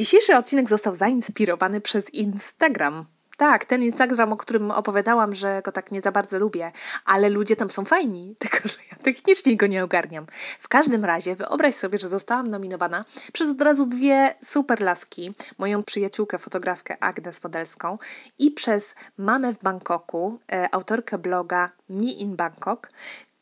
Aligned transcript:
Dzisiejszy 0.00 0.36
odcinek 0.36 0.68
został 0.68 0.94
zainspirowany 0.94 1.80
przez 1.80 2.14
Instagram. 2.14 3.06
Tak, 3.36 3.64
ten 3.64 3.82
Instagram, 3.82 4.32
o 4.32 4.36
którym 4.36 4.70
opowiadałam, 4.70 5.34
że 5.34 5.62
go 5.64 5.72
tak 5.72 5.92
nie 5.92 6.00
za 6.00 6.12
bardzo 6.12 6.38
lubię, 6.38 6.72
ale 7.04 7.28
ludzie 7.28 7.56
tam 7.56 7.70
są 7.70 7.84
fajni, 7.84 8.34
tylko 8.38 8.68
że 8.68 8.76
ja 8.90 8.96
technicznie 8.96 9.56
go 9.56 9.66
nie 9.66 9.84
ogarniam. 9.84 10.26
W 10.58 10.68
każdym 10.68 11.04
razie 11.04 11.36
wyobraź 11.36 11.74
sobie, 11.74 11.98
że 11.98 12.08
zostałam 12.08 12.46
nominowana 12.46 13.04
przez 13.32 13.50
od 13.50 13.62
razu 13.62 13.86
dwie 13.86 14.34
super 14.44 14.82
laski, 14.82 15.32
moją 15.58 15.82
przyjaciółkę, 15.82 16.38
fotografkę 16.38 16.96
Agnes 17.04 17.40
Podelską 17.40 17.98
i 18.38 18.50
przez 18.50 18.94
mamę 19.18 19.52
w 19.52 19.58
Bangkoku, 19.58 20.38
e, 20.52 20.74
autorkę 20.74 21.18
bloga 21.18 21.70
Me 21.88 22.12
in 22.12 22.36
Bangkok, 22.36 22.90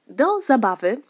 do 0.06 0.40
zabawy, 0.40 1.02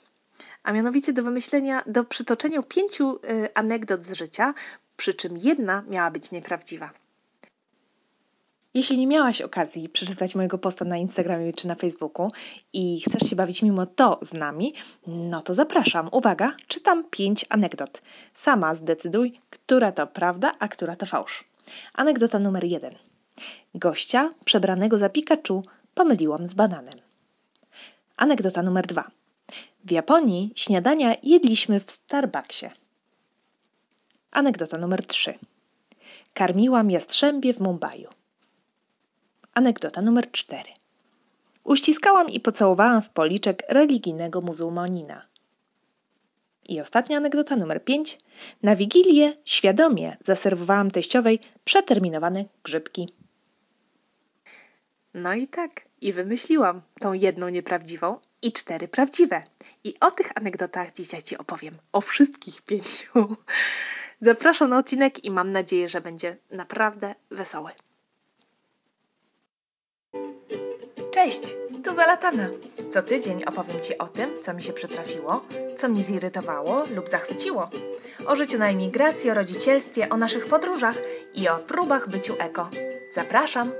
a 0.62 0.72
mianowicie 0.72 1.12
do 1.12 1.22
wymyślenia, 1.22 1.82
do 1.86 2.04
przytoczenia 2.04 2.62
pięciu 2.62 3.16
y, 3.16 3.54
anegdot 3.54 4.04
z 4.04 4.12
życia, 4.12 4.54
przy 4.98 5.14
czym 5.14 5.36
jedna 5.36 5.82
miała 5.88 6.10
być 6.10 6.30
nieprawdziwa. 6.30 6.90
Jeśli 8.74 8.98
nie 8.98 9.06
miałaś 9.06 9.40
okazji 9.40 9.88
przeczytać 9.88 10.34
mojego 10.34 10.58
posta 10.58 10.84
na 10.84 10.96
Instagramie 10.96 11.52
czy 11.52 11.68
na 11.68 11.74
Facebooku 11.74 12.30
i 12.72 13.00
chcesz 13.00 13.30
się 13.30 13.36
bawić 13.36 13.62
mimo 13.62 13.86
to 13.86 14.18
z 14.22 14.32
nami, 14.32 14.74
no 15.06 15.42
to 15.42 15.54
zapraszam. 15.54 16.08
Uwaga, 16.12 16.52
czytam 16.66 17.04
pięć 17.10 17.46
anegdot. 17.48 18.02
Sama 18.32 18.74
zdecyduj, 18.74 19.40
która 19.50 19.92
to 19.92 20.06
prawda, 20.06 20.50
a 20.58 20.68
która 20.68 20.96
to 20.96 21.06
fałsz. 21.06 21.44
Anegdota 21.94 22.38
numer 22.38 22.64
jeden. 22.64 22.94
Gościa 23.74 24.34
przebranego 24.44 24.98
za 24.98 25.08
Pikachu 25.08 25.64
pomyliłam 25.94 26.46
z 26.46 26.54
bananem. 26.54 27.00
Anegdota 28.16 28.62
numer 28.62 28.86
dwa. 28.86 29.10
W 29.84 29.90
Japonii 29.90 30.52
śniadania 30.56 31.16
jedliśmy 31.22 31.80
w 31.80 31.90
Starbucksie. 31.90 32.66
Anegdota 34.30 34.78
numer 34.78 35.06
3. 35.06 35.38
Karmiłam 36.34 36.90
jastrzębie 36.90 37.54
w 37.54 37.60
Mumbai. 37.60 38.06
Anegdota 39.54 40.02
numer 40.02 40.30
4. 40.30 40.62
Uściskałam 41.64 42.30
i 42.30 42.40
pocałowałam 42.40 43.02
w 43.02 43.08
policzek 43.08 43.62
religijnego 43.68 44.40
muzułmanina. 44.40 45.26
I 46.68 46.80
ostatnia 46.80 47.16
anegdota 47.16 47.56
numer 47.56 47.84
5. 47.84 48.18
Na 48.62 48.76
wigilię 48.76 49.36
świadomie 49.44 50.16
zaserwowałam 50.24 50.90
teściowej 50.90 51.40
przeterminowane 51.64 52.44
grzybki. 52.62 53.08
No 55.14 55.34
i 55.34 55.48
tak, 55.48 55.82
i 56.00 56.12
wymyśliłam 56.12 56.82
tą 57.00 57.12
jedną 57.12 57.48
nieprawdziwą 57.48 58.20
i 58.42 58.52
cztery 58.52 58.88
prawdziwe. 58.88 59.42
I 59.84 60.00
o 60.00 60.10
tych 60.10 60.30
anegdotach 60.34 60.92
dzisiaj 60.92 61.22
Ci 61.22 61.38
opowiem. 61.38 61.74
O 61.92 62.00
wszystkich 62.00 62.62
pięciu. 62.62 63.36
Zapraszam 64.20 64.70
na 64.70 64.78
odcinek 64.78 65.24
i 65.24 65.30
mam 65.30 65.52
nadzieję, 65.52 65.88
że 65.88 66.00
będzie 66.00 66.36
naprawdę 66.50 67.14
wesoły. 67.30 67.70
Cześć, 71.10 71.54
to 71.84 71.94
Zalatana. 71.94 72.48
Co 72.90 73.02
tydzień 73.02 73.44
opowiem 73.44 73.80
Ci 73.80 73.98
o 73.98 74.08
tym, 74.08 74.30
co 74.42 74.54
mi 74.54 74.62
się 74.62 74.72
przytrafiło, 74.72 75.44
co 75.76 75.88
mnie 75.88 76.02
zirytowało 76.02 76.84
lub 76.94 77.08
zachwyciło. 77.08 77.70
O 78.26 78.36
życiu 78.36 78.58
na 78.58 78.68
emigracji, 78.68 79.30
o 79.30 79.34
rodzicielstwie, 79.34 80.08
o 80.08 80.16
naszych 80.16 80.46
podróżach 80.46 80.96
i 81.34 81.48
o 81.48 81.58
próbach 81.58 82.08
byciu 82.08 82.36
eko. 82.38 82.70
Zapraszam! 83.12 83.72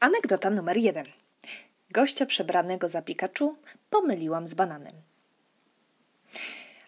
Anegdota 0.00 0.50
numer 0.50 0.76
jeden. 0.76 1.06
Gościa 1.90 2.26
przebranego 2.26 2.88
za 2.88 3.02
Pikachu 3.02 3.56
pomyliłam 3.90 4.48
z 4.48 4.54
bananem. 4.54 5.09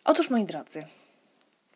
Otóż, 0.04 0.30
moi 0.30 0.44
drodzy, 0.44 0.86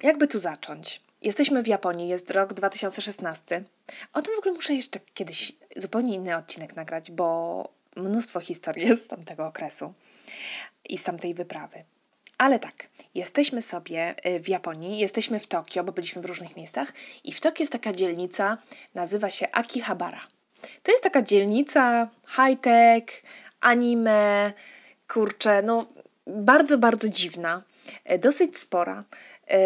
jakby 0.03 0.29
tu 0.29 0.39
zacząć? 0.39 1.01
Jesteśmy 1.23 1.63
w 1.63 1.67
Japonii, 1.67 2.09
jest 2.09 2.31
rok 2.31 2.55
2016. 2.55 3.65
O 4.13 4.23
tym 4.23 4.35
w 4.35 4.39
ogóle 4.39 4.55
muszę 4.55 4.75
jeszcze 4.75 5.01
kiedyś 5.15 5.53
zupełnie 5.77 6.15
inny 6.15 6.37
odcinek 6.37 6.77
nagrać, 6.77 7.11
bo 7.11 7.69
mnóstwo 7.97 8.41
historii 8.41 8.89
jest 8.89 9.05
z 9.05 9.07
tamtego 9.07 9.47
okresu 9.47 9.95
i 10.89 10.99
z 10.99 11.05
tamtej 11.05 11.35
wyprawy. 11.35 11.85
Ale 12.39 12.59
tak, 12.59 12.75
jesteśmy 13.15 13.63
sobie 13.63 14.15
y, 14.27 14.41
w 14.41 14.49
Japonii, 14.49 14.99
jesteśmy 14.99 15.41
w 15.41 15.47
Tokio, 15.47 15.85
bo 15.85 15.93
byliśmy 15.93 16.23
w 16.23 16.25
różnych 16.25 16.57
miejscach 16.57 16.93
i 17.25 17.33
w 17.33 17.41
Tokio 17.41 17.63
jest 17.63 17.73
taka 17.73 17.93
dzielnica, 17.93 18.59
nazywa 18.95 19.31
się 19.31 19.53
Akihabara. 19.53 20.27
To 20.83 20.93
jest 20.93 21.05
taka 21.05 21.23
dzielnica 21.23 22.09
high-tech, 22.29 23.23
anime, 23.61 24.53
kurczę, 25.09 25.63
no 25.63 25.87
bardzo, 26.27 26.79
bardzo 26.79 27.09
dziwna, 27.09 27.63
dosyć 28.19 28.59
spora. 28.59 29.05
E, 29.51 29.59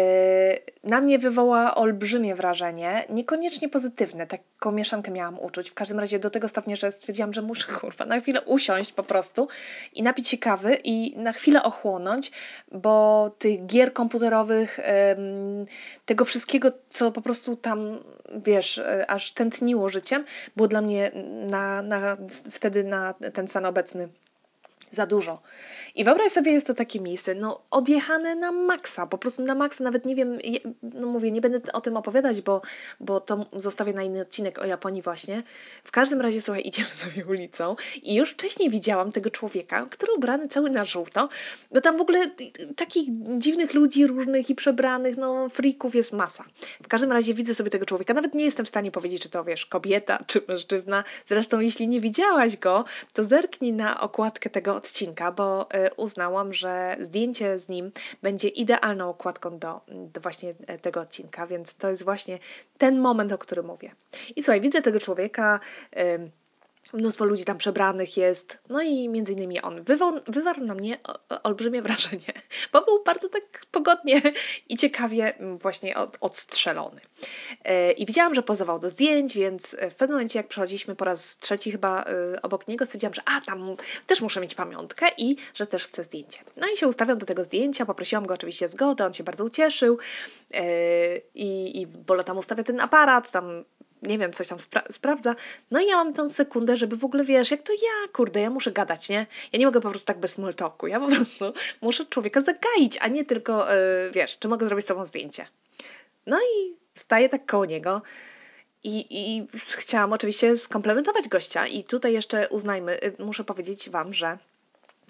na 0.83 1.01
mnie 1.01 1.19
wywoła 1.19 1.75
olbrzymie 1.75 2.35
wrażenie, 2.35 3.05
niekoniecznie 3.09 3.69
pozytywne, 3.69 4.27
taką 4.27 4.71
mieszankę 4.71 5.11
miałam 5.11 5.39
uczuć, 5.39 5.69
w 5.69 5.73
każdym 5.73 5.99
razie 5.99 6.19
do 6.19 6.29
tego 6.29 6.47
stopnia, 6.47 6.75
że 6.75 6.91
stwierdziłam, 6.91 7.33
że 7.33 7.41
muszę 7.41 7.73
kurwa 7.79 8.05
na 8.05 8.19
chwilę 8.19 8.41
usiąść 8.41 8.93
po 8.93 9.03
prostu 9.03 9.47
i 9.93 10.03
napić 10.03 10.29
się 10.29 10.37
kawy 10.37 10.77
i 10.83 11.17
na 11.17 11.33
chwilę 11.33 11.63
ochłonąć, 11.63 12.31
bo 12.71 13.29
tych 13.39 13.65
gier 13.65 13.93
komputerowych, 13.93 14.79
tego 16.05 16.25
wszystkiego, 16.25 16.71
co 16.89 17.11
po 17.11 17.21
prostu 17.21 17.55
tam, 17.55 17.99
wiesz, 18.35 18.77
e, 18.77 19.11
aż 19.11 19.31
tętniło 19.31 19.89
życiem, 19.89 20.25
było 20.55 20.67
dla 20.67 20.81
mnie 20.81 21.11
na, 21.49 21.81
na, 21.81 22.17
wtedy 22.51 22.83
na 22.83 23.13
ten 23.13 23.47
stan 23.47 23.65
obecny 23.65 24.09
za 24.91 25.05
dużo. 25.05 25.41
I 25.95 26.03
wyobraź 26.03 26.31
sobie, 26.31 26.51
jest 26.51 26.67
to 26.67 26.73
takie 26.73 26.99
miejsce, 26.99 27.35
no 27.35 27.61
odjechane 27.71 28.35
na 28.35 28.51
maksa, 28.51 29.07
po 29.07 29.17
prostu 29.17 29.43
na 29.43 29.55
maksa, 29.55 29.83
nawet 29.83 30.05
nie 30.05 30.15
wiem, 30.15 30.39
no 30.83 31.07
mówię, 31.07 31.31
nie 31.31 31.41
będę 31.41 31.71
o 31.73 31.81
tym 31.81 31.97
opowiadać, 31.97 32.41
bo, 32.41 32.61
bo 32.99 33.19
to 33.19 33.45
zostawię 33.53 33.93
na 33.93 34.03
inny 34.03 34.21
odcinek 34.21 34.59
o 34.59 34.65
Japonii 34.65 35.01
właśnie. 35.01 35.43
W 35.83 35.91
każdym 35.91 36.21
razie, 36.21 36.41
słuchaj, 36.41 36.63
idziemy 36.67 36.89
sobie 36.89 37.25
ulicą 37.25 37.75
i 38.03 38.15
już 38.15 38.31
wcześniej 38.31 38.69
widziałam 38.69 39.11
tego 39.11 39.29
człowieka, 39.29 39.87
który 39.89 40.13
ubrany 40.13 40.47
cały 40.47 40.69
na 40.69 40.85
żółto, 40.85 41.29
bo 41.71 41.81
tam 41.81 41.97
w 41.97 42.01
ogóle 42.01 42.31
takich 42.75 43.09
dziwnych 43.37 43.73
ludzi 43.73 44.07
różnych 44.07 44.49
i 44.49 44.55
przebranych, 44.55 45.17
no 45.17 45.49
frików 45.49 45.95
jest 45.95 46.13
masa. 46.13 46.43
W 46.83 46.87
każdym 46.87 47.11
razie 47.11 47.33
widzę 47.33 47.53
sobie 47.53 47.69
tego 47.69 47.85
człowieka, 47.85 48.13
nawet 48.13 48.33
nie 48.33 48.45
jestem 48.45 48.65
w 48.65 48.69
stanie 48.69 48.91
powiedzieć, 48.91 49.21
czy 49.21 49.29
to 49.29 49.43
wiesz, 49.43 49.65
kobieta, 49.65 50.23
czy 50.27 50.41
mężczyzna. 50.47 51.03
Zresztą, 51.25 51.59
jeśli 51.59 51.87
nie 51.87 52.01
widziałaś 52.01 52.57
go, 52.57 52.85
to 53.13 53.23
zerknij 53.23 53.73
na 53.73 54.01
okładkę 54.01 54.49
tego 54.49 54.75
odcinka, 54.75 55.31
bo 55.31 55.67
y, 55.75 55.80
uznałam, 55.97 56.53
że 56.53 56.95
zdjęcie 56.99 57.59
z 57.59 57.69
nim 57.69 57.91
będzie 58.21 58.47
idealną 58.47 59.09
okładką 59.09 59.59
do, 59.59 59.81
do 59.87 60.21
właśnie 60.21 60.53
tego 60.81 60.99
odcinka, 60.99 61.47
więc 61.47 61.75
to 61.75 61.89
jest 61.89 62.03
właśnie 62.03 62.39
ten 62.77 62.99
moment, 62.99 63.31
o 63.31 63.37
którym 63.37 63.65
mówię. 63.65 63.91
I 64.35 64.43
słuchaj, 64.43 64.61
widzę 64.61 64.81
tego 64.81 64.99
człowieka. 64.99 65.59
Mnóstwo 66.93 67.25
ludzi 67.25 67.45
tam 67.45 67.57
przebranych 67.57 68.17
jest, 68.17 68.59
no 68.69 68.81
i 68.81 69.09
między 69.09 69.33
innymi 69.33 69.61
on 69.61 69.83
wywarł, 69.83 70.19
wywarł 70.27 70.63
na 70.63 70.75
mnie 70.75 70.97
olbrzymie 71.43 71.81
wrażenie, 71.91 72.33
bo 72.73 72.85
był 72.85 73.03
bardzo 73.03 73.29
tak 73.29 73.65
pogodnie 73.71 74.21
i 74.69 74.77
ciekawie 74.77 75.33
właśnie 75.61 75.97
od, 75.97 76.17
odstrzelony. 76.21 77.01
E, 77.63 77.91
I 77.91 78.05
widziałam, 78.05 78.35
że 78.35 78.43
pozował 78.43 78.79
do 78.79 78.89
zdjęć, 78.89 79.37
więc 79.37 79.75
w 79.91 79.95
pewnym 79.95 80.17
momencie 80.17 80.39
jak 80.39 80.47
przechodziliśmy 80.47 80.95
po 80.95 81.05
raz 81.05 81.37
trzeci 81.37 81.71
chyba 81.71 82.03
e, 82.03 82.41
obok 82.41 82.67
niego, 82.67 82.85
stwierdziłam, 82.85 83.13
że 83.13 83.21
a, 83.25 83.41
tam 83.41 83.75
też 84.07 84.21
muszę 84.21 84.41
mieć 84.41 84.55
pamiątkę 84.55 85.07
i 85.17 85.35
że 85.53 85.67
też 85.67 85.83
chcę 85.83 86.03
zdjęcie. 86.03 86.39
No 86.57 86.67
i 86.73 86.77
się 86.77 86.87
ustawiam 86.87 87.17
do 87.17 87.25
tego 87.25 87.43
zdjęcia, 87.43 87.85
poprosiłam 87.85 88.25
go 88.25 88.33
oczywiście 88.33 88.67
zgodę, 88.67 89.05
on 89.05 89.13
się 89.13 89.23
bardzo 89.23 89.45
ucieszył 89.45 89.97
e, 90.53 91.17
i, 91.17 91.81
i 91.81 91.87
bo 91.87 92.23
tam 92.23 92.37
ustawia 92.37 92.63
ten 92.63 92.79
aparat, 92.79 93.31
tam 93.31 93.63
nie 94.01 94.17
wiem, 94.17 94.33
coś 94.33 94.47
tam 94.47 94.59
spra 94.59 94.83
sprawdza. 94.91 95.35
No 95.71 95.79
i 95.81 95.87
ja 95.87 95.95
mam 95.95 96.13
tą 96.13 96.29
sekundę, 96.29 96.77
żeby 96.77 96.97
w 96.97 97.05
ogóle, 97.05 97.23
wiesz, 97.23 97.51
jak 97.51 97.61
to 97.61 97.73
ja, 97.73 98.07
kurde, 98.13 98.41
ja 98.41 98.49
muszę 98.49 98.71
gadać, 98.71 99.09
nie? 99.09 99.27
Ja 99.53 99.59
nie 99.59 99.65
mogę 99.65 99.81
po 99.81 99.89
prostu 99.89 100.05
tak 100.05 100.19
bez 100.19 100.31
small. 100.31 100.53
Ja 100.87 100.99
po 100.99 101.07
prostu 101.07 101.53
muszę 101.81 102.05
człowieka 102.05 102.41
zagaić, 102.41 102.97
a 103.01 103.07
nie 103.07 103.25
tylko, 103.25 103.73
yy, 103.73 104.11
wiesz, 104.11 104.37
czy 104.39 104.47
mogę 104.47 104.67
zrobić 104.67 104.85
z 104.85 104.89
tobą 104.89 105.05
zdjęcie. 105.05 105.45
No 106.25 106.37
i 106.39 106.75
staję 106.95 107.29
tak 107.29 107.45
koło 107.45 107.65
niego 107.65 108.01
i, 108.83 109.05
i 109.09 109.47
chciałam 109.77 110.13
oczywiście 110.13 110.57
skomplementować 110.57 111.27
gościa 111.27 111.67
i 111.67 111.83
tutaj 111.83 112.13
jeszcze 112.13 112.49
uznajmy, 112.49 112.99
yy, 113.01 113.25
muszę 113.25 113.43
powiedzieć 113.43 113.89
wam, 113.89 114.13
że 114.13 114.37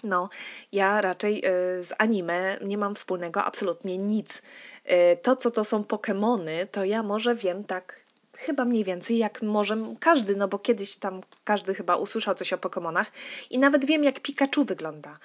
no, 0.04 0.28
ja 0.72 1.00
raczej 1.00 1.38
y, 1.38 1.84
z 1.84 1.94
anime 1.98 2.58
nie 2.62 2.78
mam 2.78 2.94
wspólnego 2.94 3.44
absolutnie 3.44 3.98
nic. 3.98 4.42
Y, 4.86 5.16
to, 5.22 5.36
co 5.36 5.50
to 5.50 5.64
są 5.64 5.82
Pokémony, 5.82 6.66
to 6.70 6.84
ja 6.84 7.02
może 7.02 7.34
wiem 7.34 7.64
tak 7.64 8.00
chyba 8.42 8.64
mniej 8.64 8.84
więcej 8.84 9.18
jak 9.18 9.42
może 9.42 9.76
każdy, 10.00 10.36
no 10.36 10.48
bo 10.48 10.58
kiedyś 10.58 10.96
tam 10.96 11.20
każdy 11.44 11.74
chyba 11.74 11.96
usłyszał 11.96 12.34
coś 12.34 12.52
o 12.52 12.56
Pokémonach 12.56 13.04
i 13.50 13.58
nawet 13.58 13.84
wiem 13.84 14.04
jak 14.04 14.20
Pikachu 14.20 14.64
wygląda. 14.64 15.18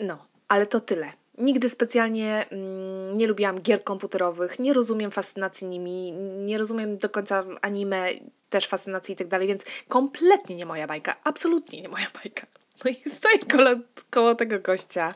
No, 0.00 0.26
ale 0.48 0.66
to 0.66 0.80
tyle. 0.80 1.12
Nigdy 1.38 1.68
specjalnie 1.68 2.46
mm, 2.50 3.18
nie 3.18 3.26
lubiłam 3.26 3.60
gier 3.60 3.84
komputerowych, 3.84 4.58
nie 4.58 4.72
rozumiem 4.72 5.10
fascynacji 5.10 5.66
nimi, 5.66 6.12
nie 6.44 6.58
rozumiem 6.58 6.98
do 6.98 7.08
końca 7.08 7.44
anime, 7.62 8.08
też 8.50 8.66
fascynacji 8.66 9.12
i 9.12 9.16
tak 9.16 9.28
dalej, 9.28 9.48
więc 9.48 9.64
kompletnie 9.88 10.56
nie 10.56 10.66
moja 10.66 10.86
bajka, 10.86 11.16
absolutnie 11.24 11.82
nie 11.82 11.88
moja 11.88 12.06
bajka. 12.22 12.46
No 12.84 12.90
i 12.90 13.10
stoję 13.10 13.38
koło, 13.38 13.70
koło 14.10 14.34
tego 14.34 14.60
gościa 14.60 15.12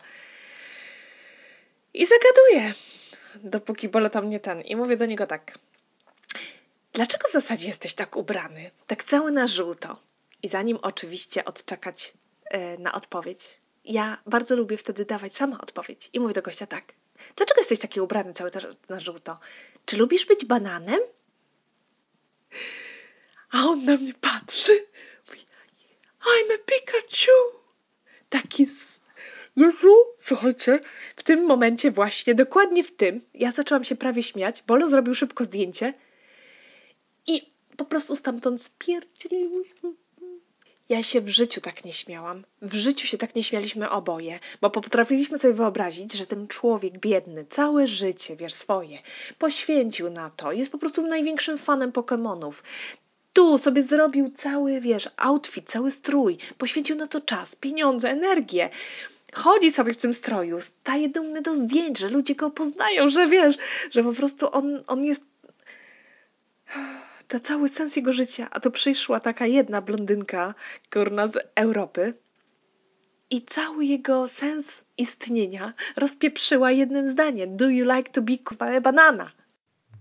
i 1.95 2.07
zagaduję. 2.07 2.75
dopóki 3.45 3.89
Bolo 3.89 4.11
tam 4.11 4.31
nie 4.31 4.41
ten. 4.41 4.61
I 4.61 4.77
mówię 4.77 4.97
do 4.97 5.07
niego 5.07 5.27
tak. 5.27 5.59
Dlaczego 6.99 7.29
w 7.29 7.33
zasadzie 7.33 7.69
jesteś 7.69 7.95
tak 7.95 8.17
ubrany? 8.17 8.71
Tak 8.87 9.05
cały 9.05 9.33
na 9.33 9.47
żółto. 9.47 9.97
I 10.43 10.49
zanim 10.49 10.79
oczywiście 10.83 11.45
odczekać 11.45 12.13
yy, 12.53 12.79
na 12.79 12.93
odpowiedź, 12.93 13.59
ja 13.85 14.19
bardzo 14.27 14.57
lubię 14.57 14.77
wtedy 14.77 15.05
dawać 15.05 15.37
sama 15.37 15.61
odpowiedź. 15.61 16.11
I 16.13 16.21
mówię 16.21 16.35
do 16.35 16.43
gościa 16.43 16.67
tak. 16.67 16.85
Dlaczego 17.37 17.61
jesteś 17.61 17.79
taki 17.79 18.01
ubrany 18.01 18.35
cały 18.35 18.51
na 18.89 19.01
żółto? 19.01 19.39
Czy 19.87 19.97
lubisz 19.97 20.27
być 20.27 20.45
bananem? 20.45 21.01
A 23.51 23.59
on 23.65 23.85
na 23.85 23.97
mnie 23.97 24.15
patrzy. 24.15 24.73
Mówi, 25.29 25.47
I'm 26.21 26.55
a 26.55 26.59
Pikachu. 26.59 27.39
Taki 28.29 28.67
z... 28.67 29.01
Jezu, 29.57 29.95
słuchajcie, 30.25 30.81
w 31.17 31.23
tym 31.23 31.45
momencie 31.47 31.91
właśnie, 31.91 32.35
dokładnie 32.35 32.85
w 32.85 32.97
tym, 32.97 33.21
ja 33.35 33.53
zaczęłam 33.53 33.85
się 33.85 33.97
prawie 33.97 34.23
śmiać. 34.23 34.63
Bolo 34.67 34.89
zrobił 34.89 35.15
szybko 35.15 35.45
zdjęcie 35.45 35.95
i 37.29 37.53
po 37.77 37.85
prostu 37.85 38.17
stamtąd 38.17 38.63
spierdzieliłyśmy. 38.63 39.93
Ja 40.89 41.03
się 41.03 41.21
w 41.21 41.29
życiu 41.29 41.61
tak 41.61 41.85
nie 41.85 41.93
śmiałam. 41.93 42.45
W 42.63 42.75
życiu 42.75 43.07
się 43.07 43.19
tak 43.19 43.35
nie 43.35 43.45
śmialiśmy 43.45 43.91
oboje, 43.91 44.41
bo 44.61 44.71
potrafiliśmy 44.71 45.39
sobie 45.39 45.55
wyobrazić, 45.55 46.13
że 46.13 46.27
ten 46.27 46.49
człowiek 46.49 46.99
biedny 46.99 47.47
całe 47.51 47.87
życie, 47.87 48.37
wiesz, 48.37 48.55
swoje, 48.55 48.99
poświęcił 49.39 50.11
na 50.11 50.31
to. 50.31 50.53
Jest 50.53 50.73
po 50.73 50.79
prostu 50.79 51.07
największym 51.07 51.59
fanem 51.59 51.93
Pokémonów. 51.93 52.53
Tu 53.33 53.59
sobie 53.59 53.83
zrobił 53.83 54.31
cały, 54.31 54.81
wiesz, 54.81 55.09
outfit, 55.17 55.71
cały 55.71 55.91
strój, 55.91 56.39
poświęcił 56.59 56.97
na 56.97 57.07
to 57.07 57.21
czas, 57.21 57.57
pieniądze, 57.57 58.11
energię. 58.11 58.71
Chodzi 59.33 59.73
sobie 59.73 59.93
w 59.93 59.97
tym 59.97 60.15
stroju, 60.15 60.61
staje 60.61 61.09
dumny 61.09 61.43
do 61.43 61.55
zdjęć, 61.55 61.99
że 61.99 62.09
ludzie 62.09 62.35
go 62.35 62.51
poznają, 62.51 63.11
że 63.11 63.27
wiesz, 63.27 63.57
że 63.91 64.05
po 64.05 64.13
prostu 64.13 64.53
on, 64.53 64.83
on 64.87 65.05
jest 65.05 65.23
to 67.29 67.41
cały 67.41 67.69
sens 67.69 67.97
jego 67.97 68.13
życia, 68.13 68.49
a 68.51 68.61
to 68.61 68.71
przyszła 68.71 69.21
taka 69.21 69.47
jedna 69.47 69.81
blondynka, 69.81 70.55
kurna 70.93 71.27
z 71.27 71.39
Europy 71.55 72.15
i 73.31 73.43
cały 73.43 73.85
jego 73.85 74.29
sens 74.29 74.85
istnienia 74.99 75.73
rozpieprzyła 75.97 76.71
jednym 76.71 77.11
zdaniem. 77.11 77.57
Do 77.57 77.69
you 77.69 77.93
like 77.95 78.11
to 78.11 78.23
be 78.23 78.35
a 78.77 78.81
banana? 78.81 79.33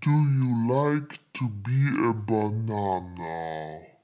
Do 0.06 0.12
you 0.12 0.52
like 0.70 1.18
to 1.34 1.46
be 1.46 2.10
a 2.10 2.14
banana? 2.14 3.97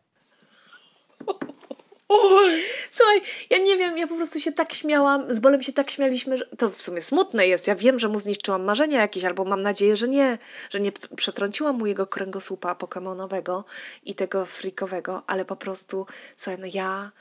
Słuchaj, 2.92 3.22
ja 3.50 3.58
nie 3.58 3.78
wiem, 3.78 3.98
ja 3.98 4.08
po 4.08 4.16
prostu 4.16 4.40
się 4.40 4.52
tak 4.52 4.74
śmiałam, 4.74 5.36
z 5.36 5.40
Bolem 5.40 5.64
się 5.64 5.74
tak 5.74 5.92
śmialiśmy, 5.92 6.38
że 6.38 6.46
to 6.58 6.70
w 6.70 6.82
sumie 6.82 7.02
smutne 7.02 7.48
jest. 7.48 7.68
Ja 7.68 7.76
wiem, 7.76 8.00
że 8.00 8.10
mu 8.10 8.20
zniszczyłam 8.20 8.64
marzenia 8.64 9.02
jakieś, 9.02 9.24
albo 9.24 9.46
mam 9.46 9.62
nadzieję, 9.62 9.96
że 9.96 10.08
nie, 10.08 10.38
że 10.70 10.80
nie 10.80 10.92
przetrąciłam 11.16 11.78
mu 11.78 11.86
jego 11.86 12.08
kręgosłupa 12.08 12.76
pokemonowego 12.76 13.66
i 14.06 14.16
tego 14.16 14.46
frikowego, 14.46 15.24
ale 15.28 15.46
po 15.46 15.56
prostu, 15.56 16.06
słuchaj, 16.36 16.60
no 16.60 16.68
ja... 16.74 17.12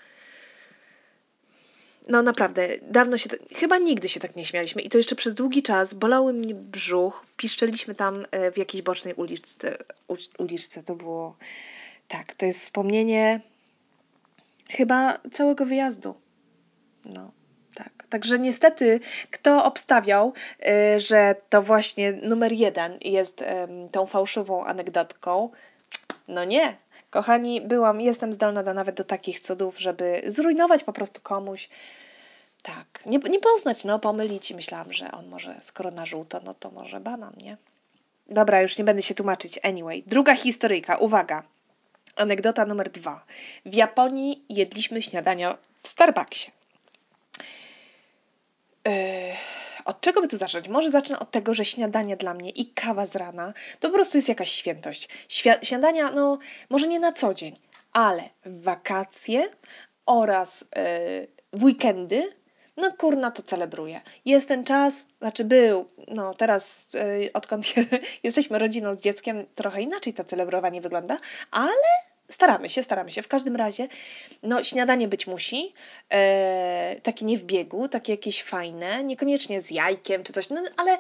No 2.08 2.22
naprawdę, 2.22 2.68
dawno 2.82 3.18
się, 3.18 3.30
chyba 3.54 3.78
nigdy 3.78 4.08
się 4.08 4.20
tak 4.20 4.36
nie 4.36 4.44
śmialiśmy 4.44 4.82
i 4.82 4.90
to 4.90 4.98
jeszcze 4.98 5.16
przez 5.16 5.34
długi 5.34 5.62
czas 5.62 5.94
bolały 5.94 6.32
mnie 6.32 6.54
brzuch, 6.54 7.26
piszczeliśmy 7.36 7.94
tam 7.94 8.26
e, 8.30 8.52
w 8.52 8.58
jakiejś 8.58 8.82
bocznej 8.82 9.14
uliczce, 9.14 9.78
uliczce, 10.38 10.82
to 10.82 10.94
było, 10.94 11.36
tak, 12.08 12.34
to 12.34 12.46
jest 12.46 12.60
wspomnienie 12.60 13.40
chyba 14.76 15.18
całego 15.32 15.66
wyjazdu. 15.66 16.14
No, 17.04 17.30
tak. 17.74 18.06
Także 18.08 18.38
niestety, 18.38 19.00
kto 19.30 19.64
obstawiał, 19.64 20.32
y, 20.96 21.00
że 21.00 21.34
to 21.48 21.62
właśnie 21.62 22.12
numer 22.12 22.52
jeden 22.52 22.98
jest 23.00 23.44
tą 23.92 24.06
fałszywą 24.06 24.64
anegdotką, 24.64 25.50
no 26.28 26.44
nie. 26.44 26.76
Kochani, 27.10 27.60
byłam, 27.60 28.00
jestem 28.00 28.32
zdolna 28.32 28.62
do, 28.62 28.74
nawet 28.74 28.96
do 28.96 29.04
takich 29.04 29.40
cudów, 29.40 29.80
żeby 29.80 30.22
zrujnować 30.26 30.84
po 30.84 30.92
prostu 30.92 31.20
komuś. 31.20 31.68
Tak, 32.62 33.06
nie, 33.06 33.18
nie 33.18 33.40
poznać, 33.40 33.84
no, 33.84 33.98
pomylić 33.98 34.50
i 34.50 34.54
myślałam, 34.54 34.92
że 34.92 35.12
on 35.12 35.28
może, 35.28 35.54
skoro 35.60 35.90
na 35.90 36.06
żółto, 36.06 36.40
no 36.44 36.54
to 36.54 36.70
może 36.70 37.00
banan, 37.00 37.32
nie? 37.42 37.56
Dobra, 38.26 38.62
już 38.62 38.78
nie 38.78 38.84
będę 38.84 39.02
się 39.02 39.14
tłumaczyć. 39.14 39.58
Anyway, 39.62 40.02
druga 40.06 40.34
historyjka, 40.34 40.96
uwaga. 40.96 41.42
Anegdota 42.16 42.66
numer 42.66 42.90
dwa. 42.90 43.24
W 43.66 43.74
Japonii 43.74 44.44
jedliśmy 44.48 45.02
śniadania 45.02 45.58
w 45.82 45.88
Starbucksie. 45.88 46.50
Yy, 48.84 48.92
od 49.84 50.00
czego 50.00 50.20
by 50.20 50.28
tu 50.28 50.36
zacząć? 50.36 50.68
Może 50.68 50.90
zacznę 50.90 51.18
od 51.18 51.30
tego, 51.30 51.54
że 51.54 51.64
śniadanie 51.64 52.16
dla 52.16 52.34
mnie 52.34 52.50
i 52.50 52.66
kawa 52.66 53.06
z 53.06 53.16
rana 53.16 53.52
to 53.80 53.88
po 53.88 53.94
prostu 53.94 54.18
jest 54.18 54.28
jakaś 54.28 54.52
świętość. 54.52 55.08
Świ- 55.28 55.64
śniadania, 55.64 56.10
no, 56.10 56.38
może 56.70 56.88
nie 56.88 57.00
na 57.00 57.12
co 57.12 57.34
dzień, 57.34 57.56
ale 57.92 58.28
w 58.44 58.62
wakacje 58.62 59.50
oraz 60.06 60.60
yy, 60.60 61.28
w 61.52 61.64
weekendy 61.64 62.32
no 62.76 62.92
kurna 62.92 63.30
to 63.30 63.42
celebruję. 63.42 64.00
Jest 64.24 64.48
ten 64.48 64.64
czas, 64.64 65.06
znaczy 65.18 65.44
był, 65.44 65.88
no 66.08 66.34
teraz 66.34 66.88
yy, 66.94 67.30
odkąd 67.32 67.66
jesteśmy 68.22 68.58
rodziną 68.58 68.94
z 68.94 69.00
dzieckiem, 69.00 69.46
trochę 69.54 69.82
inaczej 69.82 70.14
to 70.14 70.24
celebrowanie 70.24 70.80
wygląda, 70.80 71.18
ale 71.50 71.72
staramy 72.30 72.70
się, 72.70 72.82
staramy 72.82 73.10
się. 73.10 73.22
W 73.22 73.28
każdym 73.28 73.56
razie, 73.56 73.88
no 74.42 74.64
śniadanie 74.64 75.08
być 75.08 75.26
musi, 75.26 75.74
e, 76.10 76.96
takie 77.02 77.24
nie 77.24 77.38
w 77.38 77.44
biegu, 77.44 77.88
takie 77.88 78.12
jakieś 78.12 78.42
fajne, 78.42 79.04
niekoniecznie 79.04 79.60
z 79.60 79.70
jajkiem 79.70 80.24
czy 80.24 80.32
coś, 80.32 80.50
no 80.50 80.62
ale 80.76 80.98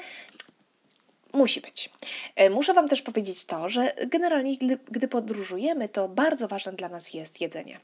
musi 1.32 1.60
być. 1.60 1.90
E, 2.36 2.50
muszę 2.50 2.74
Wam 2.74 2.88
też 2.88 3.02
powiedzieć 3.02 3.44
to, 3.44 3.68
że 3.68 3.92
generalnie 4.06 4.56
gdy, 4.56 4.78
gdy 4.90 5.08
podróżujemy, 5.08 5.88
to 5.88 6.08
bardzo 6.08 6.48
ważne 6.48 6.72
dla 6.72 6.88
nas 6.88 7.14
jest 7.14 7.40
jedzenie. 7.40 7.80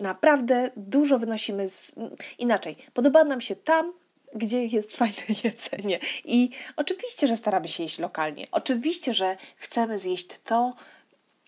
Naprawdę 0.00 0.70
dużo 0.76 1.18
wynosimy 1.18 1.68
z... 1.68 1.94
Inaczej, 2.38 2.76
podoba 2.94 3.24
nam 3.24 3.40
się 3.40 3.56
tam, 3.56 3.92
gdzie 4.34 4.66
jest 4.66 4.96
fajne 4.96 5.22
jedzenie. 5.44 5.98
I 6.24 6.50
oczywiście, 6.76 7.26
że 7.26 7.36
staramy 7.36 7.68
się 7.68 7.82
jeść 7.82 7.98
lokalnie. 7.98 8.46
Oczywiście, 8.50 9.14
że 9.14 9.36
chcemy 9.56 9.98
zjeść 9.98 10.40
to, 10.40 10.74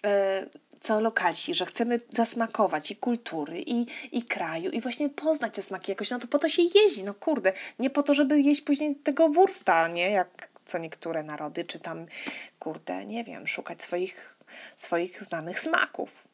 e, 0.05 0.47
co 0.81 1.01
lokalsi, 1.01 1.55
że 1.55 1.67
chcemy 1.67 2.01
zasmakować 2.11 2.91
i 2.91 2.97
kultury, 2.97 3.63
i, 3.67 3.87
i 4.13 4.23
kraju, 4.23 4.71
i 4.71 4.81
właśnie 4.81 5.09
poznać 5.09 5.55
te 5.55 5.63
smaki 5.63 5.93
jakoś. 5.93 6.11
No 6.11 6.19
to 6.19 6.27
po 6.27 6.39
to 6.39 6.49
się 6.49 6.63
jeździ, 6.75 7.05
no 7.05 7.15
kurde. 7.15 7.53
Nie 7.79 7.91
po 7.91 8.03
to, 8.03 8.15
żeby 8.15 8.41
jeść 8.41 8.61
później 8.61 8.97
tego 8.97 9.29
wursta, 9.29 9.89
nie? 9.89 10.11
Jak 10.11 10.49
co 10.67 10.79
niektóre 10.79 11.23
narody, 11.23 11.65
czy 11.65 11.81
tam, 11.81 12.07
kurde, 12.59 13.07
nie 13.07 13.25
wiem, 13.25 13.47
szukać 13.47 13.83
swoich, 13.83 14.37
swoich 14.77 15.23
znanych 15.23 15.61
smaków. 15.61 16.30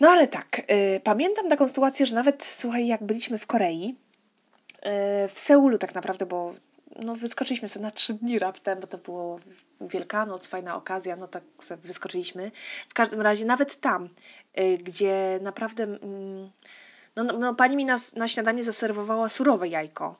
No 0.00 0.08
ale 0.08 0.28
tak, 0.28 0.62
y, 0.70 1.00
pamiętam 1.04 1.48
taką 1.48 1.68
sytuację, 1.68 2.06
że 2.06 2.14
nawet, 2.14 2.44
słuchaj, 2.44 2.86
jak 2.86 3.04
byliśmy 3.04 3.38
w 3.38 3.46
Korei, 3.46 3.96
y, 5.24 5.28
w 5.28 5.38
Seulu 5.38 5.78
tak 5.78 5.94
naprawdę, 5.94 6.26
bo 6.26 6.54
no, 6.96 7.14
wyskoczyliśmy 7.14 7.68
sobie 7.68 7.82
na 7.82 7.90
trzy 7.90 8.14
dni 8.14 8.38
raptem, 8.38 8.80
bo 8.80 8.86
to 8.86 8.98
było 8.98 9.40
Wielkanoc, 9.80 10.46
fajna 10.46 10.76
okazja, 10.76 11.16
no 11.16 11.28
tak 11.28 11.42
sobie 11.60 11.82
wyskoczyliśmy. 11.82 12.50
W 12.88 12.94
każdym 12.94 13.20
razie 13.20 13.44
nawet 13.44 13.80
tam, 13.80 14.08
y, 14.58 14.78
gdzie 14.78 15.38
naprawdę 15.42 15.82
mm, 15.82 16.50
no, 17.16 17.24
no, 17.24 17.38
no, 17.38 17.54
pani 17.54 17.76
mi 17.76 17.84
na, 17.84 17.98
na 18.16 18.28
śniadanie 18.28 18.64
zaserwowała 18.64 19.28
surowe 19.28 19.68
jajko. 19.68 20.18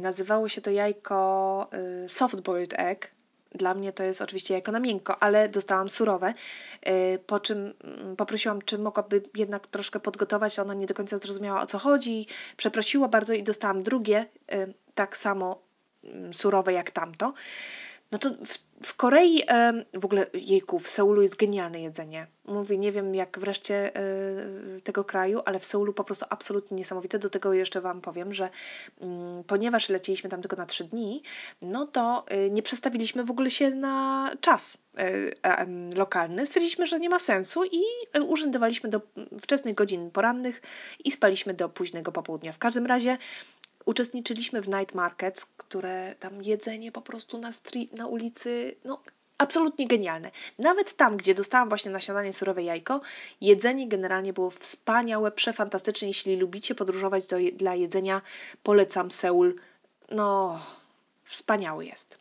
Nazywało 0.00 0.48
się 0.48 0.60
to 0.60 0.70
jajko 0.70 1.70
soft 2.08 2.40
boiled 2.40 2.74
egg 2.78 3.10
dla 3.54 3.74
mnie 3.74 3.92
to 3.92 4.02
jest 4.02 4.22
oczywiście 4.22 4.54
jajko 4.54 4.72
na 4.72 4.80
miękko, 4.80 5.22
ale 5.22 5.48
dostałam 5.48 5.90
surowe, 5.90 6.34
y, 6.88 7.18
po 7.26 7.40
czym 7.40 7.74
mm, 7.84 8.16
poprosiłam, 8.16 8.62
czy 8.62 8.78
mogłaby 8.78 9.22
jednak 9.34 9.66
troszkę 9.66 10.00
podgotować. 10.00 10.58
Ona 10.58 10.74
nie 10.74 10.86
do 10.86 10.94
końca 10.94 11.18
zrozumiała 11.18 11.62
o 11.62 11.66
co 11.66 11.78
chodzi, 11.78 12.26
przeprosiła 12.56 13.08
bardzo 13.08 13.34
i 13.34 13.42
dostałam 13.42 13.82
drugie, 13.82 14.26
y, 14.52 14.74
tak 14.94 15.16
samo 15.16 15.62
mm, 16.04 16.34
surowe 16.34 16.72
jak 16.72 16.90
tamto. 16.90 17.32
No 18.12 18.18
to 18.18 18.30
w, 18.30 18.58
w 18.86 18.96
Korei 18.96 19.42
w 19.94 20.04
ogóle, 20.04 20.26
jejku, 20.34 20.78
w 20.78 20.88
Seulu 20.88 21.22
jest 21.22 21.36
genialne 21.36 21.80
jedzenie. 21.80 22.26
Mówię, 22.44 22.78
nie 22.78 22.92
wiem 22.92 23.14
jak 23.14 23.38
wreszcie 23.38 23.96
e, 23.96 24.80
tego 24.80 25.04
kraju, 25.04 25.40
ale 25.44 25.58
w 25.58 25.64
Seulu 25.64 25.92
po 25.92 26.04
prostu 26.04 26.26
absolutnie 26.30 26.76
niesamowite. 26.76 27.18
Do 27.18 27.30
tego 27.30 27.52
jeszcze 27.52 27.80
Wam 27.80 28.00
powiem, 28.00 28.32
że 28.32 28.48
mm, 29.00 29.44
ponieważ 29.44 29.88
lecieliśmy 29.88 30.30
tam 30.30 30.42
tylko 30.42 30.56
na 30.56 30.66
trzy 30.66 30.84
dni, 30.84 31.22
no 31.62 31.86
to 31.86 32.24
e, 32.28 32.50
nie 32.50 32.62
przestawiliśmy 32.62 33.24
w 33.24 33.30
ogóle 33.30 33.50
się 33.50 33.70
na 33.70 34.30
czas 34.40 34.78
e, 35.42 35.66
lokalny. 35.96 36.46
Stwierdziliśmy, 36.46 36.86
że 36.86 37.00
nie 37.00 37.08
ma 37.08 37.18
sensu 37.18 37.64
i 37.64 37.82
urzędowaliśmy 38.26 38.90
do 38.90 39.00
wczesnych 39.40 39.74
godzin 39.74 40.10
porannych 40.10 40.62
i 41.04 41.12
spaliśmy 41.12 41.54
do 41.54 41.68
późnego 41.68 42.12
popołudnia. 42.12 42.52
W 42.52 42.58
każdym 42.58 42.86
razie 42.86 43.18
uczestniczyliśmy 43.84 44.60
w 44.60 44.68
night 44.68 44.94
markets, 44.94 45.44
które 45.44 46.14
tam 46.20 46.42
jedzenie 46.42 46.92
po 46.92 47.02
prostu 47.02 47.38
na, 47.38 47.50
na 47.92 48.06
ulicy, 48.06 48.76
no 48.84 49.02
absolutnie 49.38 49.86
genialne. 49.86 50.30
Nawet 50.58 50.96
tam, 50.96 51.16
gdzie 51.16 51.34
dostałam 51.34 51.68
właśnie 51.68 51.90
na 51.90 52.00
śniadanie 52.00 52.32
surowe 52.32 52.62
jajko, 52.62 53.00
jedzenie 53.40 53.88
generalnie 53.88 54.32
było 54.32 54.50
wspaniałe, 54.50 55.30
przefantastyczne. 55.30 56.08
Jeśli 56.08 56.36
lubicie 56.36 56.74
podróżować 56.74 57.26
do, 57.26 57.36
dla 57.52 57.74
jedzenia, 57.74 58.22
polecam 58.62 59.10
Seul 59.10 59.54
no, 60.10 60.60
wspaniały 61.24 61.84
jest. 61.84 62.18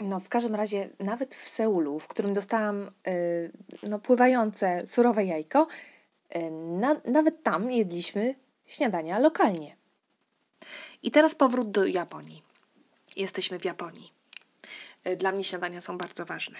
No, 0.00 0.20
w 0.20 0.28
każdym 0.28 0.54
razie, 0.54 0.88
nawet 1.00 1.34
w 1.34 1.48
Seulu, 1.48 2.00
w 2.00 2.08
którym 2.08 2.32
dostałam 2.32 2.90
yy, 3.06 3.88
no, 3.88 3.98
pływające 3.98 4.86
surowe 4.86 5.24
jajko, 5.24 5.66
yy, 6.34 6.50
na, 6.50 6.96
nawet 7.04 7.42
tam 7.42 7.72
jedliśmy 7.72 8.34
śniadania 8.66 9.18
lokalnie. 9.18 9.76
I 11.04 11.10
teraz 11.10 11.34
powrót 11.34 11.70
do 11.70 11.84
Japonii. 11.84 12.42
Jesteśmy 13.16 13.58
w 13.58 13.64
Japonii. 13.64 14.12
Yy, 15.04 15.16
dla 15.16 15.32
mnie 15.32 15.44
śniadania 15.44 15.80
są 15.80 15.98
bardzo 15.98 16.24
ważne. 16.24 16.58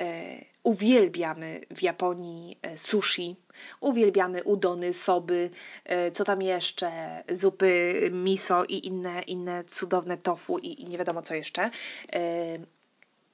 E, 0.00 0.44
uwielbiamy 0.62 1.60
w 1.70 1.82
Japonii 1.82 2.58
e, 2.62 2.78
sushi, 2.78 3.36
uwielbiamy 3.80 4.44
udony, 4.44 4.92
soby, 4.92 5.50
e, 5.84 6.10
co 6.10 6.24
tam 6.24 6.42
jeszcze, 6.42 7.22
zupy 7.32 7.94
miso 8.12 8.64
i 8.64 8.86
inne, 8.86 9.22
inne 9.22 9.64
cudowne 9.64 10.16
tofu 10.16 10.58
i, 10.58 10.82
i 10.82 10.86
nie 10.86 10.98
wiadomo 10.98 11.22
co 11.22 11.34
jeszcze 11.34 11.70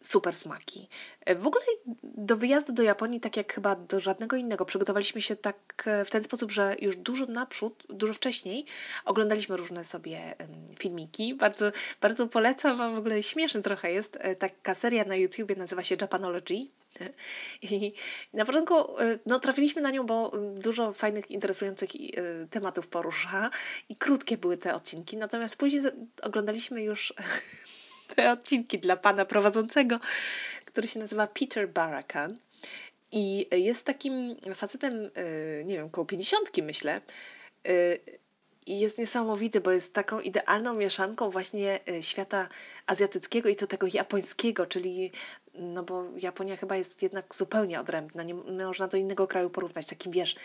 super 0.02 0.34
smaki. 0.34 0.88
W 1.36 1.46
ogóle 1.46 1.64
do 2.02 2.36
wyjazdu 2.36 2.72
do 2.72 2.82
Japonii, 2.82 3.20
tak 3.20 3.36
jak 3.36 3.52
chyba 3.52 3.76
do 3.76 4.00
żadnego 4.00 4.36
innego, 4.36 4.64
przygotowaliśmy 4.64 5.22
się 5.22 5.36
tak 5.36 5.84
e, 5.86 6.04
w 6.04 6.10
ten 6.10 6.24
sposób, 6.24 6.52
że 6.52 6.76
już 6.80 6.96
dużo 6.96 7.26
naprzód, 7.26 7.84
dużo 7.88 8.14
wcześniej 8.14 8.66
oglądaliśmy 9.04 9.56
różne 9.56 9.84
sobie 9.84 10.34
filmiki. 10.78 11.34
Bardzo, 11.34 11.72
bardzo 12.00 12.26
polecam 12.26 12.76
Wam, 12.76 12.94
w 12.94 12.98
ogóle 12.98 13.22
śmieszny 13.22 13.62
trochę 13.62 13.92
jest. 13.92 14.18
E, 14.20 14.36
taka 14.36 14.74
seria 14.74 15.04
na 15.04 15.16
YouTubie 15.16 15.56
nazywa 15.56 15.82
się 15.82 15.96
Japanology. 16.00 16.66
I 17.62 17.92
na 18.32 18.44
początku 18.44 19.00
e, 19.00 19.18
no, 19.26 19.40
trafiliśmy 19.40 19.82
na 19.82 19.90
nią, 19.90 20.06
bo 20.06 20.32
dużo 20.54 20.92
fajnych, 20.92 21.30
interesujących 21.30 21.90
tematów 22.50 22.88
porusza 22.88 23.50
i 23.88 23.96
krótkie 23.96 24.36
były 24.36 24.56
te 24.56 24.74
odcinki. 24.74 25.16
Natomiast 25.16 25.56
później 25.56 25.82
oglądaliśmy 26.22 26.82
już 26.82 27.14
te 28.14 28.32
odcinki 28.32 28.78
dla 28.78 28.96
pana 28.96 29.25
prowadzącego, 29.25 30.00
który 30.64 30.88
się 30.88 31.00
nazywa 31.00 31.26
Peter 31.26 31.68
Barakan. 31.68 32.38
I 33.12 33.46
jest 33.52 33.86
takim 33.86 34.36
facetem, 34.54 34.94
y, 34.94 35.64
nie 35.66 35.76
wiem, 35.76 35.86
około 35.86 36.04
pięćdziesiątki 36.06 36.62
myślę. 36.62 37.00
Y, 37.68 38.00
I 38.66 38.78
jest 38.78 38.98
niesamowity, 38.98 39.60
bo 39.60 39.70
jest 39.70 39.94
taką 39.94 40.20
idealną 40.20 40.75
mieszanką 40.75 41.30
właśnie 41.30 41.80
y, 41.88 42.02
świata 42.02 42.48
azjatyckiego 42.86 43.48
i 43.48 43.56
to 43.56 43.66
tego 43.66 43.86
japońskiego, 43.92 44.66
czyli 44.66 45.12
no 45.54 45.82
bo 45.82 46.04
Japonia 46.16 46.56
chyba 46.56 46.76
jest 46.76 47.02
jednak 47.02 47.34
zupełnie 47.34 47.80
odrębna, 47.80 48.22
nie 48.22 48.34
można 48.34 48.88
do 48.88 48.96
innego 48.96 49.26
kraju 49.26 49.50
porównać. 49.50 49.86
Takim 49.86 50.12
wiesz, 50.12 50.36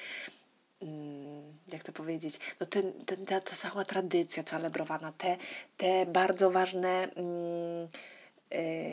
jak 1.74 1.84
to 1.84 1.92
powiedzieć, 1.92 2.40
no 2.60 2.66
ten, 2.66 2.94
ten, 3.06 3.26
ta, 3.26 3.42
ta 3.42 3.56
cała 3.56 3.86
tradycja 3.86 4.44
celebrowana, 4.44 5.12
te, 5.18 5.38
te 5.78 6.06
bardzo 6.06 6.52
ważne 6.52 6.90
mm, 7.16 7.88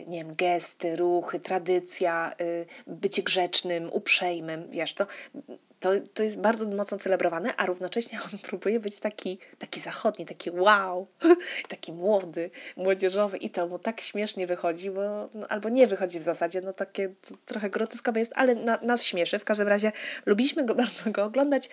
nie 0.07 0.17
wiem, 0.17 0.35
gesty, 0.35 0.95
ruchy, 0.95 1.39
tradycja, 1.39 2.31
y, 2.41 2.65
bycie 2.87 3.23
grzecznym, 3.23 3.89
uprzejmym, 3.93 4.67
wiesz, 4.71 4.93
to, 4.93 5.07
to, 5.79 5.89
to 6.13 6.23
jest 6.23 6.41
bardzo 6.41 6.67
mocno 6.67 6.97
celebrowane, 6.97 7.55
a 7.55 7.65
równocześnie 7.65 8.19
on 8.33 8.39
próbuje 8.39 8.79
być 8.79 8.99
taki, 8.99 9.39
taki 9.59 9.79
zachodni, 9.79 10.25
taki 10.25 10.51
wow, 10.51 11.07
taki 11.69 11.93
młody, 11.93 12.51
młodzieżowy 12.77 13.37
i 13.37 13.49
to 13.49 13.67
mu 13.67 13.79
tak 13.79 14.01
śmiesznie 14.01 14.47
wychodzi, 14.47 14.91
bo 14.91 15.29
no, 15.33 15.47
albo 15.47 15.69
nie 15.69 15.87
wychodzi 15.87 16.19
w 16.19 16.23
zasadzie, 16.23 16.61
no 16.61 16.73
takie 16.73 17.13
trochę 17.45 17.69
groteskowe 17.69 18.19
jest, 18.19 18.33
ale 18.35 18.55
na, 18.55 18.79
nas 18.81 19.03
śmieszy, 19.03 19.39
w 19.39 19.45
każdym 19.45 19.67
razie 19.67 19.91
lubiliśmy 20.25 20.65
go 20.65 20.75
bardzo 20.85 21.11
go 21.11 21.23
oglądać, 21.23 21.69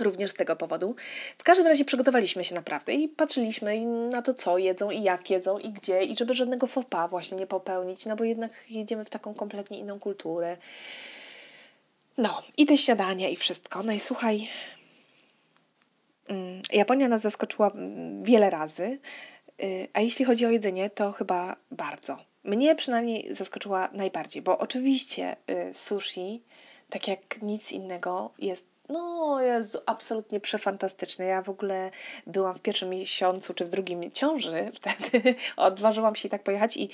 Również 0.00 0.30
z 0.30 0.34
tego 0.34 0.56
powodu. 0.56 0.96
W 1.38 1.44
każdym 1.44 1.66
razie 1.66 1.84
przygotowaliśmy 1.84 2.44
się 2.44 2.54
naprawdę 2.54 2.94
i 2.94 3.08
patrzyliśmy 3.08 3.86
na 3.86 4.22
to, 4.22 4.34
co 4.34 4.58
jedzą 4.58 4.90
i 4.90 5.02
jak 5.02 5.30
jedzą 5.30 5.58
i 5.58 5.68
gdzie, 5.68 6.04
i 6.04 6.16
żeby 6.16 6.34
żadnego 6.34 6.68
pas 6.90 7.10
właśnie 7.10 7.38
nie 7.38 7.46
popełnić, 7.46 8.06
no 8.06 8.16
bo 8.16 8.24
jednak 8.24 8.52
jedziemy 8.70 9.04
w 9.04 9.10
taką 9.10 9.34
kompletnie 9.34 9.78
inną 9.78 10.00
kulturę. 10.00 10.56
No, 12.18 12.42
i 12.56 12.66
te 12.66 12.78
śniadania 12.78 13.28
i 13.28 13.36
wszystko. 13.36 13.82
No 13.82 13.92
i 13.92 14.00
słuchaj, 14.00 14.48
mm, 16.28 16.62
Japonia 16.72 17.08
nas 17.08 17.20
zaskoczyła 17.20 17.70
mm, 17.70 18.24
wiele 18.24 18.50
razy, 18.50 18.98
y, 19.62 19.88
a 19.92 20.00
jeśli 20.00 20.24
chodzi 20.24 20.46
o 20.46 20.50
jedzenie, 20.50 20.90
to 20.90 21.12
chyba 21.12 21.56
bardzo. 21.70 22.18
Mnie 22.44 22.74
przynajmniej 22.74 23.34
zaskoczyła 23.34 23.88
najbardziej, 23.92 24.42
bo 24.42 24.58
oczywiście 24.58 25.36
y, 25.70 25.74
sushi, 25.74 26.42
tak 26.90 27.08
jak 27.08 27.42
nic 27.42 27.72
innego, 27.72 28.30
jest 28.38 28.73
no, 28.88 29.40
jest 29.40 29.82
absolutnie 29.86 30.40
przefantastyczny. 30.40 31.24
Ja 31.24 31.42
w 31.42 31.48
ogóle 31.48 31.90
byłam 32.26 32.54
w 32.54 32.60
pierwszym 32.60 32.90
miesiącu 32.90 33.54
czy 33.54 33.64
w 33.64 33.68
drugim 33.68 34.10
ciąży, 34.10 34.70
wtedy 34.80 35.34
odważyłam 35.56 36.16
się 36.16 36.28
tak 36.28 36.42
pojechać 36.42 36.76
i 36.76 36.90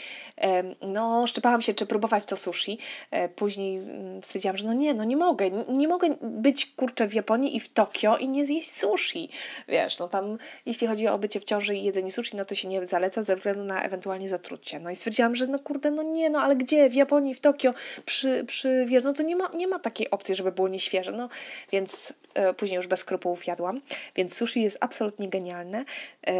no, 0.83 1.27
szczypałam 1.27 1.63
się, 1.63 1.75
czy 1.75 1.87
próbować 1.87 2.25
to 2.25 2.37
sushi. 2.37 2.79
E, 3.11 3.29
później 3.29 3.79
mm, 3.79 4.23
stwierdziłam, 4.23 4.57
że 4.57 4.67
no 4.67 4.73
nie, 4.73 4.95
no 4.95 5.05
nie 5.05 5.17
mogę, 5.17 5.51
nie 5.69 5.89
mogę 5.89 6.17
być 6.23 6.67
kurczę 6.67 7.09
w 7.09 7.15
Japonii 7.15 7.57
i 7.57 7.61
w 7.61 7.73
Tokio 7.73 8.17
i 8.17 8.29
nie 8.29 8.47
zjeść 8.47 8.71
sushi. 8.71 9.29
Wiesz, 9.69 9.99
no 9.99 10.09
tam 10.09 10.39
jeśli 10.67 10.87
chodzi 10.87 11.09
o 11.09 11.19
bycie 11.19 11.41
w 11.41 11.45
ciąży 11.45 11.77
i 11.77 11.83
jedzenie 11.83 12.13
sushi, 12.13 12.37
no 12.37 12.45
to 12.45 12.55
się 12.55 12.69
nie 12.69 12.87
zaleca 12.87 13.23
ze 13.23 13.37
względu 13.37 13.65
na 13.65 13.83
ewentualnie 13.83 14.29
zatrucie. 14.29 14.81
No 14.81 14.91
i 14.91 14.97
stwierdziłam, 14.97 15.37
że 15.37 15.47
no 15.47 15.59
kurde, 15.59 15.91
no 15.91 16.03
nie, 16.03 16.31
no 16.31 16.41
ale 16.41 16.57
gdzie? 16.57 16.91
W 16.91 16.95
Japonii, 16.95 17.35
w 17.35 17.41
Tokio, 17.41 17.75
przy, 18.05 18.45
przy 18.45 18.85
wiesz, 18.89 19.05
no 19.05 19.13
to 19.13 19.23
nie 19.23 19.37
ma, 19.37 19.51
nie 19.55 19.67
ma 19.67 19.79
takiej 19.79 20.11
opcji, 20.11 20.35
żeby 20.35 20.53
było 20.53 20.69
nieświeże. 20.69 21.13
No 21.13 21.29
więc 21.73 21.80
więc 21.81 22.13
e, 22.35 22.55
później 22.55 22.77
już 22.77 22.87
bez 22.87 23.01
skrupułów 23.01 23.47
jadłam. 23.47 23.81
Więc 24.17 24.35
sushi 24.35 24.63
jest 24.63 24.79
absolutnie 24.81 25.29
genialne. 25.29 25.85
E, 26.27 26.35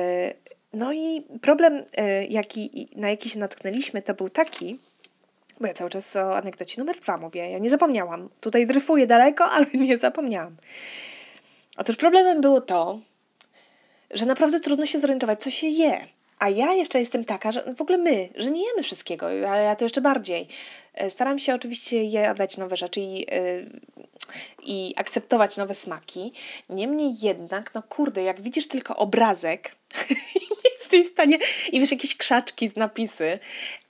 no 0.73 0.93
i 0.93 1.23
problem, 1.43 1.85
e, 1.97 2.27
jaki, 2.27 2.89
na 2.97 3.11
jaki 3.11 3.29
się 3.29 3.39
natknęliśmy, 3.39 4.03
to 4.03 4.15
był 4.15 4.29
taki, 4.29 4.79
bo 5.61 5.67
ja 5.67 5.75
cały 5.75 5.91
czas 5.91 6.17
o 6.17 6.37
anegdocie 6.37 6.81
numer 6.81 6.99
dwa 6.99 7.17
mówię. 7.17 7.51
Ja 7.51 7.59
nie 7.59 7.71
zapomniałam. 7.71 8.29
Tutaj 8.41 8.67
dryfuję 8.67 9.07
daleko, 9.07 9.45
ale 9.55 9.67
nie 9.75 9.99
zapomniałam. 9.99 10.57
Otóż 11.77 11.97
problemem 11.97 12.41
było 12.41 12.61
to, 12.61 13.01
że 14.11 14.27
naprawdę 14.27 14.61
trudno 14.61 14.87
się 14.87 15.01
zorientować, 15.01 15.43
co 15.43 15.51
się 15.51 15.67
je. 15.67 16.07
A 16.41 16.49
ja 16.49 16.73
jeszcze 16.73 16.99
jestem 16.99 17.25
taka, 17.25 17.53
że 17.53 17.75
w 17.75 17.81
ogóle 17.81 17.99
my, 17.99 18.29
że 18.35 18.51
nie 18.51 18.67
jemy 18.67 18.83
wszystkiego, 18.83 19.27
ale 19.27 19.63
ja 19.63 19.77
to 19.77 19.85
jeszcze 19.85 20.01
bardziej. 20.01 20.49
E, 20.95 21.11
staram 21.11 21.39
się 21.39 21.55
oczywiście 21.55 22.05
jadać 22.05 22.57
nowe 22.57 22.77
rzeczy 22.77 23.01
i, 23.01 23.27
e, 23.31 23.37
i 24.63 24.95
akceptować 24.97 25.57
nowe 25.57 25.75
smaki. 25.75 26.33
Niemniej 26.69 27.13
jednak, 27.23 27.75
no 27.75 27.83
kurde, 27.83 28.23
jak 28.23 28.41
widzisz 28.41 28.69
tylko 28.69 28.97
obrazek 28.97 29.75
stanie 31.05 31.39
i 31.73 31.81
wiesz, 31.81 31.91
jakieś 31.91 32.17
krzaczki 32.17 32.69
z 32.69 32.77
napisy. 32.77 33.39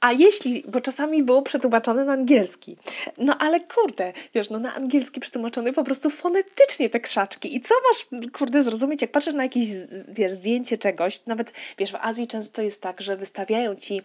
A 0.01 0.13
jeśli, 0.13 0.65
bo 0.69 0.81
czasami 0.81 1.23
było 1.23 1.43
przetłumaczone 1.43 2.05
na 2.05 2.13
angielski, 2.13 2.77
no 3.19 3.37
ale 3.39 3.61
kurde, 3.61 4.13
wiesz, 4.35 4.51
no 4.51 4.59
na 4.59 4.75
angielski 4.75 5.21
przetłumaczony 5.21 5.73
po 5.73 5.85
prostu 5.85 6.11
fonetycznie 6.11 6.91
te 6.91 7.01
krzaczki. 7.01 7.57
I 7.57 7.61
co 7.61 7.75
masz, 7.89 8.31
kurde, 8.33 8.63
zrozumieć, 8.63 9.03
jak 9.03 9.13
patrzysz 9.13 9.35
na 9.35 9.43
jakieś, 9.43 9.69
wiesz, 10.09 10.33
zdjęcie 10.33 10.79
czegoś, 10.79 11.27
nawet, 11.27 11.53
wiesz, 11.79 11.93
w 11.93 11.95
Azji 11.95 12.27
często 12.27 12.63
jest 12.63 12.81
tak, 12.81 13.01
że 13.01 13.17
wystawiają 13.17 13.77
ci 13.77 14.03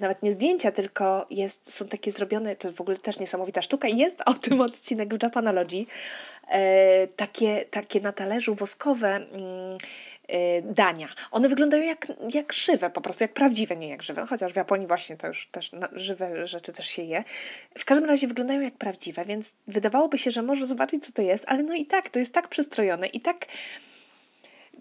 nawet 0.00 0.22
nie 0.22 0.32
zdjęcia, 0.32 0.72
tylko 0.72 1.26
jest, 1.30 1.74
są 1.74 1.88
takie 1.88 2.12
zrobione, 2.12 2.56
to 2.56 2.72
w 2.72 2.80
ogóle 2.80 2.96
też 2.96 3.18
niesamowita 3.18 3.62
sztuka 3.62 3.88
i 3.88 3.98
jest 3.98 4.22
o 4.26 4.34
tym 4.34 4.60
odcinek 4.60 5.14
w 5.14 5.22
Japanology, 5.22 5.84
e, 6.48 7.06
takie, 7.06 7.64
takie 7.70 8.00
na 8.00 8.12
talerzu 8.12 8.54
woskowe, 8.54 9.08
mm, 9.08 9.78
dania. 10.62 11.08
One 11.30 11.48
wyglądają 11.48 11.82
jak, 11.82 12.12
jak 12.34 12.52
żywe, 12.52 12.90
po 12.90 13.00
prostu 13.00 13.24
jak 13.24 13.32
prawdziwe, 13.32 13.76
nie 13.76 13.88
jak 13.88 14.02
żywe, 14.02 14.26
chociaż 14.26 14.52
w 14.52 14.56
Japonii 14.56 14.86
właśnie 14.86 15.16
to 15.16 15.26
już 15.26 15.46
też 15.46 15.70
żywe 15.92 16.46
rzeczy 16.46 16.72
też 16.72 16.86
się 16.86 17.02
je. 17.02 17.24
W 17.78 17.84
każdym 17.84 18.08
razie 18.08 18.26
wyglądają 18.26 18.60
jak 18.60 18.74
prawdziwe, 18.74 19.24
więc 19.24 19.54
wydawałoby 19.66 20.18
się, 20.18 20.30
że 20.30 20.42
może 20.42 20.66
zobaczyć, 20.66 21.06
co 21.06 21.12
to 21.12 21.22
jest, 21.22 21.44
ale 21.48 21.62
no 21.62 21.74
i 21.74 21.86
tak, 21.86 22.08
to 22.08 22.18
jest 22.18 22.34
tak 22.34 22.48
przystrojone 22.48 23.06
i 23.06 23.20
tak 23.20 23.46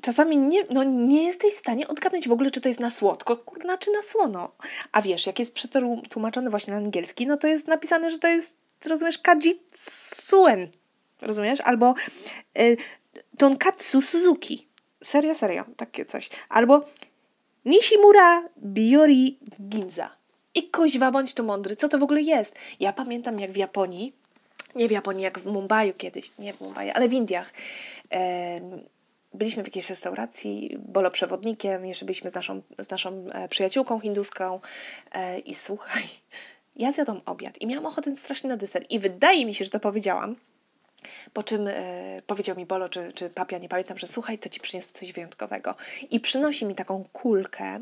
czasami 0.02 0.38
nie, 0.38 0.64
no, 0.70 0.84
nie 0.84 1.24
jesteś 1.24 1.54
w 1.54 1.58
stanie 1.58 1.88
odgadnąć 1.88 2.28
w 2.28 2.32
ogóle, 2.32 2.52
czy 2.52 2.62
to 2.62 2.68
jest 2.68 2.80
na 2.80 2.90
słodko, 2.90 3.38
kurna, 3.38 3.78
czy 3.78 3.92
na 3.92 4.02
słono. 4.02 4.52
A 4.92 5.02
wiesz, 5.02 5.26
jak 5.28 5.40
jest 5.40 5.54
przetłumaczone 5.54 6.50
właśnie 6.50 6.74
na 6.74 6.78
angielski, 6.78 7.28
no 7.28 7.38
to 7.38 7.48
jest 7.48 7.68
napisane, 7.68 8.10
że 8.10 8.20
to 8.20 8.28
jest, 8.28 8.58
rozumiesz, 8.86 9.18
kajitsuen, 9.18 10.68
rozumiesz? 11.22 11.62
Albo 11.62 11.96
y, 12.60 12.78
tonkatsu 13.38 14.02
Suzuki. 14.02 14.71
Serio, 15.04 15.36
serio, 15.36 15.66
takie 15.78 16.06
coś. 16.06 16.30
Albo 16.50 16.86
Nishimura 17.66 18.50
Biori 18.58 19.38
Ginza. 19.70 20.10
I 20.56 20.70
kuźwa, 20.70 21.12
bądź 21.12 21.34
tu 21.34 21.44
mądry, 21.44 21.76
co 21.76 21.90
to 21.90 22.00
w 22.00 22.04
ogóle 22.04 22.22
jest? 22.22 22.56
Ja 22.80 22.94
pamiętam 22.94 23.40
jak 23.40 23.52
w 23.52 23.56
Japonii, 23.56 24.14
nie 24.76 24.88
w 24.88 24.92
Japonii, 24.92 25.24
jak 25.24 25.40
w 25.40 25.46
Mumbai 25.46 25.94
kiedyś, 25.94 26.32
nie 26.40 26.54
w 26.54 26.62
Mumbai, 26.62 26.92
ale 26.92 27.10
w 27.10 27.14
Indiach, 27.14 27.54
e, 28.12 28.60
byliśmy 29.34 29.64
w 29.64 29.68
jakiejś 29.68 29.90
restauracji, 29.90 30.78
boloprzewodnikiem, 30.80 31.86
jeszcze 31.86 32.06
byliśmy 32.06 32.30
z 32.30 32.34
naszą, 32.34 32.62
z 32.80 32.90
naszą 32.90 33.26
e, 33.34 33.48
przyjaciółką 33.50 34.00
hinduską 34.00 34.60
e, 35.12 35.40
i 35.40 35.56
słuchaj, 35.56 36.04
ja 36.76 36.92
zjadłam 36.92 37.22
obiad 37.26 37.62
i 37.62 37.68
miałam 37.68 37.86
ochotę 37.86 38.16
strasznie 38.16 38.50
na 38.50 38.58
deser 38.58 38.86
i 38.90 39.00
wydaje 39.00 39.46
mi 39.46 39.54
się, 39.54 39.66
że 39.66 39.72
to 39.72 39.80
powiedziałam, 39.80 40.36
Po 41.34 41.44
czym 41.44 41.68
e, 41.68 41.74
powiedział 42.28 42.58
mi 42.58 42.66
Bolo, 42.66 42.90
czy, 42.90 43.14
czy 43.14 43.30
papia, 43.30 43.58
nie 43.58 43.70
pamiętam, 43.70 43.98
że 43.98 44.08
słuchaj, 44.08 44.40
to 44.40 44.50
ci 44.50 44.60
przyniosę 44.60 44.94
coś 44.94 45.14
wyjątkowego. 45.14 45.76
I 46.12 46.20
przynosi 46.20 46.66
mi 46.66 46.76
taką 46.76 47.06
kulkę, 47.14 47.80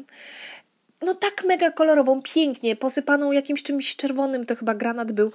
no 1.02 1.16
tak 1.16 1.44
mega 1.44 1.72
kolorową, 1.72 2.22
pięknie, 2.22 2.76
posypaną 2.76 3.32
jakimś 3.32 3.64
czymś 3.64 3.96
czerwonym, 3.96 4.46
to 4.46 4.56
chyba 4.56 4.76
granat 4.76 5.12
był. 5.12 5.32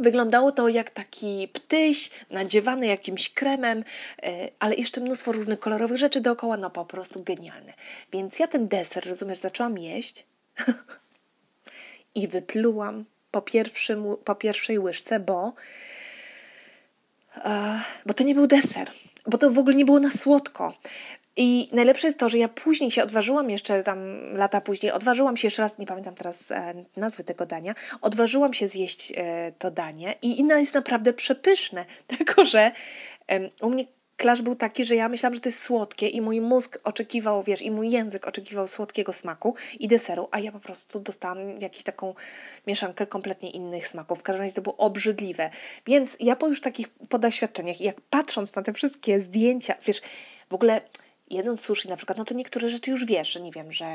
Wyglądało 0.00 0.52
to 0.52 0.68
jak 0.68 0.90
taki 0.90 1.48
ptyś 1.52 2.10
nadziewany 2.30 2.86
jakimś 2.86 3.30
kremem, 3.30 3.84
e, 4.22 4.48
ale 4.58 4.74
jeszcze 4.74 5.00
mnóstwo 5.00 5.32
różnych 5.32 5.60
kolorowych 5.60 5.98
rzeczy 5.98 6.20
dookoła, 6.20 6.56
no 6.56 6.70
po 6.70 6.84
prostu 6.84 7.22
genialne. 7.22 7.72
Więc 8.12 8.38
ja 8.38 8.46
ten 8.46 8.68
deser, 8.68 9.06
rozumiesz, 9.06 9.38
zaczęłam 9.38 9.78
jeść 9.78 10.26
i 12.14 12.28
wyplułam 12.28 13.04
po, 13.30 13.42
pierwszym, 13.42 14.04
po 14.24 14.34
pierwszej 14.34 14.78
łyżce, 14.78 15.20
bo, 15.20 15.52
bo 18.06 18.14
to 18.14 18.24
nie 18.24 18.34
był 18.34 18.46
deser, 18.46 18.90
bo 19.26 19.38
to 19.38 19.50
w 19.50 19.58
ogóle 19.58 19.76
nie 19.76 19.84
było 19.84 20.00
na 20.00 20.10
słodko. 20.10 20.74
I 21.36 21.68
najlepsze 21.72 22.06
jest 22.06 22.18
to, 22.18 22.28
że 22.28 22.38
ja 22.38 22.48
później 22.48 22.90
się 22.90 23.02
odważyłam, 23.02 23.50
jeszcze 23.50 23.82
tam 23.82 23.98
lata 24.34 24.60
później, 24.60 24.92
odważyłam 24.92 25.36
się 25.36 25.46
jeszcze 25.46 25.62
raz, 25.62 25.78
nie 25.78 25.86
pamiętam 25.86 26.14
teraz 26.14 26.50
e, 26.50 26.84
nazwy 26.96 27.24
tego 27.24 27.46
dania, 27.46 27.74
odważyłam 28.00 28.54
się 28.54 28.68
zjeść 28.68 29.12
e, 29.16 29.52
to 29.58 29.70
danie 29.70 30.14
i 30.22 30.40
inne 30.40 30.60
jest 30.60 30.74
naprawdę 30.74 31.12
przepyszne, 31.12 31.84
tylko 32.16 32.44
że 32.44 32.72
e, 33.28 33.50
u 33.60 33.70
mnie 33.70 33.84
klasz 34.20 34.42
był 34.42 34.54
taki, 34.54 34.84
że 34.84 34.96
ja 34.96 35.08
myślałam, 35.08 35.34
że 35.34 35.40
to 35.40 35.48
jest 35.48 35.62
słodkie 35.62 36.08
i 36.08 36.20
mój 36.20 36.40
mózg 36.40 36.78
oczekiwał, 36.84 37.42
wiesz, 37.42 37.62
i 37.62 37.70
mój 37.70 37.90
język 37.90 38.26
oczekiwał 38.26 38.68
słodkiego 38.68 39.12
smaku 39.12 39.54
i 39.78 39.88
deseru, 39.88 40.28
a 40.30 40.38
ja 40.38 40.52
po 40.52 40.60
prostu 40.60 41.00
dostałam 41.00 41.60
jakąś 41.60 41.82
taką 41.82 42.14
mieszankę 42.66 43.06
kompletnie 43.06 43.50
innych 43.50 43.88
smaków. 43.88 44.18
W 44.18 44.22
każdym 44.22 44.42
razie 44.42 44.54
to 44.54 44.62
było 44.62 44.76
obrzydliwe. 44.76 45.50
Więc 45.86 46.16
ja 46.20 46.36
po 46.36 46.46
już 46.46 46.60
takich 46.60 46.88
podoświadczeniach, 46.88 47.80
jak 47.80 48.00
patrząc 48.00 48.54
na 48.54 48.62
te 48.62 48.72
wszystkie 48.72 49.20
zdjęcia, 49.20 49.74
wiesz, 49.86 50.02
w 50.50 50.54
ogóle 50.54 50.80
jedząc 51.30 51.60
sushi 51.60 51.88
na 51.88 51.96
przykład, 51.96 52.18
no 52.18 52.24
to 52.24 52.34
niektóre 52.34 52.68
rzeczy 52.68 52.90
już 52.90 53.04
wiesz, 53.04 53.32
że 53.32 53.40
nie 53.40 53.52
wiem, 53.52 53.72
że 53.72 53.86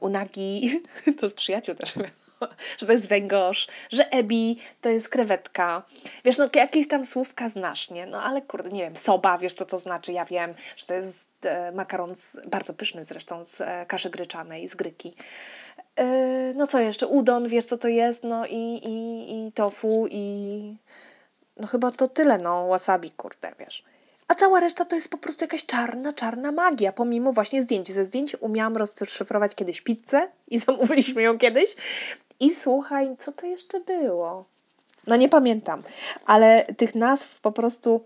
unagi 0.00 0.82
to 1.20 1.28
z 1.28 1.34
przyjaciół 1.34 1.74
też, 1.74 1.94
że 2.78 2.86
to 2.86 2.92
jest 2.92 3.08
węgorz, 3.08 3.68
że 3.92 4.10
ebi 4.10 4.58
to 4.80 4.88
jest 4.88 5.08
krewetka. 5.08 5.82
Wiesz, 6.24 6.38
no 6.38 6.48
jakieś 6.54 6.88
tam 6.88 7.06
słówka 7.06 7.48
znasz, 7.48 7.90
nie? 7.90 8.06
No 8.06 8.22
ale 8.22 8.42
kurde, 8.42 8.70
nie 8.70 8.82
wiem, 8.82 8.96
soba, 8.96 9.38
wiesz 9.38 9.54
co 9.54 9.66
to 9.66 9.78
znaczy, 9.78 10.12
ja 10.12 10.24
wiem, 10.24 10.54
że 10.76 10.86
to 10.86 10.94
jest 10.94 11.28
e, 11.46 11.72
makaron 11.72 12.14
z, 12.14 12.40
bardzo 12.46 12.74
pyszny 12.74 13.04
zresztą 13.04 13.44
z 13.44 13.60
e, 13.60 13.86
kaszy 13.86 14.10
gryczanej, 14.10 14.68
z 14.68 14.74
gryki. 14.74 15.14
E, 15.96 16.04
no 16.54 16.66
co 16.66 16.80
jeszcze? 16.80 17.06
Udon, 17.06 17.48
wiesz 17.48 17.64
co 17.64 17.78
to 17.78 17.88
jest, 17.88 18.24
no 18.24 18.46
i, 18.46 18.80
i, 18.84 19.46
i 19.46 19.52
tofu 19.52 20.06
i 20.10 20.76
no 21.56 21.66
chyba 21.66 21.90
to 21.90 22.08
tyle, 22.08 22.38
no 22.38 22.68
wasabi, 22.68 23.12
kurde, 23.12 23.52
wiesz 23.58 23.84
a 24.28 24.34
cała 24.34 24.60
reszta 24.60 24.84
to 24.84 24.94
jest 24.94 25.10
po 25.10 25.18
prostu 25.18 25.44
jakaś 25.44 25.66
czarna, 25.66 26.12
czarna 26.12 26.52
magia, 26.52 26.92
pomimo 26.92 27.32
właśnie 27.32 27.62
zdjęć. 27.62 27.92
Ze 27.92 28.04
zdjęć 28.04 28.36
umiałam 28.40 28.76
rozszyfrować 28.76 29.54
kiedyś 29.54 29.80
pizzę 29.80 30.28
i 30.48 30.58
zamówiliśmy 30.64 31.22
ją 31.22 31.38
kiedyś. 31.38 31.76
I 32.40 32.54
słuchaj, 32.54 33.16
co 33.18 33.32
to 33.32 33.46
jeszcze 33.46 33.80
było? 33.80 34.44
No 35.06 35.16
nie 35.16 35.28
pamiętam, 35.28 35.82
ale 36.26 36.66
tych 36.76 36.94
nazw 36.94 37.40
po 37.40 37.52
prostu 37.52 38.04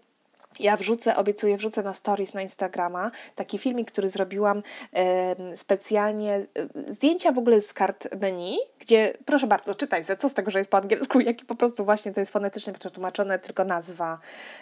ja 0.61 0.77
wrzucę, 0.77 1.17
obiecuję, 1.17 1.57
wrzucę 1.57 1.83
na 1.83 1.93
stories 1.93 2.35
na 2.35 2.43
Instagrama 2.43 3.11
taki 3.35 3.59
filmik, 3.59 3.93
który 3.93 4.09
zrobiłam 4.09 4.63
e, 4.93 5.57
specjalnie. 5.57 6.47
Zdjęcia 6.89 7.33
w 7.33 7.39
ogóle 7.39 7.61
z 7.61 7.73
kart 7.73 8.09
menu, 8.21 8.59
gdzie 8.79 9.15
proszę 9.25 9.47
bardzo, 9.47 9.75
czytaj 9.75 10.03
co 10.19 10.29
z 10.29 10.35
tego, 10.35 10.51
że 10.51 10.59
jest 10.59 10.71
po 10.71 10.77
angielsku, 10.77 11.21
jak 11.31 11.43
i 11.43 11.45
po 11.45 11.55
prostu 11.55 11.85
właśnie 11.85 12.13
to 12.13 12.21
jest 12.21 12.33
fonetycznie 12.33 12.73
przetłumaczone, 12.73 13.39
tylko 13.39 13.65
nazwa 13.65 14.19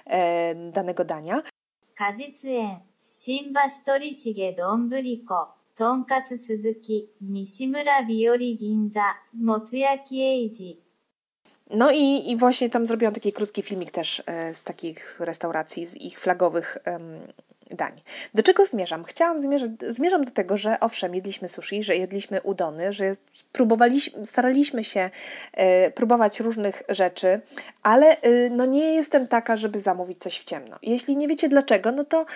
e, 0.07 0.55
danego 0.55 1.05
dania. 1.05 1.43
Kazitsuen, 1.95 2.81
Shinba 3.05 3.71
Storishige 3.71 4.53
Donburiko, 4.53 5.55
Tonkatsu 5.77 6.39
Suzuki, 6.39 7.09
Mishimura 7.21 8.07
Biori 8.07 8.57
Ginza, 8.59 9.15
Motsuyaki 9.35 10.23
Eiji, 10.23 10.86
no 11.71 11.91
i, 11.91 12.31
i 12.31 12.37
właśnie 12.37 12.71
tam 12.71 12.87
zrobiłam 12.87 13.15
taki 13.15 13.33
krótki 13.33 13.63
filmik 13.63 13.91
też 13.91 14.23
e, 14.27 14.55
z 14.55 14.65
takich 14.65 15.21
restauracji, 15.21 15.87
z 15.87 15.97
ich 15.97 16.21
flagowych 16.21 16.79
dań. 17.71 17.93
Do 18.35 18.43
czego 18.43 18.67
zmierzam? 18.67 19.05
Chciałam 19.05 19.39
zmierzać, 19.39 19.71
zmierzam 19.89 20.25
do 20.25 20.31
tego, 20.31 20.57
że 20.57 20.81
owszem, 20.81 21.15
jedliśmy 21.15 21.49
sushi, 21.49 21.83
że 21.83 21.97
jedliśmy 21.97 22.43
udony, 22.43 22.93
że 22.93 23.13
próbowaliśmy, 23.53 24.27
staraliśmy 24.27 24.85
się 24.85 25.11
e, 25.53 25.91
próbować 25.91 26.41
różnych 26.41 26.83
rzeczy, 26.89 27.41
ale 27.83 28.21
e, 28.21 28.51
no 28.51 28.67
nie 28.67 28.95
jestem 28.95 29.27
taka, 29.27 29.57
żeby 29.57 29.81
zamówić 29.81 30.19
coś 30.19 30.39
w 30.41 30.45
ciemno. 30.45 30.77
Jeśli 30.83 31.17
nie 31.17 31.29
wiecie 31.29 31.49
dlaczego, 31.49 31.93
no 31.93 32.05
to 32.05 32.27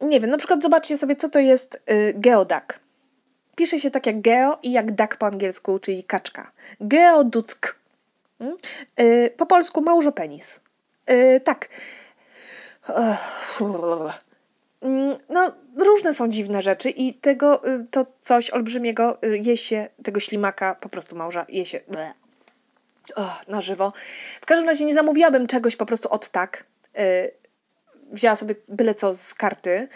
nie 0.00 0.20
wiem, 0.20 0.30
na 0.30 0.38
przykład 0.38 0.62
zobaczcie 0.62 0.96
sobie, 0.96 1.16
co 1.16 1.28
to 1.28 1.38
jest 1.38 1.82
geoduck. 2.14 2.80
Pisze 3.56 3.78
się 3.78 3.90
tak 3.90 4.06
jak 4.06 4.20
geo 4.20 4.58
i 4.62 4.72
jak 4.72 4.92
duck 4.92 5.16
po 5.16 5.26
angielsku, 5.26 5.78
czyli 5.78 6.04
kaczka. 6.04 6.52
Geoduck? 6.80 7.66
Y, 7.66 7.85
po 9.36 9.46
polsku 9.46 9.82
małżopenis. 9.82 10.60
Y, 11.10 11.40
tak. 11.44 11.68
Mm, 14.80 15.14
no, 15.28 15.52
różne 15.76 16.14
są 16.14 16.28
dziwne 16.28 16.62
rzeczy 16.62 16.90
i 16.90 17.14
tego, 17.14 17.68
y, 17.68 17.86
to 17.90 18.06
coś 18.20 18.50
olbrzymiego 18.50 19.18
je 19.22 19.56
się, 19.56 19.88
tego 20.02 20.20
ślimaka 20.20 20.74
po 20.74 20.88
prostu 20.88 21.16
małża 21.16 21.46
je 21.48 21.64
się 21.64 21.80
na 23.48 23.60
żywo. 23.60 23.92
W 24.40 24.46
każdym 24.46 24.66
razie 24.66 24.84
nie 24.84 24.94
zamówiłabym 24.94 25.46
czegoś 25.46 25.76
po 25.76 25.86
prostu 25.86 26.08
od 26.08 26.28
tak. 26.28 26.64
Wzięła 28.12 28.36
sobie 28.36 28.54
byle 28.68 28.94
co 28.94 29.14
z 29.14 29.34
karty 29.34 29.88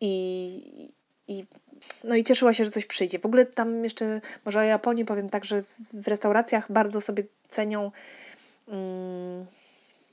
i, 0.00 0.94
i 1.28 1.44
no 2.04 2.14
i 2.16 2.24
cieszyła 2.24 2.54
się, 2.54 2.64
że 2.64 2.70
coś 2.70 2.86
przyjdzie. 2.86 3.18
W 3.18 3.26
ogóle 3.26 3.46
tam 3.46 3.84
jeszcze, 3.84 4.20
może 4.44 4.58
o 4.58 4.62
Japonii 4.62 5.04
powiem 5.04 5.30
tak, 5.30 5.44
że 5.44 5.62
w 5.92 6.08
restauracjach 6.08 6.72
bardzo 6.72 7.00
sobie 7.00 7.24
cenią. 7.48 7.90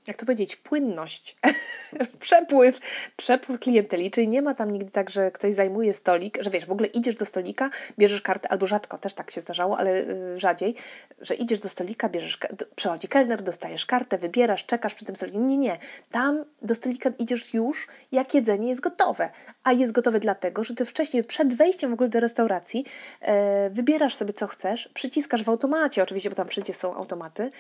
Jak 0.07 0.17
to 0.17 0.25
powiedzieć, 0.25 0.55
płynność, 0.55 1.35
przepływ, 2.19 2.79
przepływ 3.17 3.59
klienteli, 3.59 4.11
czyli 4.11 4.27
nie 4.27 4.41
ma 4.41 4.53
tam 4.53 4.71
nigdy 4.71 4.91
tak, 4.91 5.09
że 5.09 5.31
ktoś 5.31 5.53
zajmuje 5.53 5.93
stolik, 5.93 6.37
że 6.41 6.49
wiesz, 6.49 6.65
w 6.65 6.71
ogóle 6.71 6.87
idziesz 6.87 7.15
do 7.15 7.25
stolika, 7.25 7.69
bierzesz 7.99 8.21
kartę, 8.21 8.49
albo 8.49 8.65
rzadko 8.65 8.97
też 8.97 9.13
tak 9.13 9.31
się 9.31 9.41
zdarzało, 9.41 9.77
ale 9.77 9.91
y, 9.91 10.39
rzadziej, 10.39 10.75
że 11.21 11.35
idziesz 11.35 11.59
do 11.59 11.69
stolika, 11.69 12.09
bierzesz, 12.09 12.37
przychodzi 12.75 13.07
kelner, 13.07 13.41
dostajesz 13.41 13.85
kartę, 13.85 14.17
wybierasz, 14.17 14.65
czekasz 14.65 14.93
przy 14.93 15.05
tym 15.05 15.15
stoliku. 15.15 15.39
Nie, 15.39 15.57
nie, 15.57 15.77
tam 16.11 16.45
do 16.61 16.75
stolika 16.75 17.09
idziesz 17.19 17.53
już, 17.53 17.87
jak 18.11 18.33
jedzenie 18.33 18.69
jest 18.69 18.81
gotowe, 18.81 19.29
a 19.63 19.71
jest 19.71 19.91
gotowe 19.91 20.19
dlatego, 20.19 20.63
że 20.63 20.75
ty 20.75 20.85
wcześniej, 20.85 21.23
przed 21.23 21.53
wejściem 21.53 21.91
w 21.91 21.93
ogóle 21.93 22.09
do 22.09 22.19
restauracji, 22.19 22.85
e, 23.21 23.69
wybierasz 23.69 24.15
sobie 24.15 24.33
co 24.33 24.47
chcesz, 24.47 24.89
przyciskasz 24.93 25.43
w 25.43 25.49
automacie, 25.49 26.03
oczywiście, 26.03 26.29
bo 26.29 26.35
tam 26.35 26.47
wszędzie 26.47 26.73
są 26.73 26.95
automaty, 26.95 27.51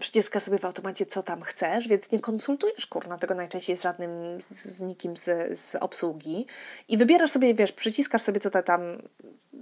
przyciskasz 0.00 0.42
sobie 0.42 0.58
w 0.58 0.64
automacie, 0.64 1.06
co 1.06 1.22
tam 1.22 1.42
chcesz, 1.42 1.88
więc 1.88 2.12
nie 2.12 2.20
konsultujesz 2.20 2.86
kurna 2.86 3.18
tego 3.18 3.34
najczęściej 3.34 3.76
z 3.76 3.82
żadnym, 3.82 4.40
z, 4.40 4.50
z 4.50 4.80
nikim 4.80 5.16
z, 5.16 5.58
z 5.58 5.74
obsługi 5.74 6.46
i 6.88 6.96
wybierasz 6.96 7.30
sobie, 7.30 7.54
wiesz, 7.54 7.72
przyciskasz 7.72 8.22
sobie, 8.22 8.40
co 8.40 8.62
tam 8.62 8.80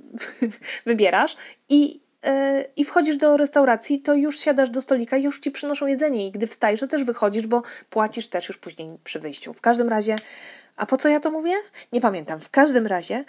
wybierasz 0.86 1.36
i 1.68 2.00
e, 2.22 2.64
i 2.76 2.84
wchodzisz 2.84 3.16
do 3.16 3.36
restauracji, 3.36 4.00
to 4.00 4.14
już 4.14 4.38
siadasz 4.40 4.70
do 4.70 4.82
stolika 4.82 5.16
i 5.16 5.22
już 5.22 5.40
ci 5.40 5.50
przynoszą 5.50 5.86
jedzenie. 5.86 6.26
I 6.26 6.30
gdy 6.30 6.46
wstajesz, 6.46 6.80
to 6.80 6.88
też 6.88 7.04
wychodzisz, 7.04 7.46
bo 7.46 7.62
płacisz 7.90 8.28
też 8.28 8.48
już 8.48 8.58
później 8.58 8.88
przy 9.04 9.20
wyjściu. 9.20 9.52
W 9.52 9.60
każdym 9.60 9.88
razie, 9.88 10.16
a 10.76 10.86
po 10.86 10.96
co 10.96 11.08
ja 11.08 11.20
to 11.20 11.30
mówię? 11.30 11.54
Nie 11.92 12.00
pamiętam. 12.00 12.40
W 12.40 12.50
każdym 12.50 12.86
razie 12.86 13.24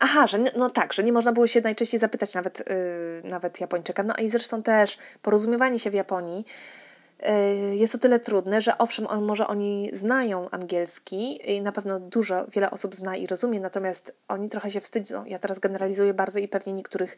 Aha, 0.00 0.26
że 0.26 0.38
no 0.56 0.70
tak, 0.70 0.92
że 0.92 1.04
nie 1.04 1.12
można 1.12 1.32
było 1.32 1.46
się 1.46 1.60
najczęściej 1.60 2.00
zapytać 2.00 2.34
nawet, 2.34 2.58
yy, 2.58 3.30
nawet 3.30 3.60
Japończyka. 3.60 4.02
No 4.02 4.14
i 4.14 4.28
zresztą 4.28 4.62
też 4.62 4.98
porozumiewanie 5.22 5.78
się 5.78 5.90
w 5.90 5.94
Japonii 5.94 6.44
Y, 6.44 6.87
jest 7.72 7.92
to 7.92 7.98
tyle 7.98 8.20
trudne, 8.20 8.60
że 8.60 8.78
owszem, 8.78 9.06
on, 9.06 9.24
może 9.24 9.46
oni 9.46 9.90
znają 9.92 10.50
angielski 10.50 11.50
i 11.52 11.60
na 11.60 11.72
pewno 11.72 12.00
dużo, 12.00 12.46
wiele 12.46 12.70
osób 12.70 12.94
zna 12.94 13.16
i 13.16 13.26
rozumie, 13.26 13.60
natomiast 13.60 14.12
oni 14.28 14.48
trochę 14.48 14.70
się 14.70 14.80
wstydzą. 14.80 15.24
Ja 15.24 15.38
teraz 15.38 15.58
generalizuję 15.58 16.14
bardzo 16.14 16.38
i 16.38 16.48
pewnie 16.48 16.72
niektórych 16.72 17.16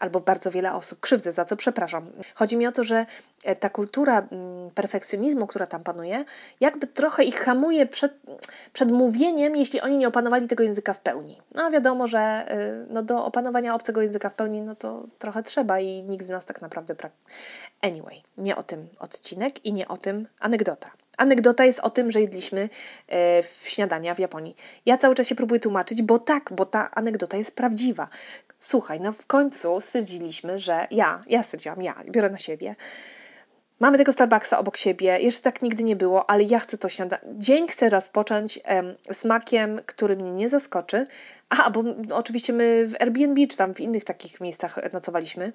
albo 0.00 0.20
bardzo 0.20 0.50
wiele 0.50 0.74
osób 0.74 1.00
krzywdzę, 1.00 1.32
za 1.32 1.44
co 1.44 1.56
przepraszam. 1.56 2.10
Chodzi 2.34 2.56
mi 2.56 2.66
o 2.66 2.72
to, 2.72 2.84
że 2.84 3.06
e, 3.44 3.56
ta 3.56 3.70
kultura 3.70 4.18
mm, 4.18 4.70
perfekcjonizmu, 4.70 5.46
która 5.46 5.66
tam 5.66 5.82
panuje, 5.82 6.24
jakby 6.60 6.86
trochę 6.86 7.24
ich 7.24 7.40
hamuje 7.40 7.86
przed, 7.86 8.12
przed 8.72 8.90
mówieniem, 8.90 9.56
jeśli 9.56 9.80
oni 9.80 9.96
nie 9.96 10.08
opanowali 10.08 10.48
tego 10.48 10.62
języka 10.62 10.92
w 10.92 11.00
pełni. 11.00 11.40
No 11.54 11.70
wiadomo, 11.70 12.06
że 12.06 12.46
y, 12.52 12.86
no, 12.90 13.02
do 13.02 13.24
opanowania 13.24 13.74
obcego 13.74 14.02
języka 14.02 14.28
w 14.28 14.34
pełni, 14.34 14.60
no 14.60 14.74
to 14.74 15.06
trochę 15.18 15.42
trzeba 15.42 15.80
i 15.80 16.02
nikt 16.02 16.26
z 16.26 16.28
nas 16.28 16.46
tak 16.46 16.60
naprawdę... 16.60 16.94
Anyway, 17.82 18.22
nie 18.36 18.56
o 18.56 18.62
tym 18.62 18.88
odcinek 18.98 19.41
odcinek 19.42 19.64
i 19.64 19.72
nie 19.72 19.88
o 19.88 19.96
tym 19.96 20.28
anegdota. 20.40 20.90
Anegdota 21.18 21.64
jest 21.64 21.80
o 21.80 21.90
tym, 21.90 22.10
że 22.10 22.20
jedliśmy 22.20 22.68
e, 23.08 23.42
w 23.42 23.62
śniadania 23.64 24.14
w 24.14 24.18
Japonii. 24.18 24.56
Ja 24.86 24.96
cały 24.96 25.14
czas 25.14 25.26
się 25.26 25.34
próbuję 25.34 25.60
tłumaczyć, 25.60 26.02
bo 26.02 26.18
tak, 26.18 26.52
bo 26.52 26.66
ta 26.66 26.90
anegdota 26.90 27.36
jest 27.36 27.56
prawdziwa. 27.56 28.08
Słuchaj, 28.58 29.00
no 29.00 29.12
w 29.12 29.26
końcu 29.26 29.80
stwierdziliśmy, 29.80 30.58
że 30.58 30.86
ja, 30.90 31.20
ja 31.26 31.42
stwierdziłam, 31.42 31.82
ja, 31.82 31.94
biorę 32.10 32.30
na 32.30 32.38
siebie. 32.38 32.76
Mamy 33.80 33.98
tego 33.98 34.12
Starbucksa 34.12 34.58
obok 34.58 34.76
siebie, 34.76 35.18
jeszcze 35.20 35.42
tak 35.42 35.62
nigdy 35.62 35.84
nie 35.84 35.96
było, 35.96 36.30
ale 36.30 36.42
ja 36.42 36.58
chcę 36.58 36.78
to 36.78 36.88
śniadanie. 36.88 37.22
Dzień 37.38 37.68
chcę 37.68 37.88
rozpocząć 37.88 38.60
em, 38.64 38.94
smakiem, 39.12 39.80
który 39.86 40.16
mnie 40.16 40.30
nie 40.30 40.48
zaskoczy. 40.48 41.06
Aha, 41.50 41.70
bo 41.70 41.84
oczywiście 42.16 42.52
my 42.52 42.88
w 42.88 43.02
Airbnb 43.02 43.46
czy 43.46 43.56
tam 43.56 43.74
w 43.74 43.80
innych 43.80 44.04
takich 44.04 44.40
miejscach 44.40 44.92
nocowaliśmy 44.92 45.52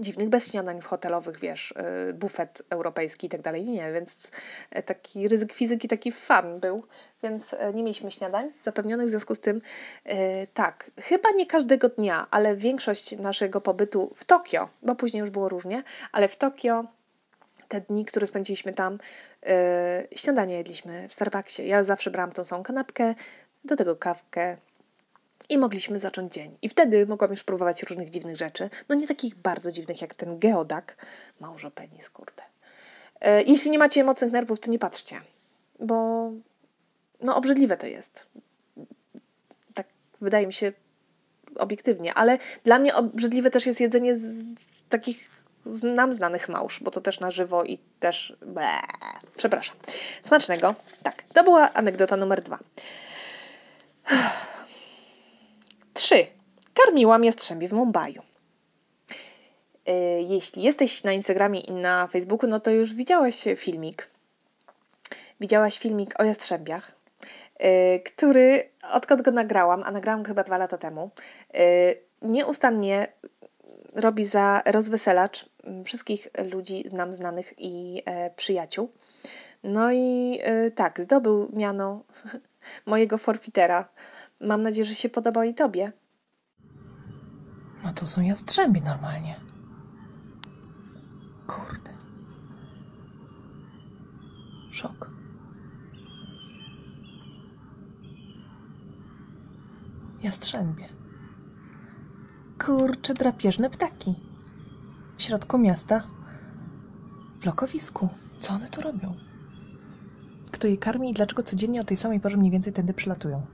dziwnych, 0.00 0.28
bez 0.28 0.50
śniadań 0.50 0.80
w 0.80 0.86
hotelowych, 0.86 1.38
wiesz, 1.38 1.74
y, 2.10 2.14
bufet 2.14 2.62
europejski 2.70 3.26
i 3.26 3.30
tak 3.30 3.42
dalej, 3.42 3.64
nie, 3.64 3.92
więc 3.92 4.30
e, 4.70 4.82
taki 4.82 5.28
ryzyk 5.28 5.52
fizyki, 5.52 5.88
taki 5.88 6.12
fan 6.12 6.60
był, 6.60 6.82
więc 7.22 7.54
e, 7.54 7.72
nie 7.72 7.82
mieliśmy 7.82 8.10
śniadań 8.10 8.52
zapewnionych, 8.62 9.06
w 9.06 9.10
związku 9.10 9.34
z 9.34 9.40
tym 9.40 9.62
e, 10.04 10.46
tak, 10.46 10.90
chyba 11.00 11.30
nie 11.30 11.46
każdego 11.46 11.88
dnia, 11.88 12.26
ale 12.30 12.56
większość 12.56 13.18
naszego 13.18 13.60
pobytu 13.60 14.12
w 14.14 14.24
Tokio, 14.24 14.68
bo 14.82 14.94
później 14.94 15.20
już 15.20 15.30
było 15.30 15.48
różnie, 15.48 15.82
ale 16.12 16.28
w 16.28 16.36
Tokio 16.36 16.84
te 17.68 17.80
dni, 17.80 18.04
które 18.04 18.26
spędziliśmy 18.26 18.74
tam, 18.74 18.98
śniadanie 20.14 20.56
jedliśmy 20.56 21.08
w 21.08 21.12
Starbucksie. 21.12 21.68
Ja 21.68 21.84
zawsze 21.84 22.10
brałam 22.10 22.32
tą 22.32 22.44
samą 22.44 22.62
kanapkę, 22.62 23.14
do 23.64 23.76
tego 23.76 23.96
kawkę, 23.96 24.56
i 25.48 25.58
mogliśmy 25.58 25.98
zacząć 25.98 26.32
dzień. 26.32 26.56
I 26.62 26.68
wtedy 26.68 27.06
mogłam 27.06 27.30
już 27.30 27.44
próbować 27.44 27.82
różnych 27.82 28.10
dziwnych 28.10 28.36
rzeczy. 28.36 28.68
No 28.88 28.94
nie 28.94 29.08
takich 29.08 29.34
bardzo 29.34 29.72
dziwnych 29.72 30.00
jak 30.02 30.14
ten 30.14 30.38
geodak. 30.38 31.06
Małżo 31.40 31.70
penis, 31.70 32.10
kurde. 32.10 32.42
E, 33.20 33.42
jeśli 33.42 33.70
nie 33.70 33.78
macie 33.78 34.04
mocnych 34.04 34.32
nerwów, 34.32 34.60
to 34.60 34.70
nie 34.70 34.78
patrzcie, 34.78 35.20
bo 35.80 36.30
no 37.20 37.36
obrzydliwe 37.36 37.76
to 37.76 37.86
jest. 37.86 38.26
Tak 39.74 39.86
wydaje 40.20 40.46
mi 40.46 40.52
się 40.52 40.72
obiektywnie, 41.56 42.14
ale 42.14 42.38
dla 42.64 42.78
mnie 42.78 42.94
obrzydliwe 42.94 43.50
też 43.50 43.66
jest 43.66 43.80
jedzenie 43.80 44.14
z 44.14 44.54
takich 44.88 45.30
nam 45.82 46.12
znanych 46.12 46.48
małż, 46.48 46.80
bo 46.82 46.90
to 46.90 47.00
też 47.00 47.20
na 47.20 47.30
żywo 47.30 47.64
i 47.64 47.78
też 48.00 48.36
Ble. 48.40 48.80
Przepraszam. 49.36 49.76
Smacznego. 50.22 50.74
Tak, 51.02 51.22
to 51.34 51.44
była 51.44 51.72
anegdota 51.72 52.16
numer 52.16 52.42
dwa. 52.42 52.58
3. 56.08 56.26
Karmiłam 56.74 57.24
jastrzębie 57.24 57.68
w 57.68 57.72
Mumbai. 57.72 58.18
E, 59.86 59.92
jeśli 60.22 60.62
jesteś 60.62 61.04
na 61.04 61.12
Instagramie 61.12 61.60
i 61.60 61.72
na 61.72 62.06
Facebooku, 62.06 62.50
no 62.50 62.60
to 62.60 62.70
już 62.70 62.94
widziałaś 62.94 63.44
filmik. 63.56 64.08
Widziałaś 65.40 65.78
filmik 65.78 66.20
o 66.20 66.24
jastrzębiach, 66.24 66.92
e, 67.56 67.98
który 67.98 68.70
odkąd 68.92 69.22
go 69.22 69.30
nagrałam, 69.30 69.82
a 69.82 69.90
nagrałam 69.90 70.22
go 70.22 70.28
chyba 70.28 70.42
dwa 70.42 70.56
lata 70.56 70.78
temu, 70.78 71.10
e, 71.54 71.60
nieustannie 72.22 73.12
robi 73.94 74.24
za 74.24 74.62
rozweselacz 74.66 75.48
wszystkich 75.84 76.28
ludzi 76.52 76.84
nam 76.92 77.12
znanych 77.12 77.54
i 77.58 78.02
przyjaciół. 78.36 78.92
No 79.62 79.92
i 79.92 80.40
tak, 80.74 81.00
zdobył 81.00 81.50
miano 81.52 82.04
mojego 82.86 83.18
forfitera 83.18 83.88
Mam 84.40 84.62
nadzieję, 84.62 84.84
że 84.84 84.94
się 84.94 85.08
podoba 85.08 85.44
i 85.44 85.54
tobie. 85.54 85.92
No 87.84 87.92
to 87.92 88.06
są 88.06 88.22
jastrzębie 88.22 88.80
normalnie. 88.80 89.40
Kurde. 91.46 91.90
Szok. 94.70 95.10
Jastrzębie. 100.22 100.88
Kurcze 102.64 103.14
drapieżne 103.14 103.70
ptaki. 103.70 104.14
W 105.16 105.22
środku 105.22 105.58
miasta. 105.58 106.08
W 107.40 107.46
lokowisku. 107.46 108.08
Co 108.38 108.54
one 108.54 108.68
tu 108.68 108.80
robią? 108.80 109.16
Kto 110.50 110.66
je 110.66 110.76
karmi 110.76 111.10
i 111.10 111.14
dlaczego 111.14 111.42
codziennie 111.42 111.80
o 111.80 111.84
tej 111.84 111.96
samej 111.96 112.20
porze 112.20 112.36
mniej 112.36 112.52
więcej 112.52 112.72
tędy 112.72 112.94
przylatują? 112.94 113.46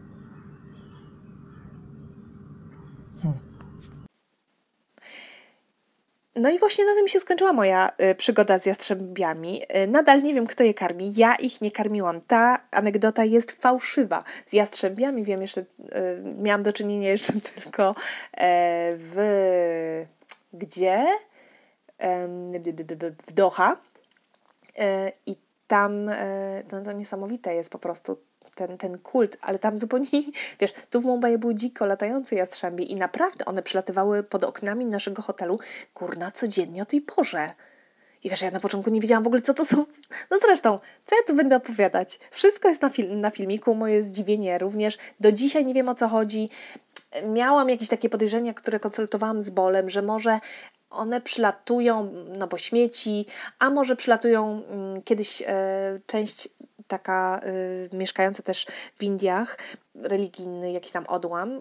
No 6.36 6.50
i 6.50 6.58
właśnie 6.58 6.84
na 6.84 6.94
tym 6.94 7.08
się 7.08 7.20
skończyła 7.20 7.52
moja 7.52 7.90
y, 8.10 8.14
przygoda 8.14 8.58
z 8.58 8.66
jastrzębiami. 8.66 9.62
Y, 9.62 9.86
nadal 9.86 10.22
nie 10.22 10.34
wiem, 10.34 10.46
kto 10.46 10.64
je 10.64 10.74
karmi. 10.74 11.12
Ja 11.16 11.34
ich 11.34 11.60
nie 11.60 11.70
karmiłam. 11.70 12.20
Ta 12.20 12.58
anegdota 12.70 13.24
jest 13.24 13.52
fałszywa. 13.52 14.24
Z 14.46 14.52
jastrzębiami 14.52 15.24
wiem 15.24 15.42
jeszcze, 15.42 15.60
y, 15.60 15.64
miałam 16.42 16.62
do 16.62 16.72
czynienia 16.72 17.10
jeszcze 17.10 17.32
tylko 17.62 17.94
e, 18.32 18.92
w 18.96 20.06
gdzie? 20.52 21.06
W 23.26 23.32
Doha. 23.32 23.76
E, 24.78 25.12
I 25.26 25.36
tam 25.66 26.04
no, 26.72 26.82
to 26.84 26.92
niesamowite 26.92 27.54
jest 27.54 27.70
po 27.70 27.78
prostu 27.78 28.18
ten, 28.54 28.78
ten 28.78 28.98
kult, 28.98 29.36
ale 29.40 29.58
tam 29.58 29.78
zupełnie, 29.78 30.08
wiesz, 30.60 30.72
tu 30.90 31.00
w 31.00 31.04
Mumbai 31.04 31.38
były 31.38 31.54
dziko 31.54 31.86
latające 31.86 32.34
jastrzębie 32.34 32.84
i 32.84 32.94
naprawdę 32.94 33.44
one 33.44 33.62
przylatywały 33.62 34.22
pod 34.22 34.44
oknami 34.44 34.84
naszego 34.84 35.22
hotelu, 35.22 35.58
kurna, 35.94 36.30
codziennie 36.30 36.82
o 36.82 36.84
tej 36.84 37.00
porze. 37.00 37.54
I 38.24 38.30
wiesz, 38.30 38.42
ja 38.42 38.50
na 38.50 38.60
początku 38.60 38.90
nie 38.90 39.00
wiedziałam 39.00 39.24
w 39.24 39.26
ogóle, 39.26 39.42
co 39.42 39.54
to 39.54 39.64
są. 39.64 39.84
No 40.30 40.38
zresztą, 40.42 40.78
co 41.04 41.16
ja 41.16 41.22
tu 41.26 41.34
będę 41.34 41.56
opowiadać? 41.56 42.18
Wszystko 42.30 42.68
jest 42.68 42.82
na, 42.82 42.90
film, 42.90 43.20
na 43.20 43.30
filmiku, 43.30 43.74
moje 43.74 44.02
zdziwienie 44.02 44.58
również. 44.58 44.98
Do 45.20 45.32
dzisiaj 45.32 45.64
nie 45.64 45.74
wiem 45.74 45.88
o 45.88 45.94
co 45.94 46.08
chodzi. 46.08 46.48
Miałam 47.28 47.68
jakieś 47.68 47.88
takie 47.88 48.08
podejrzenia, 48.08 48.54
które 48.54 48.80
konsultowałam 48.80 49.42
z 49.42 49.50
Bolem, 49.50 49.90
że 49.90 50.02
może 50.02 50.40
one 50.90 51.20
przylatują, 51.20 52.12
no 52.38 52.46
bo 52.46 52.58
śmieci, 52.58 53.26
a 53.58 53.70
może 53.70 53.96
przylatują 53.96 54.62
mm, 54.64 55.02
kiedyś 55.02 55.42
e, 55.42 56.00
część 56.06 56.48
taka 56.88 57.40
y, 57.92 57.96
mieszkająca 57.96 58.42
też 58.42 58.66
w 58.96 59.02
Indiach, 59.02 59.58
religijny 59.94 60.72
jakiś 60.72 60.92
tam 60.92 61.06
odłam, 61.06 61.60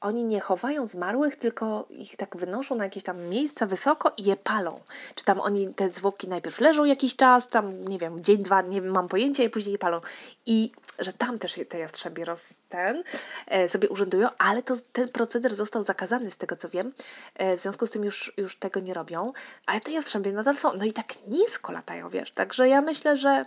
oni 0.00 0.24
nie 0.24 0.40
chowają 0.40 0.86
zmarłych, 0.86 1.36
tylko 1.36 1.86
ich 1.90 2.16
tak 2.16 2.36
wynoszą 2.36 2.74
na 2.74 2.84
jakieś 2.84 3.02
tam 3.02 3.22
miejsca 3.22 3.66
wysoko 3.66 4.12
i 4.16 4.24
je 4.24 4.36
palą. 4.36 4.80
Czy 5.14 5.24
tam 5.24 5.40
oni, 5.40 5.74
te 5.74 5.92
zwłoki 5.92 6.28
najpierw 6.28 6.60
leżą 6.60 6.84
jakiś 6.84 7.16
czas, 7.16 7.48
tam 7.48 7.88
nie 7.88 7.98
wiem, 7.98 8.20
dzień, 8.20 8.42
dwa, 8.42 8.62
nie 8.62 8.82
mam 8.82 9.08
pojęcia 9.08 9.42
i 9.42 9.50
później 9.50 9.72
je 9.72 9.78
palą. 9.78 10.00
I 10.46 10.72
że 10.98 11.12
tam 11.12 11.38
też 11.38 11.60
te 11.68 11.78
jastrzębie 11.78 12.24
roz, 12.24 12.54
ten, 12.68 13.02
e, 13.46 13.68
sobie 13.68 13.88
urzędują, 13.88 14.28
ale 14.38 14.62
to, 14.62 14.74
ten 14.92 15.08
proceder 15.08 15.54
został 15.54 15.82
zakazany 15.82 16.30
z 16.30 16.36
tego 16.36 16.56
co 16.56 16.68
wiem, 16.68 16.92
e, 17.34 17.56
w 17.56 17.60
związku 17.60 17.86
z 17.86 17.90
tym 17.90 18.04
już, 18.04 18.32
już 18.36 18.56
tego 18.56 18.80
nie 18.80 18.94
robią, 18.94 19.32
ale 19.66 19.80
te 19.80 19.92
jastrzębie 19.92 20.32
nadal 20.32 20.56
są. 20.56 20.72
No 20.72 20.84
i 20.84 20.92
tak 20.92 21.06
nisko 21.26 21.72
latają, 21.72 22.10
wiesz, 22.10 22.30
także 22.30 22.68
ja 22.68 22.80
myślę, 22.80 23.16
że 23.16 23.44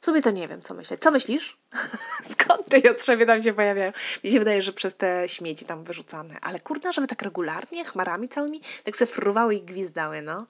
w 0.00 0.04
sumie 0.04 0.22
to 0.22 0.30
nie 0.30 0.48
wiem, 0.48 0.62
co 0.62 0.74
myśleć. 0.74 1.00
Co 1.00 1.10
myślisz? 1.10 1.58
Skąd 2.32 2.68
te 2.68 2.78
jastrzębie 2.78 3.26
tam 3.26 3.42
się 3.42 3.52
pojawiają? 3.52 3.92
Mi 4.24 4.30
się 4.30 4.38
wydaje, 4.38 4.62
że 4.62 4.72
przez 4.72 4.96
te 4.96 5.28
śmieci 5.28 5.64
tam 5.64 5.84
wyrzucane. 5.84 6.36
Ale 6.40 6.60
kurna, 6.60 6.92
żeby 6.92 7.06
tak 7.06 7.22
regularnie, 7.22 7.84
chmarami 7.84 8.28
całymi, 8.28 8.60
tak 8.84 8.96
se 8.96 9.06
fruwały 9.06 9.54
i 9.54 9.62
gwizdały, 9.62 10.22
no. 10.22 10.46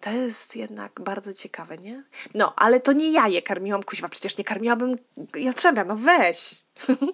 To 0.00 0.10
jest 0.10 0.56
jednak 0.56 1.00
bardzo 1.00 1.34
ciekawe, 1.34 1.78
nie? 1.78 2.02
No, 2.34 2.54
ale 2.56 2.80
to 2.80 2.92
nie 2.92 3.12
ja 3.12 3.28
je 3.28 3.42
karmiłam, 3.42 3.82
kuźwa, 3.82 4.08
przecież 4.08 4.36
nie 4.36 4.44
karmiłabym 4.44 4.96
jastrzębia, 5.34 5.84
no 5.84 5.96
weź. 5.96 6.62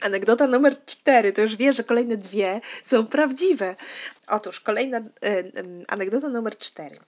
Anegdota 0.00 0.46
numer 0.46 0.84
cztery, 0.84 1.32
to 1.32 1.42
już 1.42 1.56
wiesz, 1.56 1.76
że 1.76 1.84
kolejne 1.84 2.16
dwie 2.16 2.60
są 2.82 3.06
prawdziwe. 3.06 3.76
Otóż 4.28 4.60
kolejna 4.60 4.98
y, 4.98 5.02
y, 5.22 5.84
anegdota 5.88 6.28
numer 6.28 6.58
cztery. 6.58 6.98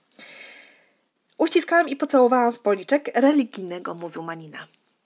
Uściskałam 1.44 1.88
i 1.88 1.96
pocałowałam 1.96 2.52
w 2.52 2.58
policzek 2.58 3.10
religijnego 3.14 3.94
muzułmanina. 3.94 4.58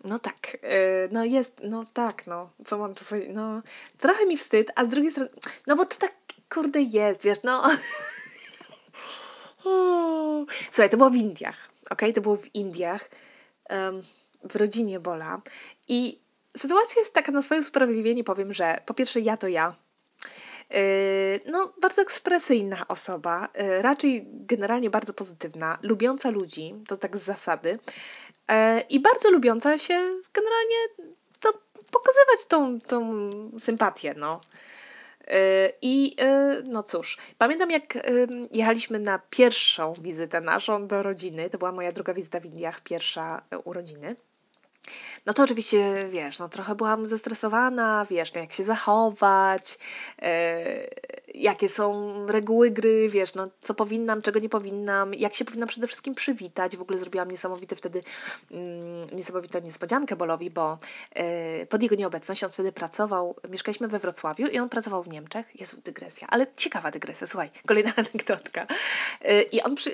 No 0.05 0.18
tak, 0.18 0.53
yy, 0.62 1.09
no 1.12 1.24
jest, 1.24 1.61
no 1.64 1.85
tak, 1.92 2.27
no, 2.27 2.51
co 2.64 2.79
mam 2.79 2.94
tu 2.94 3.05
powiedzieć, 3.05 3.31
no, 3.35 3.62
trochę 3.98 4.27
mi 4.27 4.37
wstyd, 4.37 4.72
a 4.74 4.85
z 4.85 4.88
drugiej 4.88 5.11
strony, 5.11 5.31
no 5.66 5.77
bo 5.77 5.87
to 5.87 5.96
tak, 5.96 6.14
kurde, 6.55 6.81
jest, 6.81 7.24
wiesz, 7.24 7.38
no. 7.42 7.62
Słuchaj, 10.70 10.90
to 10.90 10.96
było 10.96 11.11
w 11.11 11.16
Indiach, 11.16 11.70
ok? 11.90 12.03
To 12.14 12.20
było 12.20 12.37
w 12.37 12.55
Indiach, 12.55 13.11
um, 13.70 14.03
w 14.44 14.57
rodzinie 14.57 15.01
Bola 15.01 15.40
i 15.88 16.18
sytuacja 16.57 17.01
jest 17.01 17.14
taka 17.14 17.33
na 17.33 17.42
swoje 17.42 17.61
usprawiedliwienie, 17.61 18.24
powiem, 18.24 18.53
że 18.53 18.81
po 18.87 18.94
pierwsze 18.94 19.20
ja 19.20 19.37
to 19.37 19.48
ja, 19.48 19.74
no, 21.46 21.72
bardzo 21.81 22.02
ekspresyjna 22.02 22.88
osoba, 22.88 23.48
yy, 23.54 23.83
raczej 23.83 24.26
generalnie 24.31 24.90
bardzo 24.90 25.12
pozytywna, 25.12 25.78
lubiąca 25.83 26.31
ludzi, 26.31 26.74
to 26.88 26.96
tak 26.96 27.16
z 27.16 27.22
zasady, 27.22 27.78
yy, 28.48 28.81
i 28.81 29.00
bardzo 29.00 29.31
lubiąca 29.31 29.78
się 29.78 29.94
generalnie 30.35 30.76
to 31.40 31.52
pokazywać 31.90 32.46
tą, 32.48 32.81
tą 32.81 33.31
sympatię, 33.59 34.14
no. 34.16 34.40
I 35.83 36.16
no 36.68 36.83
cóż, 36.83 37.18
pamiętam 37.38 37.70
jak 37.70 37.98
jechaliśmy 38.52 38.98
na 38.98 39.20
pierwszą 39.31 39.92
wizytę 39.92 40.40
naszą 40.40 40.87
do 40.87 41.02
rodziny, 41.02 41.50
to 41.50 41.59
była 41.59 41.72
moja 41.72 41.92
druga 41.92 42.14
wizyta 42.14 42.40
w 42.40 42.46
Indiach, 42.46 42.81
pierwsza 42.81 43.42
urodziny. 43.64 44.16
No 45.29 45.35
to 45.35 45.43
oczywiście, 45.43 46.09
wiesz, 46.09 46.38
no 46.38 46.49
trochę 46.49 46.75
byłam 46.75 47.07
zestresowana, 47.07 48.07
wiesz, 48.11 48.35
no 48.35 48.41
jak 48.41 48.53
się 48.53 48.64
zachować. 48.64 49.79
Jakie 51.35 51.69
są 51.69 52.12
reguły 52.27 52.71
gry, 52.71 53.09
wiesz, 53.09 53.35
no, 53.35 53.47
co 53.61 53.75
powinnam, 53.75 54.23
czego 54.23 54.38
nie 54.38 54.49
powinnam, 54.49 55.14
jak 55.14 55.35
się 55.35 55.45
powinnam 55.45 55.69
przede 55.69 55.87
wszystkim 55.87 56.14
przywitać. 56.14 56.77
W 56.77 56.83
ogóle 56.83 56.99
zrobiłam 56.99 57.31
niesamowity 57.31 57.77
wtedy, 57.77 58.03
mm, 58.51 59.17
niesamowitą 59.17 59.61
niespodziankę 59.61 60.17
Bolowi, 60.17 60.51
bo 60.51 60.79
y, 61.62 61.67
pod 61.67 61.83
jego 61.83 61.97
nieobecność 61.97 62.45
on 62.45 62.51
wtedy 62.51 62.73
pracował, 62.73 63.35
mieszkaliśmy 63.51 63.88
we 63.88 63.99
Wrocławiu 63.99 64.47
i 64.47 64.59
on 64.59 64.69
pracował 64.69 65.03
w 65.03 65.09
Niemczech. 65.09 65.61
Jezu, 65.61 65.77
dygresja, 65.85 66.27
ale 66.31 66.47
ciekawa 66.57 66.91
dygresja, 66.91 67.27
słuchaj, 67.27 67.51
kolejna 67.67 67.93
anegdotka. 68.12 68.67
Y, 69.25 69.43
I 69.43 69.62
on, 69.62 69.75
przy, 69.75 69.93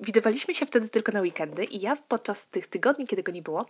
widywaliśmy 0.00 0.54
się 0.54 0.66
wtedy 0.66 0.88
tylko 0.88 1.12
na 1.12 1.20
weekendy 1.20 1.64
i 1.64 1.80
ja 1.80 1.96
podczas 2.08 2.48
tych 2.48 2.66
tygodni, 2.66 3.06
kiedy 3.06 3.22
go 3.22 3.32
nie 3.32 3.42
było, 3.42 3.66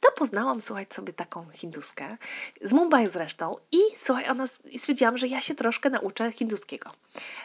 to 0.00 0.12
poznałam, 0.16 0.60
słuchaj, 0.60 0.86
sobie 0.90 1.12
taką 1.12 1.46
hinduskę, 1.52 2.16
z 2.62 2.72
Mumbai 2.72 3.06
zresztą 3.06 3.56
i 3.72 3.78
słuchaj, 3.96 4.28
ona, 4.28 4.46
stwierdziłam, 4.78 5.18
że 5.18 5.28
ja 5.28 5.40
się 5.40 5.54
troszkę 5.54 5.90
nauczę 5.90 6.32
hinduskiego. 6.32 6.57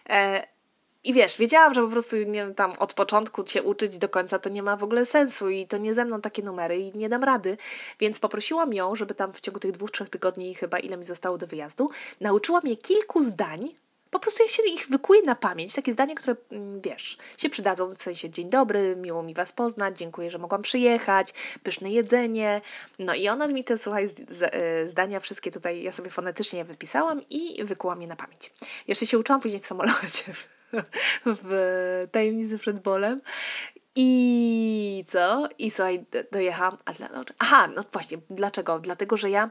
E, 0.09 0.47
i 1.03 1.13
wiesz, 1.13 1.37
wiedziałam, 1.37 1.73
że 1.73 1.81
po 1.81 1.87
prostu 1.87 2.15
nie 2.17 2.47
tam 2.47 2.73
od 2.79 2.93
początku 2.93 3.47
się 3.47 3.63
uczyć 3.63 3.97
do 3.97 4.09
końca 4.09 4.39
to 4.39 4.49
nie 4.49 4.63
ma 4.63 4.75
w 4.77 4.83
ogóle 4.83 5.05
sensu 5.05 5.49
i 5.49 5.67
to 5.67 5.77
nie 5.77 5.93
ze 5.93 6.05
mną 6.05 6.21
takie 6.21 6.43
numery 6.43 6.77
i 6.77 6.97
nie 6.97 7.09
dam 7.09 7.23
rady, 7.23 7.57
więc 7.99 8.19
poprosiłam 8.19 8.73
ją, 8.73 8.95
żeby 8.95 9.15
tam 9.15 9.33
w 9.33 9.41
ciągu 9.41 9.59
tych 9.59 9.71
dwóch, 9.71 9.91
trzech 9.91 10.09
tygodni 10.09 10.55
chyba 10.55 10.79
ile 10.79 10.97
mi 10.97 11.05
zostało 11.05 11.37
do 11.37 11.47
wyjazdu, 11.47 11.89
nauczyła 12.21 12.61
mnie 12.63 12.77
kilku 12.77 13.21
zdań, 13.21 13.73
po 14.13 14.19
prostu 14.19 14.43
ja 14.43 14.49
się 14.49 14.63
ich 14.63 14.87
wykuję 14.87 15.21
na 15.21 15.35
pamięć, 15.35 15.73
takie 15.73 15.93
zdania, 15.93 16.15
które 16.15 16.35
mm, 16.51 16.81
wiesz, 16.81 17.17
się 17.37 17.49
przydadzą 17.49 17.95
w 17.95 18.01
sensie 18.01 18.29
dzień 18.29 18.49
dobry, 18.49 18.95
miło 18.95 19.23
mi 19.23 19.33
was 19.33 19.51
poznać, 19.51 19.97
dziękuję, 19.97 20.29
że 20.29 20.37
mogłam 20.37 20.61
przyjechać, 20.61 21.33
pyszne 21.63 21.91
jedzenie. 21.91 22.61
No 22.99 23.15
i 23.15 23.29
ona 23.29 23.47
mi 23.47 23.63
te 23.63 23.77
słuchaj 23.77 24.07
e, 24.41 24.89
zdania 24.89 25.19
wszystkie 25.19 25.51
tutaj 25.51 25.83
ja 25.83 25.91
sobie 25.91 26.09
fonetycznie 26.09 26.65
wypisałam 26.65 27.21
i 27.29 27.63
wykułam 27.63 28.01
je 28.01 28.07
na 28.07 28.15
pamięć. 28.15 28.51
Jeszcze 28.87 29.05
się 29.05 29.19
uczyłam 29.19 29.41
później 29.41 29.61
w 29.61 29.65
samolocie 29.65 30.23
w 31.25 32.07
tajemnicy 32.11 32.59
przed 32.59 32.79
bolem. 32.79 33.21
I 33.95 35.03
co? 35.07 35.49
I 35.57 35.71
słuchaj, 35.71 36.05
dojechałam. 36.31 36.77
Aha, 37.39 37.67
no 37.75 37.83
właśnie, 37.91 38.17
dlaczego? 38.29 38.79
Dlatego, 38.79 39.17
że 39.17 39.29
ja 39.29 39.49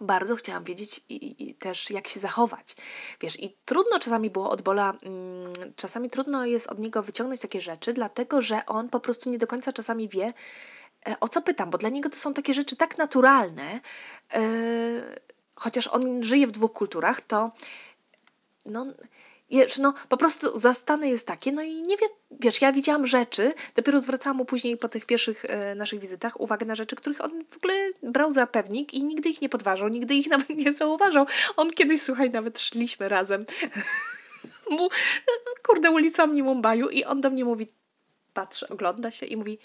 bardzo 0.00 0.36
chciałam 0.36 0.64
wiedzieć 0.64 1.00
i, 1.08 1.48
i, 1.48 1.54
też, 1.54 1.90
jak 1.90 2.08
się 2.08 2.20
zachować. 2.20 2.76
Wiesz, 3.20 3.40
i 3.40 3.56
trudno 3.64 3.98
czasami 3.98 4.30
było 4.30 4.50
od 4.50 4.62
Bola, 4.62 4.98
mm, 5.02 5.52
czasami 5.76 6.10
trudno 6.10 6.46
jest 6.46 6.66
od 6.66 6.78
niego 6.78 7.02
wyciągnąć 7.02 7.40
takie 7.40 7.60
rzeczy, 7.60 7.92
dlatego 7.92 8.42
że 8.42 8.66
on 8.66 8.88
po 8.88 9.00
prostu 9.00 9.30
nie 9.30 9.38
do 9.38 9.46
końca 9.46 9.72
czasami 9.72 10.08
wie, 10.08 10.32
e, 11.08 11.20
o 11.20 11.28
co 11.28 11.42
pytam, 11.42 11.70
bo 11.70 11.78
dla 11.78 11.88
niego 11.88 12.10
to 12.10 12.16
są 12.16 12.34
takie 12.34 12.54
rzeczy 12.54 12.76
tak 12.76 12.98
naturalne, 12.98 13.80
e, 14.32 14.40
chociaż 15.54 15.86
on 15.86 16.22
żyje 16.22 16.46
w 16.46 16.50
dwóch 16.50 16.72
kulturach, 16.72 17.20
to 17.20 17.50
no, 18.66 18.86
No 19.78 19.94
po 20.08 20.16
prostu 20.16 20.58
zastane 20.58 21.08
jest 21.08 21.26
takie, 21.26 21.52
no 21.52 21.62
i 21.62 21.82
nie 21.82 21.96
wie, 21.96 22.06
wiesz, 22.30 22.62
ja 22.62 22.72
widziałam 22.72 23.06
rzeczy, 23.06 23.54
dopiero 23.76 24.00
zwracałam 24.00 24.36
mu 24.36 24.44
później 24.44 24.76
po 24.76 24.88
tych 24.88 25.06
pierwszych 25.06 25.44
e, 25.44 25.74
naszych 25.74 26.00
wizytach 26.00 26.40
uwagę 26.40 26.66
na 26.66 26.74
rzeczy, 26.74 26.96
których 26.96 27.24
on 27.24 27.44
w 27.44 27.56
ogóle 27.56 27.74
brał 28.02 28.32
za 28.32 28.46
pewnik 28.46 28.94
i 28.94 29.04
nigdy 29.04 29.28
ich 29.28 29.42
nie 29.42 29.48
podważał, 29.48 29.88
nigdy 29.88 30.14
ich 30.14 30.26
nawet 30.36 30.48
nie 30.48 30.72
zauważał. 30.72 31.26
On 31.56 31.70
kiedyś, 31.70 32.02
słuchaj, 32.02 32.30
nawet 32.30 32.58
szliśmy 32.58 33.08
razem, 33.08 33.46
mu, 34.70 34.88
kurde, 35.66 35.90
ulicami 35.90 36.42
Mumbaiu 36.42 36.88
i 36.88 37.04
on 37.04 37.20
do 37.20 37.30
mnie 37.30 37.44
mówi, 37.44 37.68
patrzy, 38.34 38.68
ogląda 38.68 39.10
się 39.10 39.26
i 39.26 39.36
mówi, 39.36 39.58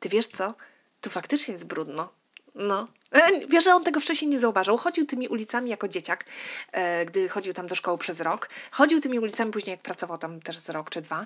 ty 0.00 0.08
wiesz 0.08 0.26
co, 0.26 0.54
tu 1.00 1.10
faktycznie 1.10 1.52
jest 1.52 1.66
brudno. 1.66 2.19
No. 2.54 2.88
E, 3.12 3.46
wiesz, 3.46 3.64
że 3.64 3.74
on 3.74 3.84
tego 3.84 4.00
wcześniej 4.00 4.30
nie 4.30 4.38
zauważył. 4.38 4.76
Chodził 4.76 5.06
tymi 5.06 5.28
ulicami 5.28 5.70
jako 5.70 5.88
dzieciak, 5.88 6.24
e, 6.72 7.06
gdy 7.06 7.28
chodził 7.28 7.52
tam 7.52 7.66
do 7.66 7.74
szkoły 7.74 7.98
przez 7.98 8.20
rok. 8.20 8.48
Chodził 8.70 9.00
tymi 9.00 9.18
ulicami 9.18 9.52
później, 9.52 9.70
jak 9.70 9.82
pracował 9.82 10.18
tam 10.18 10.40
też 10.40 10.58
z 10.58 10.70
rok 10.70 10.90
czy 10.90 11.00
dwa. 11.00 11.24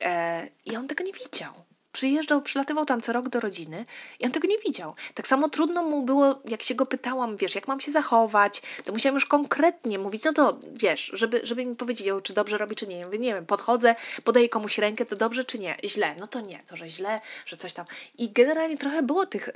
E, 0.00 0.48
I 0.64 0.76
on 0.76 0.88
tego 0.88 1.04
nie 1.04 1.12
widział 1.12 1.52
przyjeżdżał, 1.96 2.42
przylatywał 2.42 2.84
tam 2.84 3.00
co 3.00 3.12
rok 3.12 3.28
do 3.28 3.40
rodziny 3.40 3.84
i 4.20 4.24
on 4.24 4.30
tego 4.30 4.48
nie 4.48 4.58
widział. 4.58 4.94
Tak 5.14 5.26
samo 5.26 5.48
trudno 5.48 5.82
mu 5.82 6.02
było, 6.02 6.40
jak 6.48 6.62
się 6.62 6.74
go 6.74 6.86
pytałam, 6.86 7.36
wiesz, 7.36 7.54
jak 7.54 7.68
mam 7.68 7.80
się 7.80 7.92
zachować, 7.92 8.62
to 8.84 8.92
musiałam 8.92 9.14
już 9.14 9.26
konkretnie 9.26 9.98
mówić, 9.98 10.24
no 10.24 10.32
to 10.32 10.58
wiesz, 10.72 11.10
żeby, 11.14 11.40
żeby 11.42 11.64
mi 11.66 11.76
powiedział, 11.76 12.20
czy 12.20 12.34
dobrze 12.34 12.58
robi, 12.58 12.76
czy 12.76 12.86
nie. 12.86 13.04
Mówię, 13.04 13.18
nie 13.18 13.34
wiem, 13.34 13.46
podchodzę, 13.46 13.94
podaję 14.24 14.48
komuś 14.48 14.78
rękę, 14.78 15.06
to 15.06 15.16
dobrze, 15.16 15.44
czy 15.44 15.58
nie. 15.58 15.76
Źle, 15.84 16.14
no 16.20 16.26
to 16.26 16.40
nie, 16.40 16.62
to 16.66 16.76
że 16.76 16.88
źle, 16.88 17.20
że 17.46 17.56
coś 17.56 17.72
tam. 17.72 17.86
I 18.18 18.30
generalnie 18.30 18.76
trochę 18.76 19.02
było 19.02 19.26
tych 19.26 19.48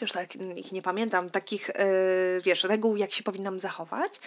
już 0.00 0.12
tak 0.12 0.36
ich 0.36 0.72
nie 0.72 0.82
pamiętam, 0.82 1.30
takich, 1.30 1.70
e, 1.70 1.86
wiesz, 2.40 2.64
reguł, 2.64 2.96
jak 2.96 3.12
się 3.12 3.22
powinnam 3.22 3.58
zachować. 3.58 4.20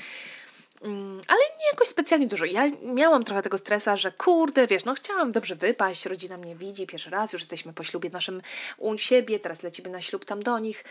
Mm, 0.82 1.22
ale 1.28 1.40
nie 1.40 1.68
jakoś 1.72 1.88
specjalnie 1.88 2.28
dużo. 2.28 2.46
Ja 2.46 2.64
miałam 2.84 3.24
trochę 3.24 3.42
tego 3.42 3.58
stresa, 3.58 3.98
że 3.98 4.12
kurde, 4.12 4.68
wiesz, 4.68 4.86
no 4.86 4.94
chciałam 4.94 5.32
dobrze 5.32 5.56
wypaść, 5.56 6.06
rodzina 6.06 6.38
mnie 6.38 6.56
widzi, 6.56 6.88
pierwszy 6.88 7.10
raz, 7.10 7.34
już 7.34 7.42
jesteśmy 7.42 7.74
po 7.74 7.84
ślubie 7.84 8.10
naszym 8.10 8.42
u 8.78 8.98
siebie, 8.98 9.40
teraz 9.40 9.64
lecimy 9.64 9.90
na 9.90 10.02
ślub 10.02 10.26
tam 10.26 10.44
do 10.44 10.60
nich. 10.60 10.84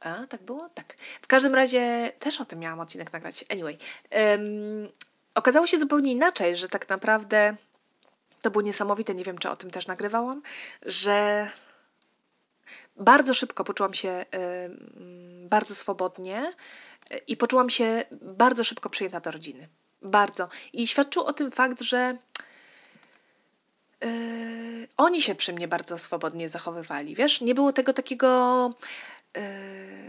A, 0.00 0.26
tak 0.26 0.42
było? 0.42 0.68
Tak. 0.74 0.96
W 1.22 1.26
każdym 1.26 1.54
razie 1.54 2.12
też 2.18 2.40
o 2.40 2.44
tym 2.44 2.58
miałam 2.58 2.80
odcinek 2.80 3.12
nagrać. 3.12 3.44
Anyway. 3.48 3.78
Um, 4.12 4.88
okazało 5.34 5.66
się 5.66 5.78
zupełnie 5.78 6.12
inaczej, 6.12 6.56
że 6.56 6.68
tak 6.68 6.88
naprawdę 6.88 7.56
to 8.42 8.50
było 8.50 8.62
niesamowite, 8.62 9.14
nie 9.14 9.24
wiem, 9.24 9.38
czy 9.38 9.50
o 9.50 9.56
tym 9.56 9.70
też 9.70 9.86
nagrywałam, 9.86 10.42
że 10.82 11.48
bardzo 12.98 13.34
szybko 13.34 13.64
poczułam 13.64 13.94
się 13.94 14.24
bardzo 15.48 15.74
swobodnie 15.74 16.52
y, 17.12 17.18
i 17.18 17.36
poczułam 17.36 17.70
się 17.70 18.04
bardzo 18.22 18.64
szybko 18.64 18.90
przyjęta 18.90 19.20
do 19.20 19.30
rodziny. 19.30 19.68
Bardzo. 20.02 20.48
I 20.72 20.86
świadczył 20.86 21.22
o 21.22 21.32
tym 21.32 21.50
fakt, 21.50 21.80
że 21.80 22.16
yy, 24.00 24.88
oni 24.96 25.22
się 25.22 25.34
przy 25.34 25.52
mnie 25.52 25.68
bardzo 25.68 25.98
swobodnie 25.98 26.48
zachowywali. 26.48 27.14
Wiesz, 27.14 27.40
nie 27.40 27.54
było 27.54 27.72
tego 27.72 27.92
takiego 27.92 28.74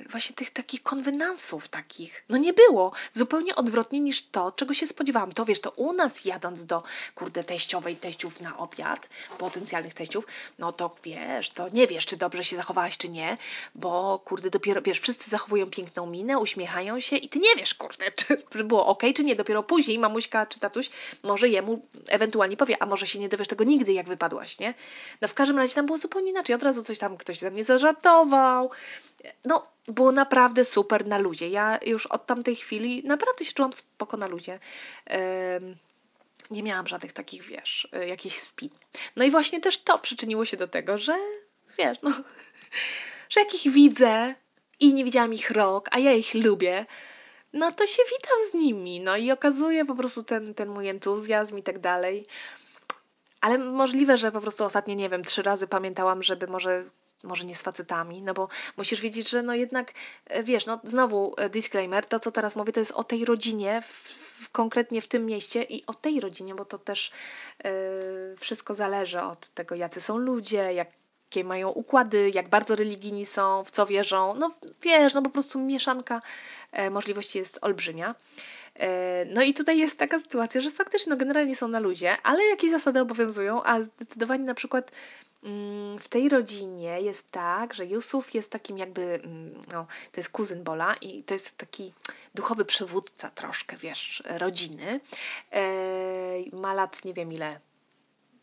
właśnie 0.10 0.36
tych 0.36 0.50
takich 0.50 0.84
konwenansów 0.84 1.68
takich, 1.68 2.24
no 2.30 2.38
nie 2.38 2.54
było. 2.54 2.92
Zupełnie 3.12 3.56
odwrotnie 3.56 4.00
niż 4.00 4.22
to, 4.22 4.52
czego 4.52 4.74
się 4.74 4.88
spodziewałam. 4.88 5.32
To 5.32 5.46
wiesz, 5.46 5.62
to 5.62 5.72
u 5.72 5.94
nas 5.94 6.26
jadąc 6.26 6.66
do, 6.66 6.84
kurde, 7.16 7.44
teściowej, 7.44 7.96
teściów 7.96 8.42
na 8.42 8.58
obiad, 8.58 9.10
potencjalnych 9.38 9.94
teściów, 9.94 10.26
no 10.60 10.72
to 10.72 10.96
wiesz, 11.04 11.50
to 11.50 11.70
nie 11.70 11.88
wiesz, 11.88 12.06
czy 12.06 12.18
dobrze 12.18 12.44
się 12.44 12.56
zachowałaś, 12.56 12.98
czy 12.98 13.10
nie, 13.10 13.38
bo 13.76 14.20
kurde, 14.26 14.50
dopiero, 14.50 14.82
wiesz, 14.82 15.00
wszyscy 15.00 15.30
zachowują 15.30 15.70
piękną 15.70 16.06
minę, 16.06 16.38
uśmiechają 16.40 17.00
się 17.00 17.16
i 17.16 17.30
ty 17.30 17.40
nie 17.40 17.56
wiesz, 17.56 17.74
kurde, 17.74 18.06
czy 18.52 18.64
było 18.64 18.86
ok, 18.86 19.04
czy 19.16 19.24
nie. 19.24 19.36
Dopiero 19.36 19.64
później 19.64 20.00
mamuśka 20.00 20.46
czy 20.46 20.60
tatuś 20.60 20.90
może 21.24 21.50
jemu 21.50 21.86
ewentualnie 22.08 22.58
powie, 22.58 22.84
a 22.84 22.86
może 22.86 23.08
się 23.08 23.20
nie 23.20 23.30
dowiesz 23.30 23.48
tego 23.48 23.64
nigdy, 23.64 23.94
jak 23.94 24.08
wypadłaś, 24.08 24.60
nie? 24.60 24.74
No 25.22 25.28
w 25.28 25.34
każdym 25.34 25.58
razie 25.58 25.76
tam 25.76 25.86
było 25.86 25.98
zupełnie 25.98 26.30
inaczej. 26.32 26.56
Od 26.56 26.64
razu 26.64 26.84
coś 26.84 27.00
tam 27.00 27.18
ktoś 27.18 27.40
ze 27.40 27.52
mnie 27.52 27.64
zażartował, 27.64 28.72
no, 29.46 29.68
było 29.88 30.12
naprawdę 30.12 30.66
super 30.66 31.08
na 31.08 31.18
luzie. 31.18 31.50
Ja 31.50 31.80
już 31.86 32.06
od 32.06 32.26
tamtej 32.26 32.56
chwili 32.56 33.04
naprawdę 33.06 33.46
się 33.46 33.54
czułam 33.54 33.74
spoko 33.74 34.18
na 34.18 34.28
luzie. 34.28 34.60
Nie 36.52 36.64
miałam 36.64 36.88
żadnych 36.88 37.14
takich, 37.14 37.44
wiesz, 37.44 37.88
e, 37.94 38.08
jakichś 38.08 38.36
spin. 38.36 38.70
No 39.16 39.24
i 39.24 39.32
właśnie 39.32 39.62
też 39.62 39.78
to 39.78 40.00
przyczyniło 40.00 40.46
się 40.46 40.58
do 40.58 40.68
tego, 40.68 40.98
że 40.98 41.16
wiesz, 41.78 41.98
no, 42.04 42.12
że 43.30 43.40
jak 43.40 43.66
ich 43.66 43.74
widzę 43.74 44.36
i 44.80 44.94
nie 44.94 45.06
widziałam 45.06 45.34
ich 45.34 45.52
rok, 45.52 45.88
a 45.92 46.00
ja 46.00 46.14
ich 46.14 46.34
lubię, 46.34 46.86
no 47.54 47.72
to 47.72 47.88
się 47.88 48.04
witam 48.12 48.38
z 48.52 48.54
nimi, 48.54 49.00
no 49.00 49.18
i 49.18 49.32
okazuje 49.32 49.86
po 49.86 49.96
prostu 49.96 50.24
ten, 50.24 50.54
ten 50.54 50.70
mój 50.70 50.88
entuzjazm 50.88 51.58
i 51.58 51.64
tak 51.64 51.80
dalej. 51.80 52.28
Ale 53.42 53.58
możliwe, 53.58 54.18
że 54.18 54.32
po 54.32 54.42
prostu 54.42 54.64
ostatnio, 54.64 54.96
nie 54.96 55.10
wiem, 55.10 55.24
trzy 55.24 55.42
razy 55.42 55.68
pamiętałam, 55.68 56.24
żeby 56.24 56.48
może 56.48 56.84
może 57.24 57.46
nie 57.46 57.56
z 57.56 57.62
facetami, 57.62 58.22
no 58.22 58.34
bo 58.34 58.48
musisz 58.78 59.02
wiedzieć, 59.02 59.30
że 59.30 59.44
no 59.44 59.56
jednak, 59.56 59.92
e, 60.26 60.44
wiesz, 60.44 60.66
no 60.66 60.80
znowu 60.84 61.34
e, 61.38 61.50
disclaimer, 61.50 62.06
to 62.06 62.20
co 62.20 62.32
teraz 62.32 62.56
mówię, 62.56 62.74
to 62.74 62.80
jest 62.80 62.92
o 62.92 63.04
tej 63.04 63.26
rodzinie, 63.26 63.82
w, 63.82 63.86
w, 63.86 64.50
konkretnie 64.50 65.02
w 65.02 65.08
tym 65.08 65.26
mieście 65.26 65.64
i 65.64 65.86
o 65.86 65.94
tej 65.94 66.20
rodzinie, 66.20 66.56
bo 66.56 66.66
to 66.66 66.78
też 66.78 67.12
yy, 67.64 67.72
wszystko 68.40 68.74
zależy 68.74 69.22
od 69.22 69.50
tego, 69.50 69.76
jacy 69.76 70.02
są 70.02 70.18
ludzie, 70.18 70.74
jakie 70.74 71.44
mają 71.44 71.70
układy, 71.70 72.32
jak 72.34 72.50
bardzo 72.50 72.76
religijni 72.76 73.26
są, 73.26 73.64
w 73.64 73.72
co 73.72 73.86
wierzą, 73.86 74.36
no 74.36 74.52
wiesz, 74.82 75.14
no 75.14 75.22
po 75.22 75.30
prostu 75.30 75.60
mieszanka 75.60 76.22
możliwości 76.92 77.38
jest 77.38 77.60
olbrzymia. 77.62 78.16
No 79.34 79.42
i 79.42 79.54
tutaj 79.54 79.78
jest 79.78 80.00
taka 80.00 80.20
sytuacja, 80.20 80.62
że 80.62 80.72
faktycznie 80.72 81.10
no 81.10 81.18
generalnie 81.18 81.56
są 81.56 81.68
na 81.68 81.80
luzie, 81.80 82.18
ale 82.24 82.46
jakieś 82.46 82.72
zasady 82.72 83.00
obowiązują, 83.00 83.64
a 83.64 83.82
zdecydowanie 83.82 84.44
na 84.44 84.54
przykład 84.54 84.92
w 86.00 86.08
tej 86.10 86.30
rodzinie 86.30 87.02
jest 87.02 87.32
tak, 87.32 87.74
że 87.74 87.86
Yusuf 87.86 88.34
jest 88.34 88.52
takim 88.52 88.78
jakby, 88.78 89.02
mm, 89.02 89.64
no, 89.72 89.88
to 90.12 90.20
jest 90.20 90.30
kuzyn 90.30 90.64
Bola 90.64 90.96
i 90.96 91.24
to 91.24 91.34
jest 91.34 91.58
taki 91.58 91.94
duchowy 92.36 92.66
przywódca 92.66 93.30
troszkę, 93.30 93.78
wiesz, 93.78 94.24
rodziny. 94.26 95.00
Ma 96.52 96.74
lat 96.74 97.06
nie 97.06 97.14
wiem 97.14 97.34
ile, 97.34 97.60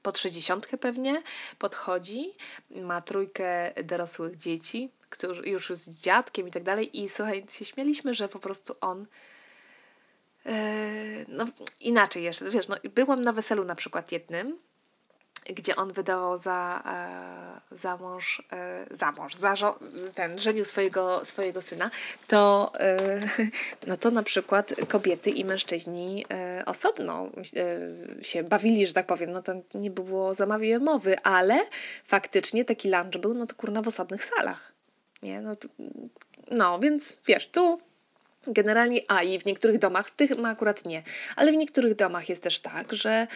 po 0.02 0.12
trzydziestkę 0.12 0.78
pewnie, 0.78 1.22
podchodzi, 1.58 2.34
ma 2.70 3.00
trójkę 3.00 3.72
dorosłych 3.84 4.36
dzieci, 4.36 4.90
którzy 5.10 5.42
już 5.42 5.70
z 5.70 6.00
dziadkiem 6.00 6.48
i 6.48 6.50
tak 6.50 6.62
dalej 6.62 7.00
i 7.02 7.08
słuchaj, 7.08 7.44
się 7.50 7.64
śmialiśmy, 7.64 8.14
że 8.14 8.28
po 8.28 8.38
prostu 8.38 8.74
on 8.80 9.06
no 11.28 11.44
inaczej 11.80 12.24
jeszcze, 12.24 12.50
wiesz, 12.50 12.68
no, 12.68 12.76
byłam 12.94 13.22
na 13.22 13.32
weselu 13.32 13.64
na 13.64 13.74
przykład 13.74 14.12
jednym, 14.12 14.58
gdzie 15.54 15.76
on 15.76 15.92
wydawał 15.92 16.36
za, 16.36 16.82
e, 16.86 17.76
za 17.76 17.96
mąż, 17.96 18.42
e, 18.52 18.86
za 18.90 19.12
mąż, 19.12 19.34
za 19.34 19.54
ten, 20.14 20.38
żenił 20.38 20.64
swojego, 20.64 21.24
swojego 21.24 21.62
syna, 21.62 21.90
to, 22.26 22.72
e, 22.80 23.20
no 23.86 23.96
to 23.96 24.10
na 24.10 24.22
przykład 24.22 24.74
kobiety 24.88 25.30
i 25.30 25.44
mężczyźni 25.44 26.26
osobno 26.66 27.30
się 28.22 28.42
bawili, 28.42 28.86
że 28.86 28.92
tak 28.92 29.06
powiem, 29.06 29.32
no 29.32 29.42
to 29.42 29.52
nie 29.74 29.90
było 29.90 30.34
zamawiania 30.34 30.78
mowy, 30.78 31.18
ale 31.22 31.60
faktycznie 32.04 32.64
taki 32.64 32.90
lunch 32.90 33.20
był, 33.20 33.34
no 33.34 33.46
to 33.46 33.54
kurna 33.54 33.82
w 33.82 33.88
osobnych 33.88 34.24
salach, 34.24 34.72
nie, 35.22 35.40
no, 35.40 35.54
to, 35.54 35.68
no 36.50 36.78
więc 36.78 37.16
wiesz, 37.26 37.48
tu 37.48 37.80
Generalnie, 38.46 39.00
a 39.08 39.22
i 39.22 39.38
w 39.38 39.44
niektórych 39.44 39.78
domach, 39.78 40.08
w 40.08 40.14
tych 40.14 40.38
ma 40.38 40.48
akurat 40.48 40.84
nie, 40.84 41.02
ale 41.36 41.52
w 41.52 41.56
niektórych 41.56 41.94
domach 41.94 42.28
jest 42.28 42.42
też 42.42 42.60
tak, 42.60 42.92
że 42.92 43.26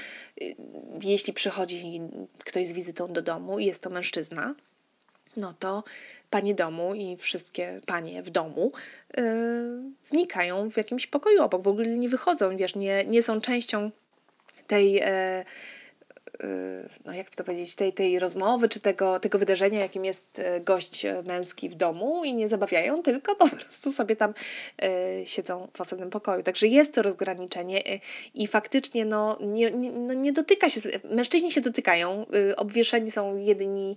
y, 0.43 0.57
jeśli 1.03 1.33
przychodzi 1.33 2.01
ktoś 2.45 2.67
z 2.67 2.73
wizytą 2.73 3.13
do 3.13 3.23
domu 3.23 3.59
i 3.59 3.67
jest 3.67 3.83
to 3.83 3.91
mężczyzna, 3.91 4.55
no 5.37 5.55
to 5.59 5.85
panie 6.31 6.55
domu 6.55 6.95
i 6.95 7.17
wszystkie 7.17 7.81
panie 7.87 8.23
w 8.23 8.31
domu 8.31 8.73
yy, 9.17 9.23
znikają 10.05 10.71
w 10.71 10.77
jakimś 10.77 11.07
pokoju 11.07 11.43
obok, 11.43 11.63
w 11.63 11.69
ogóle 11.69 11.87
nie 11.87 12.09
wychodzą, 12.09 12.57
wiesz, 12.57 12.75
nie, 12.75 13.05
nie 13.05 13.23
są 13.23 13.41
częścią 13.41 13.91
tej. 14.67 14.93
Yy, 14.93 15.45
no 17.05 17.13
jak 17.13 17.31
to 17.31 17.45
powiedzieć, 17.45 17.75
tej, 17.75 17.93
tej 17.93 18.19
rozmowy, 18.19 18.69
czy 18.69 18.81
tego, 18.81 19.21
tego 19.21 19.39
wydarzenia, 19.39 19.81
jakim 19.81 20.05
jest 20.05 20.39
y, 20.39 20.61
gość 20.61 21.07
męski 21.25 21.69
w 21.69 21.75
domu 21.75 22.25
i 22.25 22.35
nie 22.35 22.49
zabawiają, 22.49 23.03
tylko 23.03 23.37
po 23.37 23.49
prostu 23.49 23.93
sobie 23.93 24.17
tam 24.17 24.35
y, 24.83 25.27
siedzą 25.27 25.69
w 25.75 25.81
osobnym 25.81 26.11
pokoju. 26.11 26.43
Także 26.43 26.67
jest 26.67 26.95
to 26.95 27.03
rozgraniczenie 27.03 28.01
i 28.35 28.47
faktycznie 28.47 29.05
no, 29.05 29.39
nie, 29.41 29.71
nie, 29.71 29.93
no, 29.93 30.15
nie 30.15 30.33
dotyka 30.33 30.69
się, 30.69 30.81
mężczyźni 31.05 31.53
się 31.53 31.61
dotykają, 31.61 32.27
obwieszeni 32.57 33.11
są 33.11 33.37
jedni, 33.37 33.97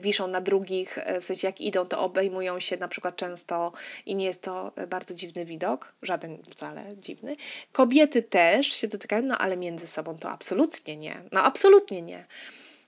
wiszą 0.00 0.26
na 0.26 0.40
drugich, 0.40 0.98
w 1.20 1.24
sensie 1.24 1.46
jak 1.46 1.60
idą, 1.60 1.86
to 1.86 2.00
obejmują 2.00 2.60
się 2.60 2.76
na 2.76 2.88
przykład 2.88 3.16
często 3.16 3.72
i 4.06 4.14
nie 4.14 4.24
jest 4.24 4.42
to 4.42 4.72
bardzo 4.88 5.14
dziwny 5.14 5.44
widok, 5.44 5.92
żaden 6.02 6.38
wcale 6.50 6.82
dziwny. 6.96 7.36
Kobiety 7.72 8.22
też 8.22 8.66
się 8.66 8.88
dotykają, 8.88 9.22
no 9.22 9.38
ale 9.38 9.56
między 9.56 9.86
sobą 9.86 10.18
to 10.18 10.30
absolutnie 10.30 10.96
nie. 10.96 11.22
No 11.32 11.42
absolutnie 11.42 11.57
Absolutnie 11.58 12.02
nie. 12.02 12.24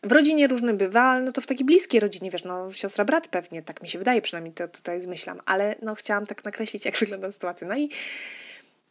W 0.02 0.12
rodzinie 0.12 0.46
różnym 0.46 0.76
bywa, 0.76 1.20
no 1.20 1.32
to 1.32 1.40
w 1.40 1.46
takiej 1.46 1.66
bliskiej 1.66 2.00
rodzinie, 2.00 2.30
wiesz, 2.30 2.44
no 2.44 2.72
siostra, 2.72 3.04
brat 3.04 3.28
pewnie, 3.28 3.62
tak 3.62 3.82
mi 3.82 3.88
się 3.88 3.98
wydaje, 3.98 4.22
przynajmniej 4.22 4.54
to 4.54 4.68
tutaj 4.68 5.00
zmyślam, 5.00 5.40
ale 5.46 5.74
no 5.82 5.94
chciałam 5.94 6.26
tak 6.26 6.44
nakreślić, 6.44 6.84
jak 6.86 6.96
wygląda 6.96 7.32
sytuacja. 7.32 7.68
No 7.68 7.76
i 7.76 7.90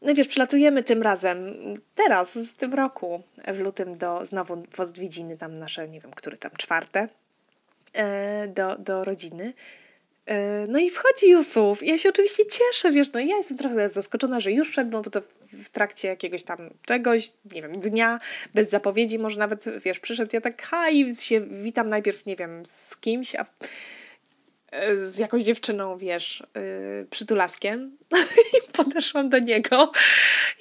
no 0.02 0.14
wiesz, 0.16 0.28
przylatujemy 0.28 0.84
tym 0.84 1.02
razem, 1.02 1.54
teraz, 1.96 2.38
w 2.38 2.56
tym 2.56 2.74
roku, 2.74 3.24
w 3.48 3.60
lutym, 3.60 3.98
do 3.98 4.26
znowu 4.26 4.64
w 4.74 4.80
odwiedziny 4.80 5.38
tam 5.38 5.60
nasze, 5.60 5.90
nie 5.90 6.02
wiem, 6.02 6.12
który 6.12 6.38
tam, 6.38 6.52
czwarte, 6.58 7.08
e, 7.94 8.48
do, 8.48 8.76
do 8.78 9.04
rodziny. 9.04 9.54
E, 10.30 10.68
no 10.68 10.80
i 10.80 10.90
wchodzi 10.90 11.30
Jusuf. 11.30 11.84
Ja 11.84 11.98
się 11.98 12.10
oczywiście 12.10 12.44
cieszę, 12.46 12.92
wiesz, 12.92 13.08
no 13.14 13.20
ja 13.20 13.38
jestem 13.38 13.58
trochę 13.58 13.90
zaskoczona, 13.90 14.40
że 14.40 14.52
już 14.52 14.70
wszedł, 14.70 14.92
no 14.92 15.02
bo 15.02 15.10
to 15.10 15.22
w 15.54 15.70
trakcie 15.70 16.08
jakiegoś 16.08 16.44
tam 16.44 16.70
czegoś, 16.86 17.30
nie 17.52 17.62
wiem, 17.62 17.80
dnia, 17.80 18.20
bez 18.54 18.70
zapowiedzi, 18.70 19.20
może 19.20 19.40
nawet, 19.40 19.66
wiesz, 19.80 20.00
przyszedł, 20.00 20.30
ja 20.34 20.42
tak 20.42 20.62
haj, 20.62 21.12
się 21.20 21.42
witam 21.42 21.88
najpierw, 21.88 22.26
nie 22.26 22.36
wiem, 22.36 22.66
z 22.66 22.98
kimś, 22.98 23.36
a 23.36 23.46
z 24.94 25.18
jakąś 25.18 25.44
dziewczyną, 25.44 25.98
wiesz, 25.98 26.44
yy, 26.56 27.08
przytulaskiem 27.10 27.98
i 28.58 28.72
podeszłam 28.72 29.30
do 29.30 29.40
niego 29.40 29.92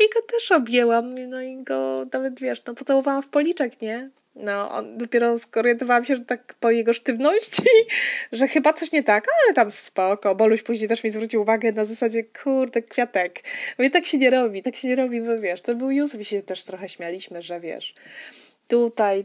i 0.01 0.15
go 0.15 0.23
też 0.23 0.53
objęłam, 0.53 1.15
no 1.29 1.43
i 1.43 1.63
go 1.63 2.03
nawet, 2.13 2.41
wiesz, 2.41 2.65
no 2.67 2.75
pocałowałam 2.75 3.23
w 3.23 3.29
policzek, 3.29 3.83
nie? 3.83 4.11
No, 4.39 4.71
on, 4.71 4.99
dopiero 4.99 5.39
skorientowałam 5.39 6.05
się, 6.05 6.17
że 6.17 6.25
tak 6.25 6.55
po 6.61 6.71
jego 6.71 6.93
sztywności, 6.93 7.63
że 8.33 8.49
chyba 8.49 8.73
coś 8.73 8.93
nie 8.93 9.03
tak, 9.03 9.27
ale 9.45 9.55
tam 9.55 9.71
spoko. 9.71 10.35
Boluś 10.35 10.63
później 10.63 10.89
też 10.89 11.05
mi 11.05 11.11
zwrócił 11.11 11.43
uwagę 11.43 11.73
na 11.73 11.85
zasadzie, 11.85 12.25
kurde, 12.25 12.83
kwiatek. 12.83 13.41
Mówię, 13.79 13.91
tak 13.91 14.07
się 14.07 14.19
nie 14.19 14.31
robi, 14.31 14.63
tak 14.63 14.77
się 14.77 14.89
nie 14.89 14.97
robi, 14.97 15.21
bo 15.21 15.39
wiesz, 15.39 15.61
to 15.61 15.75
był 15.75 15.91
Józef 15.91 16.21
i 16.21 16.25
się 16.25 16.43
też 16.43 16.65
trochę 16.65 16.89
śmialiśmy, 16.89 17.43
że 17.43 17.61
wiesz, 17.61 17.95
tutaj 18.69 19.25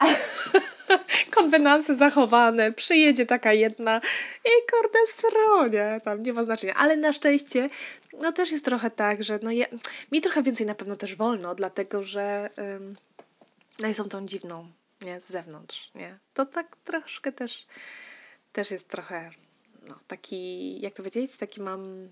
konwenanse 1.34 1.94
zachowane, 1.94 2.72
przyjedzie 2.72 3.26
taka 3.26 3.52
jedna 3.52 4.00
i 4.44 4.50
kurde 4.70 4.98
stronie, 5.06 6.00
tam 6.04 6.20
nie 6.20 6.32
ma 6.32 6.44
znaczenia. 6.44 6.74
Ale 6.76 6.96
na 6.96 7.12
szczęście, 7.12 7.70
no 8.20 8.32
też 8.32 8.52
jest 8.52 8.64
trochę 8.64 8.90
tak, 8.90 9.24
że 9.24 9.38
no 9.42 9.50
ja, 9.50 9.66
mi 10.12 10.20
trochę 10.20 10.42
więcej 10.42 10.66
na 10.66 10.74
pewno 10.74 10.96
też 10.96 11.16
wolno, 11.16 11.54
dlatego 11.54 12.02
że... 12.02 12.50
Ym, 12.58 12.94
no 13.78 13.88
i 13.88 13.94
są 13.94 14.08
tą 14.08 14.26
dziwną, 14.26 14.72
nie, 15.00 15.20
z 15.20 15.28
zewnątrz, 15.28 15.90
nie. 15.94 16.18
To 16.34 16.46
tak 16.46 16.76
troszkę 16.76 17.32
też, 17.32 17.66
też 18.52 18.70
jest 18.70 18.88
trochę, 18.88 19.30
no, 19.88 19.98
taki, 20.06 20.80
jak 20.80 20.92
to 20.94 20.96
powiedzieć, 20.96 21.36
taki 21.36 21.60
mam 21.60 22.08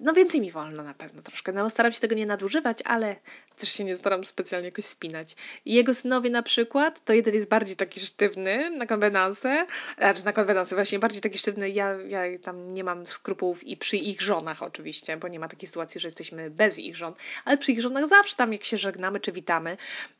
no 0.00 0.12
więcej 0.12 0.40
mi 0.40 0.50
wolno 0.50 0.82
na 0.82 0.94
pewno 0.94 1.22
troszkę. 1.22 1.52
No 1.52 1.70
staram 1.70 1.92
się 1.92 2.00
tego 2.00 2.14
nie 2.14 2.26
nadużywać, 2.26 2.78
ale 2.84 3.16
też 3.56 3.72
się 3.72 3.84
nie 3.84 3.96
staram 3.96 4.24
specjalnie 4.24 4.68
jakoś 4.68 4.84
spinać. 4.84 5.36
Jego 5.64 5.94
synowie 5.94 6.30
na 6.30 6.42
przykład, 6.42 7.04
to 7.04 7.12
jeden 7.12 7.34
jest 7.34 7.48
bardziej 7.48 7.76
taki 7.76 8.00
sztywny 8.00 8.70
na 8.70 8.86
konwenanse, 8.86 9.66
znaczy 9.98 10.24
na 10.24 10.32
konwenanse 10.32 10.74
właśnie 10.74 10.98
bardziej 10.98 11.20
taki 11.20 11.38
sztywny, 11.38 11.70
ja, 11.70 11.96
ja 12.08 12.38
tam 12.42 12.72
nie 12.72 12.84
mam 12.84 13.06
skrupułów 13.06 13.64
i 13.64 13.76
przy 13.76 13.96
ich 13.96 14.22
żonach 14.22 14.62
oczywiście, 14.62 15.16
bo 15.16 15.28
nie 15.28 15.38
ma 15.38 15.48
takiej 15.48 15.68
sytuacji, 15.68 16.00
że 16.00 16.08
jesteśmy 16.08 16.50
bez 16.50 16.78
ich 16.78 16.96
żon, 16.96 17.12
ale 17.44 17.58
przy 17.58 17.72
ich 17.72 17.80
żonach 17.80 18.06
zawsze 18.06 18.36
tam 18.36 18.52
jak 18.52 18.64
się 18.64 18.78
żegnamy 18.78 19.20
czy 19.20 19.32
witamy 19.32 19.76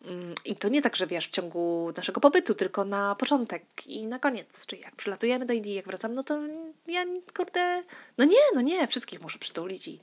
mm, 0.06 0.34
i 0.44 0.56
to 0.56 0.68
nie 0.68 0.82
tak, 0.82 0.96
że 0.96 1.06
wiesz, 1.06 1.28
w 1.28 1.30
ciągu 1.30 1.92
naszego 1.96 2.20
pobytu, 2.20 2.54
tylko 2.54 2.84
na 2.84 3.14
początek 3.14 3.86
i 3.86 4.06
na 4.06 4.18
koniec, 4.18 4.66
czyli 4.66 4.82
jak 4.82 4.96
przylatujemy 4.96 5.46
do 5.46 5.52
Indii, 5.52 5.74
jak 5.74 5.86
wracamy, 5.86 6.14
no 6.14 6.24
to 6.24 6.40
ja 6.86 7.04
kurde, 7.36 7.82
no 8.18 8.24
nie, 8.24 8.38
no 8.54 8.60
nie, 8.60 8.86
wszystkich 8.86 9.22
muszę 9.22 9.38
przytulić 9.38 9.53
przytulić 9.54 9.88
i 9.88 10.00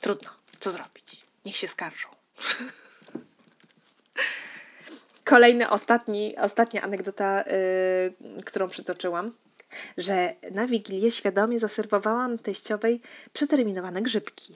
trudno, 0.00 0.30
co 0.60 0.70
zrobić? 0.70 1.22
Niech 1.44 1.56
się 1.56 1.68
skarżą. 1.68 2.08
Kolejny, 5.24 5.70
ostatni, 5.70 6.36
ostatnia 6.36 6.82
anegdota, 6.82 7.42
yy, 7.42 8.42
którą 8.44 8.68
przytoczyłam, 8.68 9.32
że 9.98 10.34
na 10.50 10.66
Wigilię 10.66 11.10
świadomie 11.10 11.58
zaserwowałam 11.58 12.38
teściowej 12.38 13.00
przeterminowane 13.32 14.02
grzybki. 14.02 14.54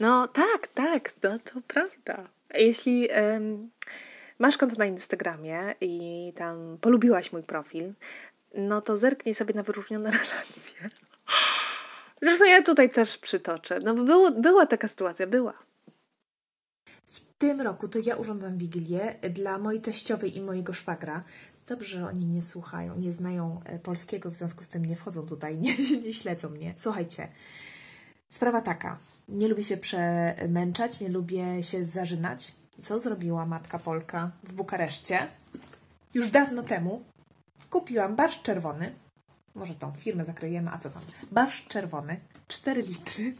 No 0.00 0.28
tak, 0.28 0.66
tak, 0.66 1.12
no 1.22 1.38
to 1.38 1.60
prawda. 1.68 2.28
Jeśli 2.54 3.00
yy, 3.00 3.10
masz 4.38 4.56
konto 4.56 4.76
na 4.76 4.86
Instagramie 4.86 5.74
i 5.80 6.32
tam 6.36 6.78
polubiłaś 6.80 7.32
mój 7.32 7.42
profil, 7.42 7.92
no 8.54 8.80
to 8.80 8.96
zerknij 8.96 9.34
sobie 9.34 9.54
na 9.54 9.62
wyróżnione 9.62 10.10
relacje. 10.20 10.90
Zresztą 12.22 12.44
ja 12.44 12.62
tutaj 12.62 12.90
też 12.90 13.18
przytoczę. 13.18 13.80
No 13.84 13.94
było, 13.94 14.30
była 14.30 14.66
taka 14.66 14.88
sytuacja, 14.88 15.26
była. 15.26 15.54
W 17.06 17.20
tym 17.38 17.60
roku 17.60 17.88
to 17.88 17.98
ja 17.98 18.16
urządzam 18.16 18.58
Wigilię 18.58 19.14
dla 19.30 19.58
mojej 19.58 19.80
teściowej 19.80 20.36
i 20.36 20.40
mojego 20.40 20.72
szwagra. 20.72 21.24
Dobrze, 21.66 21.98
że 21.98 22.06
oni 22.06 22.26
nie 22.26 22.42
słuchają, 22.42 22.96
nie 22.96 23.12
znają 23.12 23.60
e, 23.64 23.78
polskiego, 23.78 24.30
w 24.30 24.34
związku 24.34 24.64
z 24.64 24.68
tym 24.68 24.84
nie 24.84 24.96
wchodzą 24.96 25.26
tutaj, 25.26 25.58
nie, 25.58 25.76
nie 26.04 26.14
śledzą 26.14 26.50
mnie. 26.50 26.74
Słuchajcie, 26.76 27.28
sprawa 28.30 28.60
taka. 28.60 28.98
Nie 29.28 29.48
lubię 29.48 29.64
się 29.64 29.76
przemęczać, 29.76 31.00
nie 31.00 31.08
lubię 31.08 31.62
się 31.62 31.84
zażynać. 31.84 32.54
Co 32.84 33.00
zrobiła 33.00 33.46
matka 33.46 33.78
Polka 33.78 34.30
w 34.44 34.52
Bukareszcie? 34.52 35.26
Już 36.14 36.30
dawno 36.30 36.62
temu 36.62 37.04
kupiłam 37.70 38.16
barszcz 38.16 38.42
czerwony, 38.42 38.92
może 39.54 39.74
tą 39.74 39.92
firmę 39.92 40.24
zakryjemy, 40.24 40.70
a 40.70 40.78
co 40.78 40.90
tam? 40.90 41.02
Barszcz 41.32 41.68
czerwony, 41.68 42.20
4 42.48 42.82
litry 42.82 43.34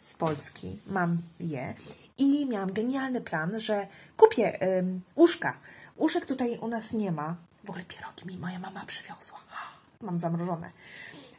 z 0.00 0.14
Polski, 0.14 0.78
mam 0.86 1.18
je 1.40 1.74
i 2.18 2.46
miałam 2.46 2.72
genialny 2.72 3.20
plan, 3.20 3.60
że 3.60 3.86
kupię 4.16 4.58
um, 4.60 5.00
uszka. 5.14 5.58
Uszek 5.96 6.26
tutaj 6.26 6.58
u 6.58 6.68
nas 6.68 6.92
nie 6.92 7.12
ma. 7.12 7.36
W 7.64 7.70
ogóle 7.70 7.84
pierogi 7.84 8.26
mi 8.26 8.38
moja 8.38 8.58
mama 8.58 8.84
przywiozła. 8.86 9.38
Mam 10.00 10.20
zamrożone. 10.20 10.70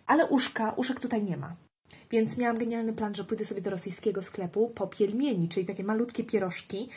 Ale 0.07 0.25
uszka, 0.25 0.71
uszek 0.71 0.99
tutaj 0.99 1.23
nie 1.23 1.37
ma. 1.37 1.55
Więc 2.11 2.37
miałam 2.37 2.57
genialny 2.57 2.93
plan, 2.93 3.15
że 3.15 3.23
pójdę 3.23 3.45
sobie 3.45 3.61
do 3.61 3.69
rosyjskiego 3.69 4.23
sklepu 4.23 4.69
po 4.69 4.87
pielmieni, 4.87 5.49
czyli 5.49 5.65
takie 5.65 5.83
malutkie 5.83 6.23
pierożki. 6.23 6.89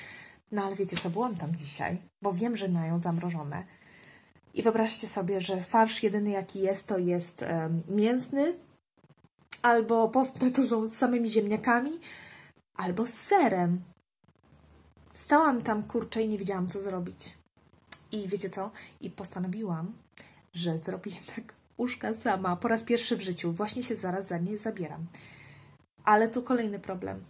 No 0.52 0.64
ale 0.64 0.76
wiecie 0.76 0.96
co, 0.96 1.10
byłam 1.10 1.36
tam 1.36 1.54
dzisiaj, 1.56 1.98
bo 2.22 2.32
wiem, 2.32 2.56
że 2.56 2.68
mają 2.68 3.00
zamrożone. 3.00 3.64
I 4.54 4.62
wyobraźcie 4.62 5.08
sobie, 5.08 5.40
że 5.40 5.60
farsz 5.60 6.02
jedyny 6.02 6.30
jaki 6.30 6.60
jest, 6.60 6.86
to 6.86 6.98
jest 6.98 7.44
mięsny, 7.88 8.54
albo 9.62 10.08
postne 10.08 10.50
to 10.50 10.66
są 10.66 10.88
z 10.90 10.96
samymi 10.96 11.28
ziemniakami, 11.28 12.00
albo 12.74 13.06
z 13.06 13.14
serem. 13.14 13.82
Stałam 15.14 15.62
tam 15.62 15.82
kurczę 15.82 16.22
i 16.22 16.28
nie 16.28 16.38
wiedziałam, 16.38 16.68
co 16.68 16.80
zrobić. 16.80 17.34
I 18.12 18.28
wiecie 18.28 18.50
co? 18.50 18.70
I 19.00 19.10
postanowiłam, 19.10 19.92
że 20.52 20.78
zrobię 20.78 21.12
tak 21.36 21.54
uszka 21.76 22.14
sama 22.14 22.56
po 22.56 22.68
raz 22.68 22.82
pierwszy 22.82 23.16
w 23.16 23.20
życiu. 23.20 23.52
Właśnie 23.52 23.82
się 23.82 23.94
zaraz 23.94 24.26
za 24.26 24.38
nie 24.38 24.58
zabieram. 24.58 25.06
Ale 26.04 26.28
tu 26.28 26.42
kolejny 26.42 26.78
problem. 26.78 27.24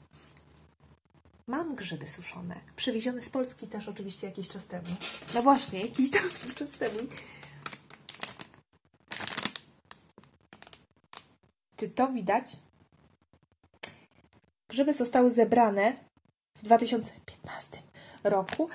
Mam 1.46 1.74
grzyby 1.74 2.06
suszone, 2.06 2.60
przywiezione 2.76 3.22
z 3.22 3.28
Polski 3.28 3.66
też 3.66 3.88
oczywiście 3.88 4.26
jakiś 4.26 4.48
czas 4.48 4.66
temu. 4.66 4.88
No 5.34 5.42
właśnie, 5.42 5.80
jakiś 5.80 6.10
tam 6.10 6.22
czas 6.58 6.70
temu. 6.70 6.98
Czy 11.76 11.88
to 11.88 12.12
widać? 12.12 12.56
Grzyby 14.68 14.92
zostały 14.92 15.30
zebrane 15.30 15.96
w 16.54 16.62
2015 16.64 17.82
roku, 18.24 18.68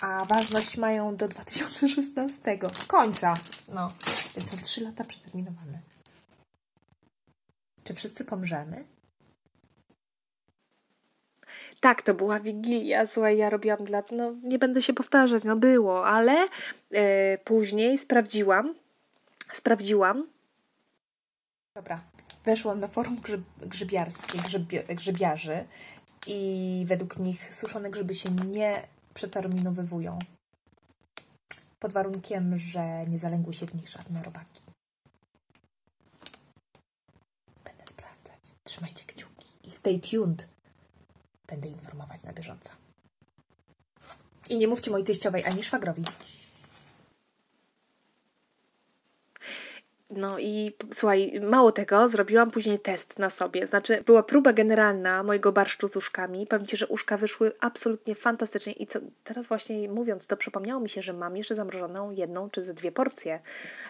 a 0.00 0.24
ważność 0.24 0.76
mają 0.76 1.16
do 1.16 1.28
2016 1.28 2.58
końca. 2.86 3.34
No, 3.68 3.92
więc 4.36 4.50
są 4.50 4.56
3 4.56 4.80
lata 4.80 5.04
przeterminowane. 5.04 5.80
Czy 7.84 7.94
wszyscy 7.94 8.24
pomrzemy? 8.24 8.84
Tak, 11.82 12.02
to 12.02 12.14
była 12.14 12.40
Wigilia, 12.40 13.06
słuchaj, 13.06 13.38
ja 13.38 13.50
robiłam 13.50 13.84
dla... 13.84 14.02
No, 14.12 14.34
nie 14.42 14.58
będę 14.58 14.82
się 14.82 14.92
powtarzać, 14.92 15.44
no 15.44 15.56
było, 15.56 16.06
ale 16.06 16.48
e, 16.90 17.38
później 17.38 17.98
sprawdziłam, 17.98 18.74
sprawdziłam. 19.52 20.26
Dobra, 21.76 22.04
weszłam 22.44 22.80
na 22.80 22.88
forum 22.88 23.16
grzyb, 23.20 23.40
grzybiarskie, 23.60 24.38
grzybiarzy 24.94 25.64
i 26.26 26.84
według 26.88 27.18
nich 27.18 27.54
suszone 27.54 27.90
grzyby 27.90 28.14
się 28.14 28.30
nie 28.30 28.86
przeterminowywują. 29.14 30.18
Pod 31.78 31.92
warunkiem, 31.92 32.58
że 32.58 33.06
nie 33.06 33.18
zalęgły 33.18 33.54
się 33.54 33.66
w 33.66 33.74
nich 33.74 33.88
żadne 33.88 34.22
robaki. 34.22 34.62
Będę 37.64 37.84
sprawdzać. 37.86 38.40
Trzymajcie 38.64 39.04
kciuki 39.04 39.46
i 39.64 39.70
stay 39.70 40.00
tuned. 40.00 40.51
Będę 41.52 41.68
informować 41.68 42.22
na 42.22 42.32
bieżąco. 42.32 42.70
I 44.48 44.58
nie 44.58 44.68
mówcie 44.68 44.90
mojej 44.90 45.06
teściowej 45.06 45.44
ani 45.44 45.62
szwagrowi. 45.62 46.02
No 50.16 50.38
i 50.38 50.72
słuchaj, 50.94 51.40
mało 51.42 51.72
tego, 51.72 52.08
zrobiłam 52.08 52.50
później 52.50 52.78
test 52.78 53.18
na 53.18 53.30
sobie. 53.30 53.66
Znaczy, 53.66 54.02
była 54.06 54.22
próba 54.22 54.52
generalna 54.52 55.22
mojego 55.22 55.52
barszczu 55.52 55.88
z 55.88 55.96
uszkami. 55.96 56.46
Powiem 56.46 56.66
Ci, 56.66 56.76
że 56.76 56.86
uszka 56.86 57.16
wyszły 57.16 57.52
absolutnie 57.60 58.14
fantastycznie. 58.14 58.72
I 58.72 58.86
co, 58.86 58.98
teraz 59.24 59.46
właśnie 59.46 59.88
mówiąc, 59.88 60.26
to 60.26 60.36
przypomniało 60.36 60.80
mi 60.80 60.88
się, 60.88 61.02
że 61.02 61.12
mam 61.12 61.36
jeszcze 61.36 61.54
zamrożoną 61.54 62.10
jedną 62.10 62.50
czy 62.50 62.62
ze 62.62 62.74
dwie 62.74 62.92
porcje. 62.92 63.40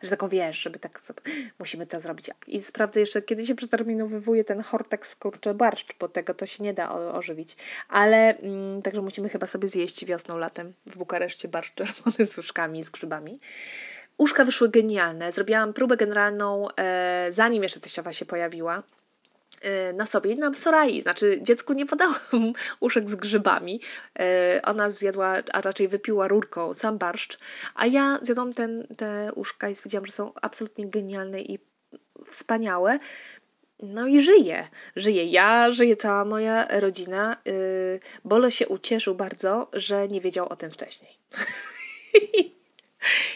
Że 0.03 0.11
taką 0.11 0.29
wiesz, 0.29 0.59
żeby 0.63 0.79
tak 0.79 1.01
sobie, 1.01 1.21
musimy 1.59 1.87
to 1.87 2.01
zrobić. 2.01 2.31
I 2.47 2.63
sprawdzę 2.63 3.01
jeszcze, 3.01 3.23
kiedy 3.23 3.47
się 3.47 3.55
przeterminowywuje 3.55 4.45
ten 4.45 4.63
hortek 4.63 5.07
kurczę 5.19 5.55
barszcz, 5.55 5.95
bo 5.99 6.09
tego 6.09 6.35
to 6.35 6.47
się 6.47 6.65
nie 6.65 6.75
da 6.75 6.93
ożywić. 6.93 7.57
Ale 7.89 8.39
mm, 8.39 8.83
także 8.83 9.03
musimy 9.03 9.29
chyba 9.29 9.47
sobie 9.47 9.69
zjeść 9.69 10.05
wiosną, 10.05 10.39
latem 10.39 10.73
w 10.87 10.97
Bukareszcie 10.97 11.49
barszcz 11.49 11.75
czerwony 11.75 12.27
z 12.27 12.39
uszkami, 12.39 12.85
z 12.85 12.91
grzybami. 12.91 13.41
Uszka 14.19 14.45
wyszły 14.45 14.69
genialne. 14.69 15.33
Zrobiłam 15.33 15.73
próbę 15.73 15.97
generalną, 15.97 16.69
e, 16.77 17.27
zanim 17.31 17.63
jeszcze 17.63 17.81
teściowa 17.81 18.13
się 18.13 18.25
pojawiła 18.25 18.83
e, 19.61 19.93
na 19.93 20.07
sobie 20.07 20.37
na 20.37 20.53
Sorai. 20.53 21.03
Znaczy, 21.03 21.39
dziecku 21.43 21.73
nie 21.73 21.87
podałam 21.87 22.53
uszek 22.81 23.09
z 23.09 23.15
grzybami. 23.15 23.81
E, 24.19 24.61
ona 24.65 24.91
zjadła, 24.91 25.37
a 25.53 25.61
raczej 25.61 25.89
wypiła 25.89 26.29
rurką 26.29 26.75
sam 26.75 26.99
barszcz, 26.99 27.39
a 27.75 27.87
ja 27.87 28.19
zjadłam 28.23 28.53
ten, 28.53 28.87
te 28.97 29.33
uszka 29.35 29.69
i 29.69 29.75
stwierdziłam, 29.75 30.07
że 30.07 30.13
są 30.13 30.33
absolutnie 30.43 30.89
genialne 30.89 31.41
i 31.41 31.59
wspaniałe. 32.27 32.99
No 33.83 34.07
i 34.07 34.23
żyje, 34.23 34.69
żyje 34.97 35.25
ja, 35.25 35.71
żyje 35.71 35.97
cała 35.97 36.25
moja 36.25 36.67
rodzina. 36.81 37.37
Bolo 38.25 38.51
się 38.51 38.69
ucieszył 38.69 39.15
bardzo, 39.15 39.69
że 39.73 40.09
nie 40.09 40.21
wiedział 40.21 40.49
o 40.49 40.57
tym 40.57 40.71
wcześniej. 40.71 41.19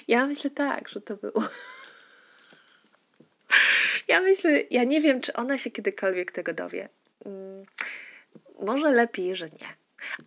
Ja 0.08 0.26
myślę 0.26 0.50
tak, 0.50 0.88
że 0.88 1.00
to 1.00 1.16
było. 1.16 1.42
Ja 4.08 4.20
myślę, 4.20 4.60
ja 4.70 4.84
nie 4.84 5.00
wiem, 5.00 5.20
czy 5.20 5.32
ona 5.32 5.58
się 5.58 5.70
kiedykolwiek 5.70 6.32
tego 6.32 6.52
dowie. 6.54 6.88
Mm, 7.24 7.66
może 8.60 8.90
lepiej, 8.90 9.36
że 9.36 9.48
nie. 9.48 9.68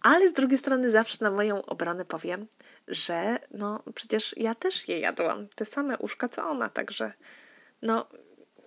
Ale 0.03 0.27
z 0.27 0.33
drugiej 0.33 0.57
strony 0.57 0.89
zawsze 0.89 1.17
na 1.21 1.31
moją 1.31 1.65
obronę 1.65 2.05
powiem, 2.05 2.47
że 2.87 3.39
no 3.51 3.83
przecież 3.95 4.37
ja 4.37 4.55
też 4.55 4.87
je 4.87 4.99
jadłam. 4.99 5.47
Te 5.55 5.65
same 5.65 5.97
uszka 5.97 6.29
co 6.29 6.49
ona, 6.49 6.69
także 6.69 7.13
no 7.81 8.07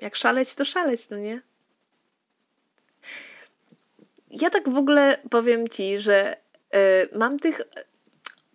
jak 0.00 0.16
szaleć, 0.16 0.54
to 0.54 0.64
szaleć, 0.64 1.10
no 1.10 1.16
nie? 1.16 1.42
Ja 4.30 4.50
tak 4.50 4.68
w 4.68 4.76
ogóle 4.76 5.18
powiem 5.30 5.68
Ci, 5.68 5.98
że 5.98 6.36
y, 6.74 7.18
mam 7.18 7.38
tych 7.38 7.60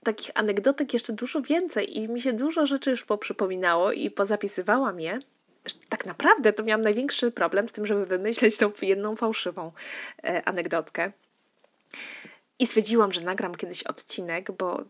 takich 0.07 0.31
anegdotek 0.33 0.93
jeszcze 0.93 1.13
dużo 1.13 1.41
więcej 1.41 1.97
i 1.97 2.09
mi 2.09 2.21
się 2.21 2.33
dużo 2.33 2.65
rzeczy 2.65 2.89
już 2.89 3.05
poprzypominało 3.05 3.91
i 3.91 4.11
pozapisywałam 4.11 4.99
je. 4.99 5.19
Tak 5.89 6.05
naprawdę 6.05 6.53
to 6.53 6.63
miałam 6.63 6.81
największy 6.81 7.31
problem 7.31 7.67
z 7.67 7.71
tym, 7.71 7.85
żeby 7.85 8.05
wymyśleć 8.05 8.57
tą 8.57 8.71
jedną 8.81 9.15
fałszywą 9.15 9.71
e, 10.23 10.47
anegdotkę. 10.47 11.11
I 12.59 12.67
stwierdziłam, 12.67 13.11
że 13.11 13.21
nagram 13.21 13.55
kiedyś 13.55 13.83
odcinek, 13.83 14.51
bo 14.51 14.83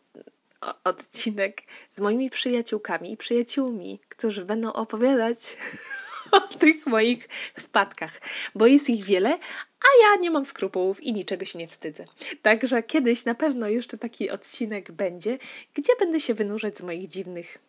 odcinek 0.84 1.62
z 1.96 2.00
moimi 2.00 2.30
przyjaciółkami 2.30 3.12
i 3.12 3.18
przyjaciółmi, 3.18 4.00
którzy 4.10 4.46
będą 4.46 4.74
opowiadać 4.74 5.58
o 6.32 6.40
tych 6.40 6.88
moich 6.88 7.28
wpadkach, 7.60 8.22
bo 8.56 8.68
jest 8.68 8.90
ich 8.90 9.06
wiele, 9.06 9.40
a 9.82 9.88
ja 10.02 10.22
nie 10.22 10.32
mam 10.32 10.46
skrupułów 10.46 11.04
i 11.04 11.14
niczego 11.14 11.46
się 11.46 11.60
nie 11.60 11.68
wstydzę. 11.68 12.06
Także 12.42 12.84
kiedyś 12.84 13.26
na 13.26 13.36
pewno 13.36 13.68
jeszcze 13.68 13.98
taki 13.98 14.30
odcinek 14.30 14.92
będzie, 14.92 15.38
gdzie 15.74 15.94
będę 16.00 16.20
się 16.20 16.34
wynurzać 16.34 16.78
z 16.78 16.82
moich 16.82 17.08
dziwnych 17.08 17.60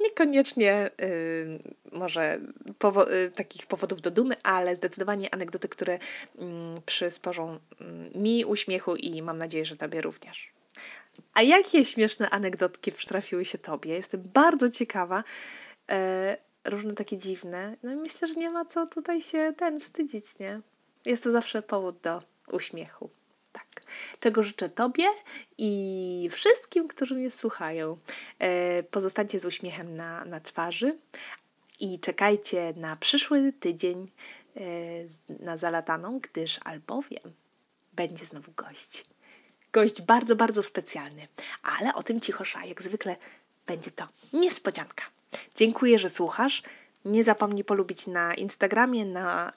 Niekoniecznie 0.00 0.90
y, 1.00 1.58
może 1.92 2.40
powo 2.78 3.12
y, 3.12 3.30
takich 3.30 3.66
powodów 3.66 4.00
do 4.00 4.10
dumy, 4.10 4.36
ale 4.42 4.76
zdecydowanie 4.76 5.34
anegdoty, 5.34 5.68
które 5.68 5.94
y, 5.94 5.98
przysporzą 6.86 7.54
y, 8.14 8.18
mi 8.18 8.44
uśmiechu 8.44 8.96
i 8.96 9.22
mam 9.22 9.38
nadzieję, 9.38 9.64
że 9.64 9.76
Tobie 9.76 10.00
również. 10.00 10.52
A 11.34 11.42
jakie 11.42 11.84
śmieszne 11.84 12.30
anegdotki 12.30 12.92
przytrafiły 12.92 13.44
się 13.44 13.58
Tobie? 13.58 13.94
Jestem 13.94 14.22
bardzo 14.34 14.70
ciekawa. 14.70 15.24
E, 15.90 16.36
różne 16.64 16.92
takie 16.92 17.18
dziwne. 17.18 17.76
No 17.82 17.92
i 17.92 17.96
myślę, 17.96 18.28
że 18.28 18.34
nie 18.34 18.50
ma 18.50 18.64
co 18.64 18.86
tutaj 18.86 19.20
się 19.20 19.52
ten 19.56 19.80
wstydzić, 19.80 20.38
nie? 20.38 20.60
Jest 21.04 21.22
to 21.22 21.30
zawsze 21.30 21.62
powód 21.62 22.00
do 22.00 22.22
uśmiechu. 22.52 23.10
Tak. 23.52 23.82
Czego 24.20 24.42
życzę 24.42 24.68
Tobie 24.68 25.04
i 25.58 26.28
wszystkim, 26.32 26.88
którzy 26.88 27.14
mnie 27.14 27.30
słuchają. 27.30 27.98
E, 28.38 28.82
pozostańcie 28.82 29.40
z 29.40 29.44
uśmiechem 29.44 29.96
na, 29.96 30.24
na 30.24 30.40
twarzy 30.40 30.98
i 31.80 31.98
czekajcie 32.00 32.74
na 32.76 32.96
przyszły 32.96 33.52
tydzień 33.52 34.08
e, 34.56 34.60
na 35.44 35.56
zalataną, 35.56 36.18
gdyż 36.18 36.60
albowiem 36.64 37.32
będzie 37.92 38.24
znowu 38.24 38.52
gość. 38.52 39.04
Gość 39.72 40.02
bardzo, 40.02 40.36
bardzo 40.36 40.62
specjalny, 40.62 41.28
ale 41.62 41.94
o 41.94 42.02
tym 42.02 42.20
cichosza, 42.20 42.64
jak 42.64 42.82
zwykle 42.82 43.16
będzie 43.66 43.90
to 43.90 44.06
niespodzianka. 44.32 45.04
Dziękuję, 45.54 45.98
że 45.98 46.10
słuchasz. 46.10 46.62
Nie 47.04 47.24
zapomnij 47.24 47.64
polubić 47.64 48.06
na 48.06 48.34
Instagramie, 48.34 49.04
na 49.04 49.52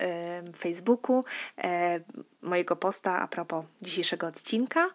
Facebooku 0.58 1.24
mojego 2.42 2.76
posta 2.76 3.20
a 3.20 3.28
propos 3.28 3.66
dzisiejszego 3.82 4.28
odcinka. 4.28 4.88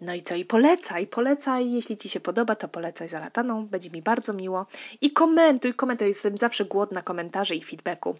No 0.00 0.14
i 0.14 0.22
co? 0.22 0.34
I 0.34 0.44
polecaj, 0.44 1.06
polecaj. 1.06 1.72
Jeśli 1.72 1.96
Ci 1.96 2.08
się 2.08 2.20
podoba, 2.20 2.54
to 2.54 2.68
polecaj 2.68 3.08
za 3.08 3.20
lataną. 3.20 3.66
Będzie 3.66 3.90
mi 3.90 4.02
bardzo 4.02 4.32
miło. 4.32 4.66
I 5.00 5.10
komentuj, 5.10 5.74
komentuj. 5.74 6.08
Jestem 6.08 6.38
zawsze 6.38 6.64
głodna 6.64 7.02
komentarzy 7.02 7.54
i 7.54 7.62
feedbacku. 7.62 8.16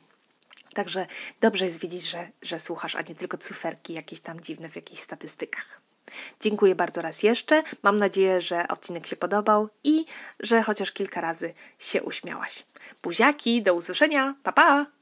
Także 0.75 1.07
dobrze 1.41 1.65
jest 1.65 1.81
wiedzieć, 1.81 2.11
że, 2.11 2.29
że 2.43 2.61
słuchasz, 2.61 2.95
a 2.95 3.03
nie 3.03 3.15
tylko 3.15 3.39
cyferki 3.39 3.95
jakieś 3.95 4.21
tam 4.21 4.41
dziwne 4.41 4.69
w 4.69 4.77
jakichś 4.77 5.01
statystykach. 5.01 5.81
Dziękuję 6.41 6.75
bardzo 6.75 7.03
raz 7.03 7.23
jeszcze. 7.23 7.63
Mam 7.83 7.97
nadzieję, 7.97 8.41
że 8.41 8.69
odcinek 8.69 9.07
się 9.07 9.17
podobał 9.17 9.69
i 9.85 10.05
że 10.41 10.63
chociaż 10.63 10.93
kilka 10.93 11.21
razy 11.21 11.55
się 11.79 12.03
uśmiałaś. 12.03 12.65
Buziaki, 13.03 13.63
do 13.63 13.75
usłyszenia. 13.75 14.35
Pa 14.43 14.53
pa! 14.53 15.02